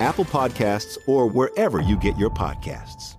Apple 0.00 0.24
Podcasts, 0.24 0.98
or 1.06 1.26
wherever 1.26 1.80
you 1.80 1.96
get 1.98 2.16
your 2.18 2.30
podcasts. 2.30 3.16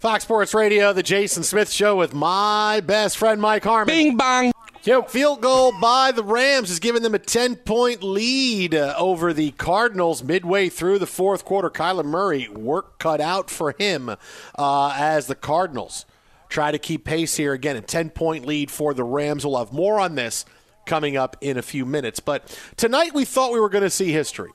Fox 0.00 0.24
Sports 0.24 0.52
Radio, 0.52 0.92
the 0.92 1.02
Jason 1.02 1.42
Smith 1.42 1.70
Show 1.70 1.96
with 1.96 2.12
my 2.12 2.80
best 2.80 3.16
friend 3.16 3.40
Mike 3.40 3.64
Harmon. 3.64 3.86
Bing 3.86 4.16
bong. 4.18 4.52
Yep. 4.82 5.08
Field 5.08 5.40
goal 5.40 5.72
by 5.80 6.12
the 6.12 6.22
Rams 6.22 6.68
has 6.68 6.78
given 6.78 7.02
them 7.02 7.14
a 7.14 7.18
10 7.18 7.56
point 7.56 8.02
lead 8.02 8.74
uh, 8.74 8.94
over 8.98 9.32
the 9.32 9.52
Cardinals 9.52 10.22
midway 10.22 10.68
through 10.68 10.98
the 10.98 11.06
fourth 11.06 11.46
quarter. 11.46 11.70
Kyler 11.70 12.04
Murray, 12.04 12.50
work 12.50 12.98
cut 12.98 13.22
out 13.22 13.48
for 13.48 13.74
him 13.78 14.10
uh, 14.58 14.94
as 14.94 15.26
the 15.26 15.34
Cardinals 15.34 16.04
try 16.50 16.70
to 16.70 16.78
keep 16.78 17.06
pace 17.06 17.38
here. 17.38 17.54
Again, 17.54 17.76
a 17.76 17.80
10 17.80 18.10
point 18.10 18.44
lead 18.44 18.70
for 18.70 18.92
the 18.92 19.04
Rams. 19.04 19.46
We'll 19.46 19.56
have 19.56 19.72
more 19.72 19.98
on 19.98 20.16
this 20.16 20.44
coming 20.84 21.16
up 21.16 21.38
in 21.40 21.56
a 21.56 21.62
few 21.62 21.86
minutes. 21.86 22.20
But 22.20 22.58
tonight 22.76 23.14
we 23.14 23.24
thought 23.24 23.54
we 23.54 23.60
were 23.60 23.70
going 23.70 23.84
to 23.84 23.90
see 23.90 24.12
history. 24.12 24.50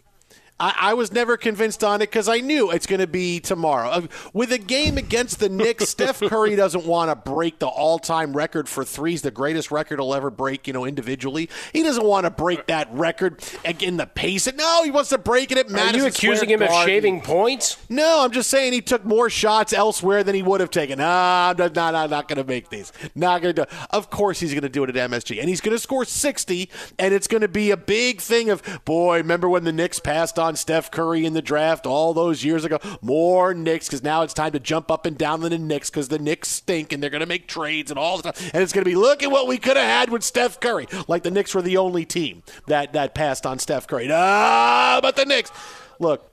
I, 0.59 0.75
I 0.77 0.93
was 0.93 1.11
never 1.11 1.37
convinced 1.37 1.83
on 1.83 2.01
it 2.01 2.09
because 2.09 2.27
I 2.27 2.39
knew 2.39 2.71
it's 2.71 2.85
going 2.85 2.99
to 2.99 3.07
be 3.07 3.39
tomorrow. 3.39 3.89
Uh, 3.89 4.07
with 4.33 4.51
a 4.51 4.57
game 4.57 4.97
against 4.97 5.39
the 5.39 5.49
Knicks, 5.49 5.89
Steph 5.89 6.19
Curry 6.19 6.55
doesn't 6.55 6.85
want 6.85 7.09
to 7.09 7.15
break 7.15 7.59
the 7.59 7.67
all-time 7.67 8.33
record 8.33 8.67
for 8.67 8.83
threes, 8.83 9.21
the 9.21 9.31
greatest 9.31 9.71
record 9.71 9.99
he'll 9.99 10.13
ever 10.13 10.29
break, 10.29 10.67
you 10.67 10.73
know, 10.73 10.85
individually. 10.85 11.49
He 11.71 11.83
doesn't 11.83 12.05
want 12.05 12.25
to 12.25 12.29
break 12.29 12.67
that 12.67 12.91
record 12.91 13.43
in 13.79 13.97
the 13.97 14.05
pace. 14.05 14.51
No, 14.53 14.83
he 14.83 14.91
wants 14.91 15.09
to 15.09 15.17
break 15.17 15.51
it 15.51 15.57
at 15.57 15.69
Madison 15.69 15.99
Are 15.99 16.03
you 16.03 16.07
accusing 16.07 16.49
Square 16.49 16.69
him 16.69 16.75
of 16.75 16.85
shaving 16.85 17.21
points? 17.21 17.77
No, 17.89 18.23
I'm 18.23 18.31
just 18.31 18.49
saying 18.49 18.73
he 18.73 18.81
took 18.81 19.05
more 19.05 19.29
shots 19.29 19.73
elsewhere 19.73 20.23
than 20.23 20.35
he 20.35 20.43
would 20.43 20.61
have 20.61 20.71
taken. 20.71 20.99
Ah, 21.01 21.51
I'm 21.51 21.57
not, 21.57 21.75
not, 21.75 22.09
not 22.09 22.27
going 22.27 22.37
to 22.37 22.43
make 22.43 22.69
these. 22.69 22.91
Not 23.15 23.41
going 23.41 23.55
to 23.55 23.65
do. 23.65 23.77
Of 23.91 24.09
course, 24.09 24.39
he's 24.39 24.51
going 24.51 24.63
to 24.63 24.69
do 24.69 24.83
it 24.83 24.95
at 24.95 25.09
MSG, 25.09 25.39
and 25.39 25.47
he's 25.47 25.61
going 25.61 25.75
to 25.75 25.81
score 25.81 26.05
60, 26.05 26.69
and 26.97 27.13
it's 27.13 27.27
going 27.27 27.41
to 27.41 27.47
be 27.47 27.71
a 27.71 27.77
big 27.77 28.19
thing. 28.21 28.49
Of 28.49 28.61
boy, 28.85 29.17
remember 29.17 29.47
when 29.47 29.63
the 29.63 29.71
Knicks 29.71 29.99
passed 29.99 30.37
on 30.37 30.48
Steph 30.55 30.91
Curry 30.91 31.25
in 31.25 31.33
the 31.33 31.41
draft 31.41 31.85
all 31.85 32.13
those 32.13 32.43
years 32.43 32.65
ago? 32.65 32.79
More 33.01 33.53
Knicks 33.53 33.87
because 33.87 34.03
now 34.03 34.21
it's 34.21 34.33
time 34.33 34.51
to 34.53 34.59
jump 34.59 34.89
up 34.91 35.05
and 35.05 35.17
down 35.17 35.43
on 35.43 35.49
the 35.49 35.57
Knicks 35.57 35.89
because 35.89 36.07
the 36.07 36.19
Knicks 36.19 36.49
stink 36.49 36.91
and 36.93 37.01
they're 37.01 37.09
going 37.09 37.21
to 37.21 37.25
make 37.25 37.47
trades 37.47 37.91
and 37.91 37.99
all 37.99 38.19
stuff, 38.19 38.53
and 38.53 38.63
it's 38.63 38.73
going 38.73 38.83
to 38.83 38.89
be 38.89 38.95
look 38.95 39.23
at 39.23 39.31
what 39.31 39.47
we 39.47 39.57
could 39.57 39.77
have 39.77 39.85
had 39.85 40.09
with 40.09 40.23
Steph 40.23 40.59
Curry. 40.59 40.87
Like 41.07 41.23
the 41.23 41.31
Knicks 41.31 41.53
were 41.53 41.61
the 41.61 41.77
only 41.77 42.05
team 42.05 42.43
that 42.67 42.93
that 42.93 43.13
passed 43.13 43.45
on 43.45 43.59
Steph 43.59 43.87
Curry. 43.87 44.09
Ah, 44.11 44.99
but 45.01 45.15
the 45.15 45.25
Knicks. 45.25 45.51
Look, 45.99 46.29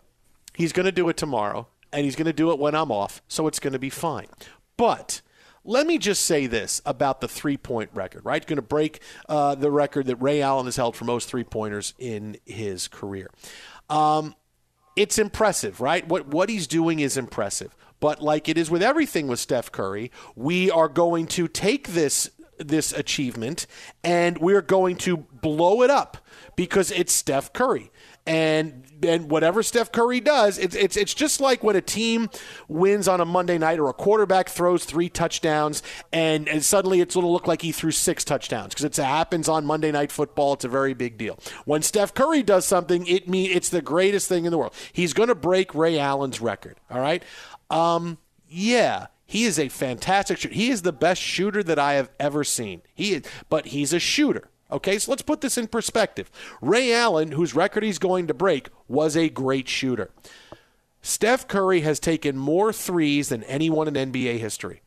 He's 0.57 0.73
going 0.73 0.87
to 0.87 0.93
do 0.93 1.09
it 1.11 1.19
tomorrow, 1.19 1.69
and 1.93 2.05
he's 2.05 2.17
going 2.17 2.27
to 2.27 2.33
do 2.33 2.51
it 2.51 2.59
when 2.59 2.75
I'm 2.75 2.91
off, 2.91 3.21
so 3.29 3.47
it's 3.47 3.61
going 3.61 3.75
to 3.75 3.79
be 3.79 3.91
fine. 3.91 4.29
But 4.79 5.21
let 5.65 5.87
me 5.87 5.99
just 5.99 6.25
say 6.25 6.47
this 6.47 6.81
about 6.87 7.21
the 7.21 7.29
three 7.29 7.59
point 7.59 7.91
record, 7.93 8.25
right? 8.25 8.45
Going 8.45 8.57
to 8.57 8.63
break 8.63 9.01
uh, 9.29 9.55
the 9.55 9.71
record 9.71 10.07
that 10.07 10.17
Ray 10.17 10.41
Allen 10.41 10.65
has 10.65 10.77
held 10.77 10.97
for 10.97 11.05
most 11.05 11.29
three 11.29 11.45
pointers 11.45 11.93
in 11.99 12.39
his 12.47 12.89
career. 12.89 13.31
Um, 13.89 14.35
it's 14.97 15.19
impressive, 15.19 15.81
right? 15.81 16.07
What 16.07 16.29
what 16.29 16.49
he's 16.49 16.67
doing 16.67 17.01
is 17.01 17.17
impressive. 17.17 17.77
But 18.01 18.23
like 18.23 18.49
it 18.49 18.59
is 18.59 18.71
with 18.71 18.83
everything 18.83 19.27
with 19.27 19.39
Steph 19.39 19.73
Curry, 19.73 20.11
we 20.35 20.71
are 20.71 20.89
going 20.89 21.27
to 21.29 21.49
take 21.49 21.89
this 21.89 22.31
this 22.59 22.93
achievement 22.93 23.67
and 24.03 24.39
we're 24.39 24.63
going 24.63 24.97
to 24.97 25.27
blow 25.47 25.83
it 25.83 25.91
up 25.91 26.17
because 26.57 26.91
it's 26.91 27.13
Steph 27.13 27.53
Curry. 27.53 27.93
And 28.27 28.83
and 29.05 29.31
whatever 29.31 29.63
Steph 29.63 29.93
Curry 29.93 30.19
does, 30.19 30.59
it's 30.59 30.75
it's 30.75 30.97
it's 30.97 31.15
just 31.15 31.41
like 31.41 31.63
when 31.63 31.77
a 31.77 31.81
team 31.81 32.29
wins 32.67 33.07
on 33.07 33.21
a 33.21 33.25
Monday 33.25 33.57
night 33.57 33.79
or 33.79 33.89
a 33.89 33.93
quarterback 33.93 34.49
throws 34.49 34.85
three 34.85 35.09
touchdowns 35.09 35.81
and, 36.13 36.49
and 36.49 36.65
suddenly 36.65 37.01
it's 37.01 37.15
going 37.15 37.25
to 37.25 37.31
look 37.31 37.47
like 37.47 37.63
he 37.63 37.71
threw 37.71 37.93
six 37.93 38.25
touchdowns 38.25 38.75
because 38.75 38.85
it 38.85 38.97
happens 39.01 39.49
on 39.49 39.65
Monday 39.65 39.93
night 39.93 40.11
football. 40.11 40.55
It's 40.55 40.65
a 40.65 40.69
very 40.69 40.93
big 40.93 41.17
deal. 41.17 41.39
When 41.67 41.83
Steph 41.83 42.15
Curry 42.15 42.43
does 42.43 42.65
something, 42.65 43.07
it 43.07 43.29
mean 43.29 43.53
it's 43.53 43.69
the 43.69 43.83
greatest 43.83 44.29
thing 44.29 44.45
in 44.45 44.51
the 44.51 44.59
world. 44.59 44.75
He's 44.93 45.13
going 45.13 45.29
to 45.29 45.37
break 45.37 45.73
Ray 45.73 46.01
Allen's 46.01 46.41
record. 46.41 46.81
All 46.91 47.01
right. 47.01 47.23
Um, 47.71 48.19
yeah, 48.49 49.07
he 49.25 49.45
is 49.45 49.57
a 49.61 49.69
fantastic 49.69 50.39
shooter. 50.39 50.55
He 50.55 50.71
is 50.71 50.83
the 50.83 50.93
best 50.93 51.23
shooter 51.23 51.63
that 51.63 51.79
I 51.79 51.95
have 51.95 52.11
ever 52.19 52.43
seen. 52.43 52.83
He 52.93 53.13
is, 53.15 53.23
but 53.49 53.67
he's 53.67 53.93
a 53.93 54.01
shooter. 54.01 54.51
Okay, 54.71 54.99
so 54.99 55.13
let's 55.13 55.23
put 55.23 55.41
this 55.41 55.57
in 55.57 55.69
perspective. 55.69 56.31
Ray 56.61 56.93
Allen, 56.93 57.33
whose 57.33 57.55
record 57.55 57.83
he's 57.83 57.99
going 57.99 58.27
to 58.27 58.35
break, 58.35 58.69
was 58.89 59.17
a 59.17 59.29
great 59.29 59.69
shooter. 59.69 60.11
Steph 61.03 61.47
Curry 61.47 61.83
has 61.83 62.01
taken 62.01 62.37
more 62.37 62.73
threes 62.73 63.29
than 63.29 63.45
anyone 63.45 63.87
in 63.87 64.13
NBA 64.13 64.39
history. 64.39 64.83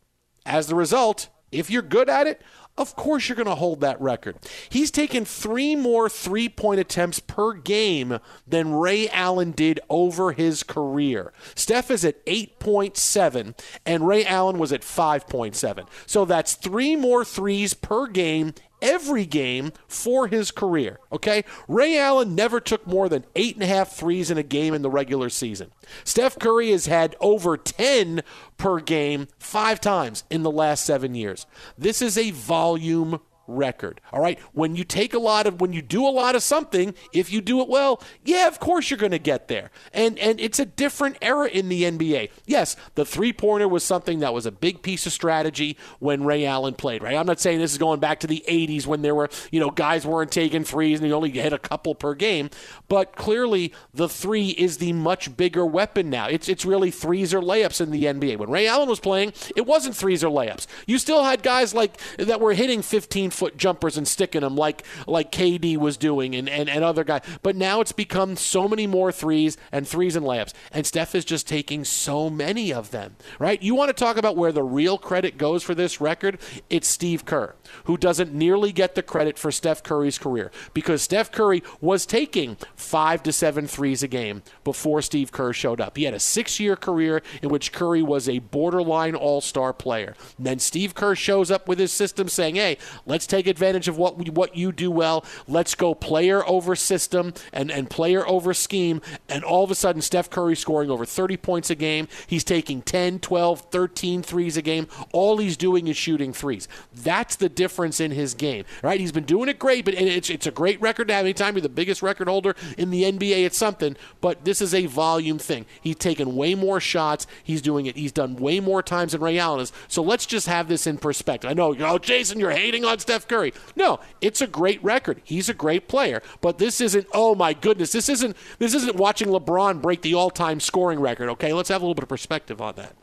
As 0.45 0.67
the 0.67 0.75
result, 0.75 1.29
if 1.51 1.69
you're 1.69 1.81
good 1.81 2.09
at 2.09 2.27
it, 2.27 2.41
of 2.77 2.95
course 2.95 3.27
you're 3.27 3.35
going 3.35 3.47
to 3.47 3.55
hold 3.55 3.81
that 3.81 3.99
record. 4.01 4.37
He's 4.69 4.91
taken 4.91 5.25
three 5.25 5.75
more 5.75 6.09
three 6.09 6.49
point 6.49 6.79
attempts 6.79 7.19
per 7.19 7.53
game 7.53 8.19
than 8.47 8.73
Ray 8.73 9.09
Allen 9.09 9.51
did 9.51 9.79
over 9.89 10.31
his 10.31 10.63
career. 10.63 11.33
Steph 11.55 11.91
is 11.91 12.05
at 12.05 12.25
8.7, 12.25 13.57
and 13.85 14.07
Ray 14.07 14.25
Allen 14.25 14.57
was 14.57 14.71
at 14.71 14.81
5.7. 14.81 15.87
So 16.05 16.25
that's 16.25 16.55
three 16.55 16.95
more 16.95 17.25
threes 17.25 17.73
per 17.73 18.07
game 18.07 18.53
every 18.81 19.25
game 19.25 19.71
for 19.87 20.27
his 20.27 20.51
career. 20.51 20.99
Okay? 21.11 21.43
Ray 21.67 21.97
Allen 21.97 22.35
never 22.35 22.59
took 22.59 22.85
more 22.87 23.09
than 23.09 23.25
eight 23.35 23.55
and 23.55 23.63
a 23.63 23.67
half 23.67 23.91
threes 23.91 24.31
in 24.31 24.37
a 24.37 24.43
game 24.43 24.73
in 24.73 24.81
the 24.81 24.89
regular 24.89 25.29
season. 25.29 25.71
Steph 26.03 26.39
Curry 26.39 26.71
has 26.71 26.85
had 26.85 27.15
over 27.19 27.57
10 27.57 28.21
per 28.57 28.79
game 28.79 29.27
five 29.37 29.79
times 29.79 30.23
in 30.29 30.43
the 30.43 30.51
last 30.51 30.85
seven 30.85 31.15
years. 31.15 31.45
This 31.77 32.01
is 32.01 32.17
a 32.17 32.31
volume 32.31 33.19
record. 33.49 34.01
All 34.11 34.21
right. 34.21 34.39
When 34.53 34.75
you 34.75 34.83
take 34.83 35.13
a 35.13 35.19
lot 35.19 35.47
of 35.47 35.59
when 35.59 35.73
you 35.73 35.81
do 35.81 36.05
a 36.05 36.09
lot 36.09 36.35
of 36.35 36.43
something, 36.43 36.93
if 37.13 37.31
you 37.31 37.41
do 37.41 37.61
it 37.61 37.67
well, 37.67 38.01
yeah, 38.23 38.47
of 38.47 38.59
course 38.59 38.89
you're 38.89 38.99
going 38.99 39.11
to 39.11 39.19
get 39.19 39.47
there. 39.47 39.71
And 39.93 40.17
and 40.19 40.39
it's 40.39 40.59
a 40.59 40.65
different 40.65 41.17
era 41.21 41.47
in 41.47 41.69
the 41.69 41.83
NBA. 41.83 42.29
Yes, 42.45 42.75
the 42.95 43.05
three-pointer 43.05 43.67
was 43.67 43.83
something 43.83 44.19
that 44.19 44.33
was 44.33 44.45
a 44.45 44.51
big 44.51 44.81
piece 44.81 45.05
of 45.05 45.13
strategy 45.13 45.77
when 45.99 46.23
Ray 46.23 46.45
Allen 46.45 46.73
played, 46.73 47.03
right? 47.03 47.15
I'm 47.15 47.25
not 47.25 47.39
saying 47.39 47.59
this 47.59 47.71
is 47.71 47.77
going 47.77 47.99
back 47.99 48.19
to 48.21 48.27
the 48.27 48.43
80s 48.47 48.85
when 48.85 49.01
there 49.01 49.15
were, 49.15 49.29
you 49.51 49.59
know, 49.59 49.69
guys 49.69 50.05
weren't 50.05 50.31
taking 50.31 50.63
threes 50.63 50.99
and 50.99 51.07
you 51.07 51.13
only 51.13 51.31
hit 51.31 51.53
a 51.53 51.59
couple 51.59 51.95
per 51.95 52.13
game, 52.13 52.49
but 52.87 53.15
clearly 53.15 53.73
the 53.93 54.09
3 54.09 54.49
is 54.49 54.77
the 54.77 54.93
much 54.93 55.35
bigger 55.35 55.65
weapon 55.65 56.09
now. 56.09 56.27
It's 56.27 56.47
it's 56.49 56.65
really 56.65 56.91
threes 56.91 57.33
or 57.33 57.41
layups 57.41 57.81
in 57.81 57.91
the 57.91 58.03
NBA. 58.03 58.37
When 58.37 58.49
Ray 58.49 58.67
Allen 58.67 58.89
was 58.89 58.99
playing, 58.99 59.33
it 59.55 59.65
wasn't 59.65 59.95
threes 59.95 60.23
or 60.23 60.29
layups. 60.29 60.67
You 60.85 60.97
still 60.97 61.23
had 61.23 61.43
guys 61.43 61.73
like 61.73 61.97
that 62.17 62.41
were 62.41 62.53
hitting 62.53 62.81
15 62.81 63.31
foot 63.39 63.57
jumpers 63.57 63.97
and 63.97 64.07
sticking 64.07 64.41
them 64.41 64.55
like 64.55 64.83
like 65.07 65.31
KD 65.31 65.77
was 65.77 65.95
doing 65.95 66.35
and, 66.35 66.49
and, 66.49 66.69
and 66.69 66.83
other 66.83 67.05
guys. 67.05 67.21
But 67.41 67.55
now 67.55 67.79
it's 67.79 67.93
become 67.93 68.35
so 68.35 68.67
many 68.67 68.85
more 68.85 69.11
threes 69.11 69.57
and 69.71 69.87
threes 69.87 70.17
and 70.17 70.25
layups. 70.25 70.53
And 70.73 70.85
Steph 70.85 71.15
is 71.15 71.23
just 71.23 71.47
taking 71.47 71.85
so 71.85 72.29
many 72.29 72.73
of 72.73 72.91
them. 72.91 73.15
Right? 73.39 73.61
You 73.61 73.75
want 73.75 73.89
to 73.89 73.93
talk 73.93 74.17
about 74.17 74.35
where 74.35 74.51
the 74.51 74.63
real 74.63 74.97
credit 74.97 75.37
goes 75.37 75.63
for 75.63 75.73
this 75.73 76.01
record? 76.01 76.39
It's 76.69 76.87
Steve 76.87 77.25
Kerr, 77.25 77.55
who 77.85 77.97
doesn't 77.97 78.33
nearly 78.33 78.73
get 78.73 78.95
the 78.95 79.03
credit 79.03 79.37
for 79.37 79.51
Steph 79.51 79.83
Curry's 79.83 80.17
career. 80.17 80.51
Because 80.73 81.01
Steph 81.01 81.31
Curry 81.31 81.63
was 81.79 82.05
taking 82.05 82.57
five 82.75 83.23
to 83.23 83.31
seven 83.31 83.67
threes 83.67 84.03
a 84.03 84.07
game 84.07 84.43
before 84.65 85.01
Steve 85.01 85.31
Kerr 85.31 85.53
showed 85.53 85.79
up. 85.79 85.95
He 85.95 86.03
had 86.03 86.13
a 86.13 86.19
six 86.19 86.59
year 86.59 86.75
career 86.75 87.21
in 87.41 87.49
which 87.49 87.71
Curry 87.71 88.01
was 88.01 88.27
a 88.27 88.39
borderline 88.39 89.15
all 89.15 89.39
star 89.39 89.71
player. 89.71 90.13
And 90.37 90.45
then 90.45 90.59
Steve 90.59 90.93
Kerr 90.93 91.15
shows 91.15 91.49
up 91.49 91.67
with 91.67 91.79
his 91.79 91.93
system 91.93 92.27
saying, 92.27 92.55
hey, 92.55 92.77
let's 93.05 93.27
take 93.29 93.47
advantage 93.47 93.87
of 93.87 93.97
what 93.97 94.17
we, 94.17 94.25
what 94.29 94.55
you 94.55 94.71
do 94.71 94.91
well. 94.91 95.25
Let's 95.47 95.75
go 95.75 95.93
player 95.93 96.47
over 96.47 96.75
system 96.75 97.33
and, 97.53 97.71
and 97.71 97.89
player 97.89 98.27
over 98.27 98.53
scheme. 98.53 99.01
And 99.27 99.43
all 99.43 99.63
of 99.63 99.71
a 99.71 99.75
sudden, 99.75 100.01
Steph 100.01 100.29
Curry 100.29 100.55
scoring 100.55 100.89
over 100.89 101.05
30 101.05 101.37
points 101.37 101.69
a 101.69 101.75
game. 101.75 102.07
He's 102.27 102.43
taking 102.43 102.81
10, 102.81 103.19
12, 103.19 103.61
13 103.71 104.23
threes 104.23 104.57
a 104.57 104.61
game. 104.61 104.87
All 105.11 105.37
he's 105.37 105.57
doing 105.57 105.87
is 105.87 105.97
shooting 105.97 106.33
threes. 106.33 106.67
That's 106.93 107.35
the 107.35 107.49
difference 107.49 107.99
in 107.99 108.11
his 108.11 108.33
game, 108.33 108.65
right? 108.83 108.99
He's 108.99 109.11
been 109.11 109.25
doing 109.25 109.49
it 109.49 109.59
great, 109.59 109.85
but 109.85 109.93
it's, 109.93 110.29
it's 110.29 110.47
a 110.47 110.51
great 110.51 110.79
record 110.81 111.07
to 111.09 111.13
have. 111.13 111.25
Anytime 111.25 111.55
you're 111.55 111.61
the 111.61 111.69
biggest 111.69 112.01
record 112.01 112.27
holder 112.27 112.55
in 112.77 112.89
the 112.89 113.03
NBA, 113.03 113.45
it's 113.45 113.57
something. 113.57 113.95
But 114.21 114.45
this 114.45 114.61
is 114.61 114.73
a 114.73 114.85
volume 114.85 115.39
thing. 115.39 115.65
He's 115.81 115.95
taken 115.95 116.35
way 116.35 116.55
more 116.55 116.79
shots. 116.79 117.27
He's 117.43 117.61
doing 117.61 117.85
it. 117.85 117.95
He's 117.95 118.11
done 118.11 118.35
way 118.35 118.59
more 118.59 118.81
times 118.81 119.11
than 119.11 119.21
Ray 119.21 119.37
Allen 119.37 119.61
is. 119.61 119.71
So 119.87 120.01
let's 120.01 120.25
just 120.25 120.47
have 120.47 120.67
this 120.67 120.87
in 120.87 120.97
perspective. 120.97 121.49
I 121.49 121.53
know, 121.53 121.75
oh, 121.79 121.97
Jason, 121.97 122.39
you're 122.39 122.51
hating 122.51 122.85
on 122.85 122.99
Steph 123.09 123.27
Curry. 123.27 123.53
No, 123.75 123.99
it's 124.21 124.39
a 124.39 124.45
great 124.45 124.83
record. 124.83 125.19
He's 125.23 125.49
a 125.49 125.53
great 125.55 125.87
player, 125.87 126.21
but 126.41 126.59
this 126.59 126.79
isn't. 126.79 127.07
Oh 127.11 127.33
my 127.33 127.53
goodness, 127.53 127.91
this 127.91 128.07
isn't. 128.07 128.37
This 128.59 128.75
isn't 128.75 128.95
watching 128.95 129.29
LeBron 129.29 129.81
break 129.81 130.03
the 130.03 130.13
all-time 130.13 130.59
scoring 130.59 130.99
record. 130.99 131.27
Okay, 131.29 131.51
let's 131.51 131.69
have 131.69 131.81
a 131.81 131.85
little 131.85 131.95
bit 131.95 132.03
of 132.03 132.09
perspective 132.09 132.61
on 132.61 132.75
that. 132.75 132.95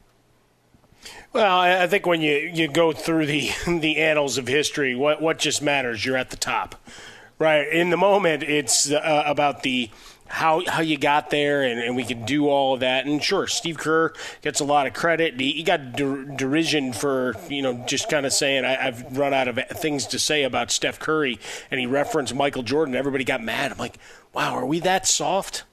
Well, 1.33 1.59
I 1.59 1.83
I 1.83 1.87
think 1.89 2.07
when 2.07 2.21
you, 2.21 2.37
you 2.37 2.69
go 2.69 2.93
through 2.93 3.27
the 3.27 3.51
the 3.67 3.97
annals 3.97 4.39
of 4.39 4.47
history, 4.47 4.95
what 4.95 5.21
what 5.21 5.41
just 5.41 5.61
matters? 5.61 6.05
You're 6.05 6.17
at 6.17 6.31
the 6.31 6.37
top, 6.37 6.77
right? 7.41 7.67
In 7.67 7.91
the 7.91 7.97
moment, 7.97 8.45
it's 8.45 8.93
uh, 8.93 9.25
about 9.27 9.65
the 9.65 9.91
how 10.29 10.65
how 10.67 10.81
you 10.81 10.97
got 10.99 11.31
there, 11.31 11.63
and, 11.63 11.81
and 11.81 11.97
we 11.97 12.05
can 12.05 12.25
do 12.25 12.49
all 12.49 12.75
of 12.75 12.81
that. 12.81 13.07
And 13.07 13.23
sure, 13.23 13.47
Steve 13.47 13.79
Kerr 13.79 14.13
gets 14.43 14.61
a 14.61 14.65
lot 14.65 14.87
of 14.87 14.93
credit. 14.95 15.39
He, 15.39 15.53
he 15.53 15.63
got 15.63 15.93
der- 15.93 16.25
derision 16.25 16.93
for 16.93 17.35
you 17.49 17.63
know 17.63 17.85
just 17.87 18.09
kind 18.09 18.27
of 18.27 18.33
saying 18.33 18.65
I, 18.65 18.89
I've 18.89 19.17
run 19.17 19.33
out 19.33 19.49
of 19.49 19.59
things 19.79 20.07
to 20.09 20.19
say 20.19 20.43
about 20.43 20.71
Steph 20.71 20.99
Curry, 20.99 21.39
and 21.71 21.81
he 21.81 21.87
referenced 21.87 22.35
Michael 22.35 22.63
Jordan. 22.63 22.95
Everybody 22.95 23.25
got 23.25 23.43
mad. 23.43 23.73
I'm 23.73 23.79
like, 23.79 23.99
wow, 24.33 24.55
are 24.55 24.67
we 24.67 24.81
that 24.81 25.07
soft? 25.07 25.65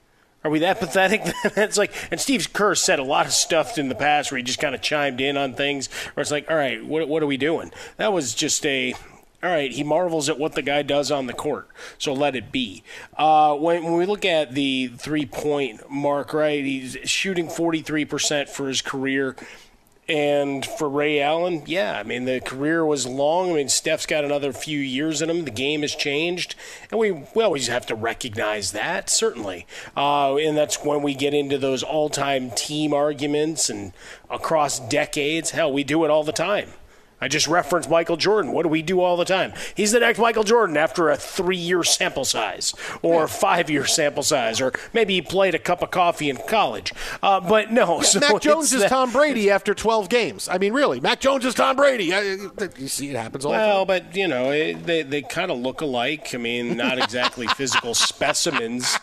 Are 0.44 0.50
we 0.50 0.58
that 0.58 0.78
pathetic? 0.78 1.22
it's 1.56 1.78
like, 1.78 1.92
and 2.10 2.20
Steve 2.20 2.52
Kerr 2.52 2.74
said 2.74 2.98
a 2.98 3.04
lot 3.04 3.24
of 3.24 3.32
stuff 3.32 3.78
in 3.78 3.88
the 3.88 3.94
past 3.94 4.30
where 4.30 4.36
he 4.36 4.44
just 4.44 4.60
kind 4.60 4.74
of 4.74 4.82
chimed 4.82 5.20
in 5.20 5.38
on 5.38 5.54
things. 5.54 5.88
Where 6.12 6.22
it's 6.22 6.30
like, 6.30 6.50
all 6.50 6.56
right, 6.56 6.84
what 6.84 7.08
what 7.08 7.22
are 7.22 7.26
we 7.26 7.38
doing? 7.38 7.72
That 7.96 8.12
was 8.12 8.34
just 8.34 8.64
a. 8.66 8.94
All 9.44 9.50
right, 9.50 9.70
he 9.70 9.84
marvels 9.84 10.30
at 10.30 10.38
what 10.38 10.54
the 10.54 10.62
guy 10.62 10.80
does 10.80 11.10
on 11.10 11.26
the 11.26 11.34
court, 11.34 11.68
so 11.98 12.14
let 12.14 12.34
it 12.34 12.50
be. 12.50 12.82
Uh, 13.14 13.54
when, 13.54 13.84
when 13.84 13.92
we 13.92 14.06
look 14.06 14.24
at 14.24 14.54
the 14.54 14.88
three 14.96 15.26
point 15.26 15.90
mark, 15.90 16.32
right, 16.32 16.64
he's 16.64 16.96
shooting 17.04 17.48
43% 17.48 18.48
for 18.48 18.68
his 18.68 18.80
career 18.80 19.36
And 20.08 20.64
for 20.64 20.88
Ray 20.88 21.20
Allen, 21.20 21.62
yeah, 21.66 21.98
I 21.98 22.02
mean, 22.02 22.24
the 22.24 22.40
career 22.40 22.84
was 22.84 23.06
long. 23.06 23.50
I 23.50 23.54
mean, 23.54 23.68
Steph's 23.68 24.06
got 24.06 24.24
another 24.24 24.52
few 24.52 24.78
years 24.78 25.22
in 25.22 25.30
him. 25.30 25.44
The 25.44 25.50
game 25.50 25.80
has 25.80 25.94
changed. 25.94 26.54
And 26.90 27.00
we, 27.00 27.10
we 27.10 27.42
always 27.42 27.68
have 27.68 27.86
to 27.86 27.94
recognize 27.94 28.72
that, 28.72 29.08
certainly. 29.08 29.66
Uh, 29.96 30.36
and 30.36 30.56
that's 30.56 30.84
when 30.84 31.02
we 31.02 31.14
get 31.14 31.32
into 31.34 31.56
those 31.56 31.82
all 31.82 32.10
time 32.10 32.50
team 32.50 32.92
arguments 32.92 33.70
and 33.70 33.92
across 34.28 34.78
decades. 34.78 35.50
Hell, 35.50 35.72
we 35.72 35.84
do 35.84 36.04
it 36.04 36.10
all 36.10 36.24
the 36.24 36.32
time. 36.32 36.70
I 37.24 37.28
just 37.28 37.48
referenced 37.48 37.88
Michael 37.88 38.18
Jordan. 38.18 38.52
What 38.52 38.64
do 38.64 38.68
we 38.68 38.82
do 38.82 39.00
all 39.00 39.16
the 39.16 39.24
time? 39.24 39.54
He's 39.74 39.92
the 39.92 40.00
next 40.00 40.18
Michael 40.18 40.44
Jordan 40.44 40.76
after 40.76 41.08
a 41.08 41.16
three 41.16 41.56
year 41.56 41.82
sample 41.82 42.26
size 42.26 42.74
or 43.00 43.26
five 43.28 43.70
year 43.70 43.86
sample 43.86 44.22
size, 44.22 44.60
or 44.60 44.74
maybe 44.92 45.14
he 45.14 45.22
played 45.22 45.54
a 45.54 45.58
cup 45.58 45.80
of 45.82 45.90
coffee 45.90 46.28
in 46.28 46.36
college. 46.36 46.92
Uh, 47.22 47.40
but 47.40 47.72
no. 47.72 48.02
So 48.02 48.20
Mac 48.20 48.42
Jones 48.42 48.74
is 48.74 48.82
that- 48.82 48.90
Tom 48.90 49.10
Brady 49.10 49.50
after 49.50 49.72
12 49.72 50.10
games. 50.10 50.50
I 50.50 50.58
mean, 50.58 50.74
really, 50.74 51.00
Mac 51.00 51.18
Jones 51.18 51.46
is 51.46 51.54
Tom 51.54 51.76
Brady. 51.76 52.12
I, 52.12 52.20
you 52.76 52.88
see, 52.88 53.08
it 53.08 53.16
happens 53.16 53.46
all 53.46 53.52
the 53.52 53.56
time. 53.56 53.68
Well, 53.68 53.86
but 53.86 54.14
you 54.14 54.28
know, 54.28 54.50
it, 54.52 54.84
they 54.84 55.00
they 55.00 55.22
kind 55.22 55.50
of 55.50 55.56
look 55.56 55.80
alike. 55.80 56.34
I 56.34 56.36
mean, 56.36 56.76
not 56.76 56.98
exactly 56.98 57.46
physical 57.56 57.94
specimens 57.94 58.98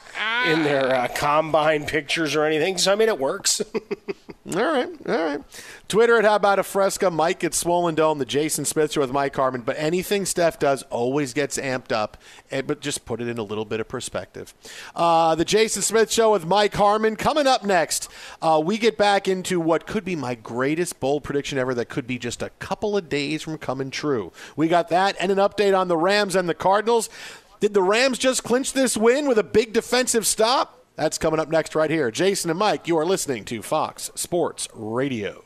in 0.46 0.62
their 0.62 0.94
uh, 0.94 1.08
combine 1.16 1.88
pictures 1.88 2.36
or 2.36 2.44
anything. 2.46 2.78
So 2.78 2.92
I 2.92 2.96
mean, 2.96 3.10
it 3.10 3.18
works. 3.18 3.64
All 4.44 4.60
right, 4.64 4.90
all 5.08 5.24
right. 5.24 5.40
Twitter 5.88 6.18
at 6.18 6.26
How 6.26 6.36
About 6.36 6.58
a 6.58 6.64
Fresca. 6.64 7.12
Mike 7.12 7.42
gets 7.42 7.58
swollen 7.58 7.94
dome. 7.94 8.18
The 8.18 8.26
Jason 8.26 8.66
Smith 8.66 8.92
Show 8.92 9.02
with 9.02 9.12
Mike 9.12 9.36
Harmon. 9.36 9.62
But 9.62 9.76
anything 9.78 10.26
Steph 10.26 10.58
does 10.58 10.82
always 10.90 11.32
gets 11.34 11.60
amped 11.60 11.92
up. 11.92 12.18
eh, 12.50 12.64
But 12.64 12.80
just 12.82 13.06
put 13.06 13.22
it 13.22 13.28
in 13.28 13.38
a 13.38 13.44
little 13.44 13.66
bit 13.66 13.80
of 13.80 13.88
perspective. 13.88 14.56
Uh, 14.96 15.36
the 15.36 15.46
Jason 15.46 15.84
Smith 15.84 16.12
Show 16.12 16.32
with 16.32 16.44
Mike 16.48 16.74
Harmon. 16.74 17.18
Coming 17.18 17.46
up 17.46 17.64
next, 17.64 18.10
uh, 18.42 18.60
we 18.66 18.80
get 18.80 18.98
back 18.98 19.28
into 19.28 19.60
what 19.60 19.86
could 19.86 20.04
be 20.04 20.16
my 20.16 20.34
greatest 20.34 21.00
bold 21.00 21.24
prediction 21.24 21.60
ever 21.60 21.76
that 21.76 21.90
could 21.90 22.08
be 22.08 22.18
just 22.18 22.42
a 22.42 22.50
couple 22.58 22.98
of 22.98 23.10
days 23.10 23.44
from 23.44 23.60
coming 23.60 23.92
true. 23.92 24.32
We 24.56 24.68
got 24.68 24.90
that 24.90 25.16
and 25.20 25.32
an 25.32 25.38
update 25.38 25.78
on 25.78 25.88
the 25.88 25.98
Rams 25.98 26.36
and 26.36 26.50
the 26.50 26.56
Cardinals. 26.56 27.12
Did 27.60 27.76
the 27.76 27.84
Rams 27.84 28.18
just 28.18 28.44
clinch 28.44 28.74
this 28.74 28.98
win 28.98 29.28
with 29.28 29.38
a 29.38 29.44
big 29.44 29.72
defensive 29.72 30.26
stop? 30.26 30.81
That's 31.02 31.18
coming 31.18 31.40
up 31.40 31.50
next 31.50 31.74
right 31.74 31.90
here. 31.90 32.12
Jason 32.12 32.52
and 32.52 32.60
Mike, 32.60 32.88
you 32.88 32.96
are 33.00 33.06
listening 33.08 33.44
to 33.46 33.64
Fox 33.64 34.12
Sports 34.14 34.68
Radio. 34.72 35.44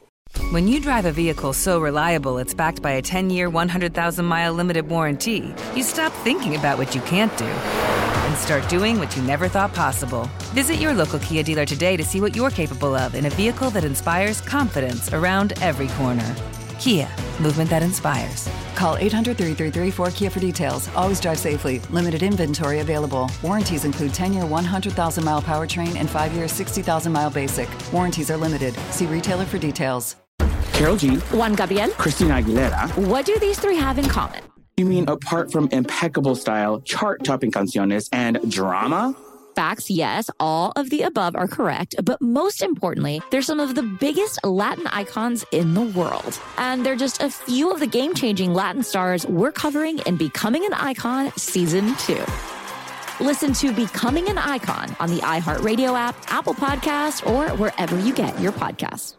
When 0.52 0.68
you 0.68 0.82
drive 0.82 1.06
a 1.06 1.14
vehicle 1.14 1.54
so 1.54 1.80
reliable 1.80 2.40
it's 2.40 2.54
backed 2.54 2.82
by 2.82 2.92
a 2.92 3.02
10 3.02 3.30
year, 3.30 3.50
100,000 3.50 4.26
mile 4.26 4.52
limited 4.52 4.90
warranty, 4.90 5.56
you 5.74 5.82
stop 5.82 6.12
thinking 6.12 6.58
about 6.58 6.78
what 6.78 6.94
you 6.94 7.00
can't 7.04 7.32
do 7.38 7.46
and 7.46 8.38
start 8.38 8.68
doing 8.68 9.00
what 9.00 9.16
you 9.16 9.24
never 9.24 9.48
thought 9.48 9.74
possible. 9.74 10.30
Visit 10.54 10.76
your 10.76 10.94
local 10.94 11.20
Kia 11.20 11.42
dealer 11.42 11.66
today 11.66 11.96
to 11.96 12.04
see 12.04 12.20
what 12.20 12.36
you're 12.36 12.50
capable 12.50 12.94
of 12.94 13.16
in 13.16 13.26
a 13.26 13.30
vehicle 13.30 13.70
that 13.70 13.86
inspires 13.86 14.42
confidence 14.42 15.14
around 15.14 15.54
every 15.62 15.88
corner. 15.88 16.36
Kia, 16.80 17.08
movement 17.42 17.70
that 17.70 17.84
inspires. 17.84 18.50
Call 18.76 18.98
800 18.98 19.38
333 19.38 19.92
4KIA 19.92 20.32
for 20.32 20.40
details. 20.40 20.90
Always 20.96 21.20
drive 21.20 21.40
safely. 21.40 21.80
Limited 21.90 22.24
inventory 22.24 22.80
available. 22.80 23.30
Warranties 23.42 23.86
include 23.86 24.14
10 24.14 24.34
year 24.34 24.46
100,000 24.46 25.24
mile 25.24 25.42
powertrain 25.42 25.96
and 25.96 26.10
5 26.10 26.34
year 26.34 26.48
60,000 26.48 27.12
mile 27.12 27.30
basic. 27.30 27.70
Warranties 27.92 28.30
are 28.30 28.38
limited. 28.38 28.76
See 28.92 29.06
retailer 29.06 29.46
for 29.46 29.58
details. 29.58 30.16
Karol 30.74 30.98
G, 30.98 31.16
Juan 31.32 31.54
Gabriel. 31.54 31.90
Christina 31.92 32.34
Aguilera. 32.42 32.90
What 33.08 33.26
do 33.26 33.40
these 33.40 33.58
three 33.58 33.78
have 33.78 33.98
in 33.98 34.06
common? 34.10 34.42
You 34.76 34.86
mean 34.86 35.08
apart 35.08 35.54
from 35.54 35.70
impeccable 35.72 36.36
style, 36.36 36.82
chart 36.82 37.24
topping 37.24 37.50
canciones, 37.50 38.10
and 38.12 38.40
drama? 38.52 39.16
Facts, 39.56 39.90
yes, 39.90 40.30
all 40.38 40.74
of 40.76 40.90
the 40.90 41.04
above 41.04 41.34
are 41.34 41.48
correct, 41.48 41.96
but 42.04 42.22
most 42.22 42.62
importantly, 42.62 43.22
they're 43.32 43.42
some 43.42 43.62
of 43.62 43.74
the 43.74 43.84
biggest 43.84 44.46
Latin 44.46 44.86
icons 44.88 45.46
in 45.54 45.74
the 45.74 45.82
world. 45.82 46.38
And 46.58 46.86
they're 46.86 46.98
just 46.98 47.24
a 47.24 47.30
few 47.30 47.72
of 47.72 47.80
the 47.80 47.88
game 47.88 48.14
changing 48.14 48.54
Latin 48.54 48.84
stars 48.84 49.26
we're 49.26 49.54
covering 49.54 50.00
in 50.00 50.18
Becoming 50.18 50.66
an 50.66 50.74
Icon 50.74 51.32
Season 51.38 51.96
2. 52.00 52.22
Listen 53.22 53.54
to 53.54 53.72
Becoming 53.72 54.28
an 54.28 54.38
Icon 54.38 54.94
on 55.00 55.10
the 55.10 55.22
iHeartRadio 55.22 55.98
app, 55.98 56.18
Apple 56.28 56.54
Podcast, 56.54 57.26
or 57.26 57.48
wherever 57.56 57.98
you 57.98 58.14
get 58.14 58.38
your 58.42 58.52
podcasts. 58.52 59.16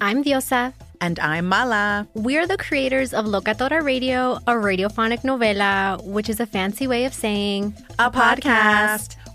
I'm 0.00 0.24
Diosa. 0.24 0.72
And 1.00 1.18
I'm 1.20 1.46
Mala. 1.46 2.08
We're 2.14 2.46
the 2.46 2.56
creators 2.56 3.14
of 3.14 3.24
Locatora 3.24 3.82
Radio, 3.82 4.34
a 4.46 4.54
radiophonic 4.54 5.22
novela, 5.22 6.02
which 6.04 6.28
is 6.28 6.40
a 6.40 6.46
fancy 6.46 6.88
way 6.88 7.04
of 7.04 7.14
saying 7.14 7.74
A 7.98 8.10
podcast. 8.10 9.14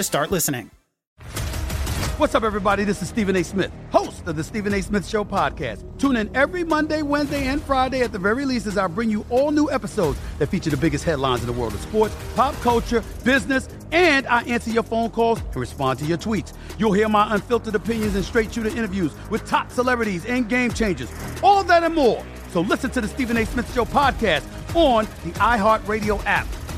to 0.00 0.04
start 0.04 0.30
listening. 0.30 0.70
What's 2.16 2.34
up, 2.34 2.42
everybody? 2.42 2.84
This 2.84 3.02
is 3.02 3.08
Stephen 3.08 3.36
A. 3.36 3.42
Smith, 3.42 3.70
host 3.90 4.26
of 4.26 4.34
the 4.36 4.42
Stephen 4.42 4.72
A. 4.72 4.82
Smith 4.82 5.06
Show 5.06 5.24
podcast. 5.24 5.84
Tune 5.98 6.16
in 6.16 6.34
every 6.34 6.64
Monday, 6.64 7.02
Wednesday, 7.02 7.46
and 7.46 7.62
Friday 7.62 8.00
at 8.00 8.10
the 8.10 8.18
very 8.18 8.46
least 8.46 8.66
as 8.66 8.78
I 8.78 8.86
bring 8.86 9.10
you 9.10 9.26
all 9.28 9.50
new 9.50 9.70
episodes 9.70 10.18
that 10.38 10.46
feature 10.46 10.70
the 10.70 10.78
biggest 10.78 11.04
headlines 11.04 11.42
in 11.42 11.46
the 11.46 11.52
world 11.52 11.74
of 11.74 11.80
sports, 11.80 12.16
pop 12.34 12.54
culture, 12.62 13.04
business, 13.24 13.68
and 13.92 14.26
I 14.26 14.42
answer 14.44 14.70
your 14.70 14.82
phone 14.84 15.10
calls 15.10 15.40
and 15.40 15.56
respond 15.56 15.98
to 15.98 16.06
your 16.06 16.18
tweets. 16.18 16.54
You'll 16.78 16.92
hear 16.92 17.08
my 17.10 17.34
unfiltered 17.34 17.74
opinions 17.74 18.14
and 18.14 18.24
straight 18.24 18.54
shooter 18.54 18.70
interviews 18.70 19.12
with 19.28 19.46
top 19.46 19.70
celebrities 19.70 20.24
and 20.24 20.48
game 20.48 20.72
changers. 20.72 21.10
All 21.42 21.62
that 21.64 21.84
and 21.84 21.94
more. 21.94 22.24
So 22.52 22.62
listen 22.62 22.90
to 22.92 23.02
the 23.02 23.08
Stephen 23.08 23.36
A. 23.36 23.44
Smith 23.44 23.72
Show 23.74 23.84
podcast 23.84 24.44
on 24.74 25.04
the 25.24 25.32
iHeartRadio 25.38 26.22
app, 26.24 26.46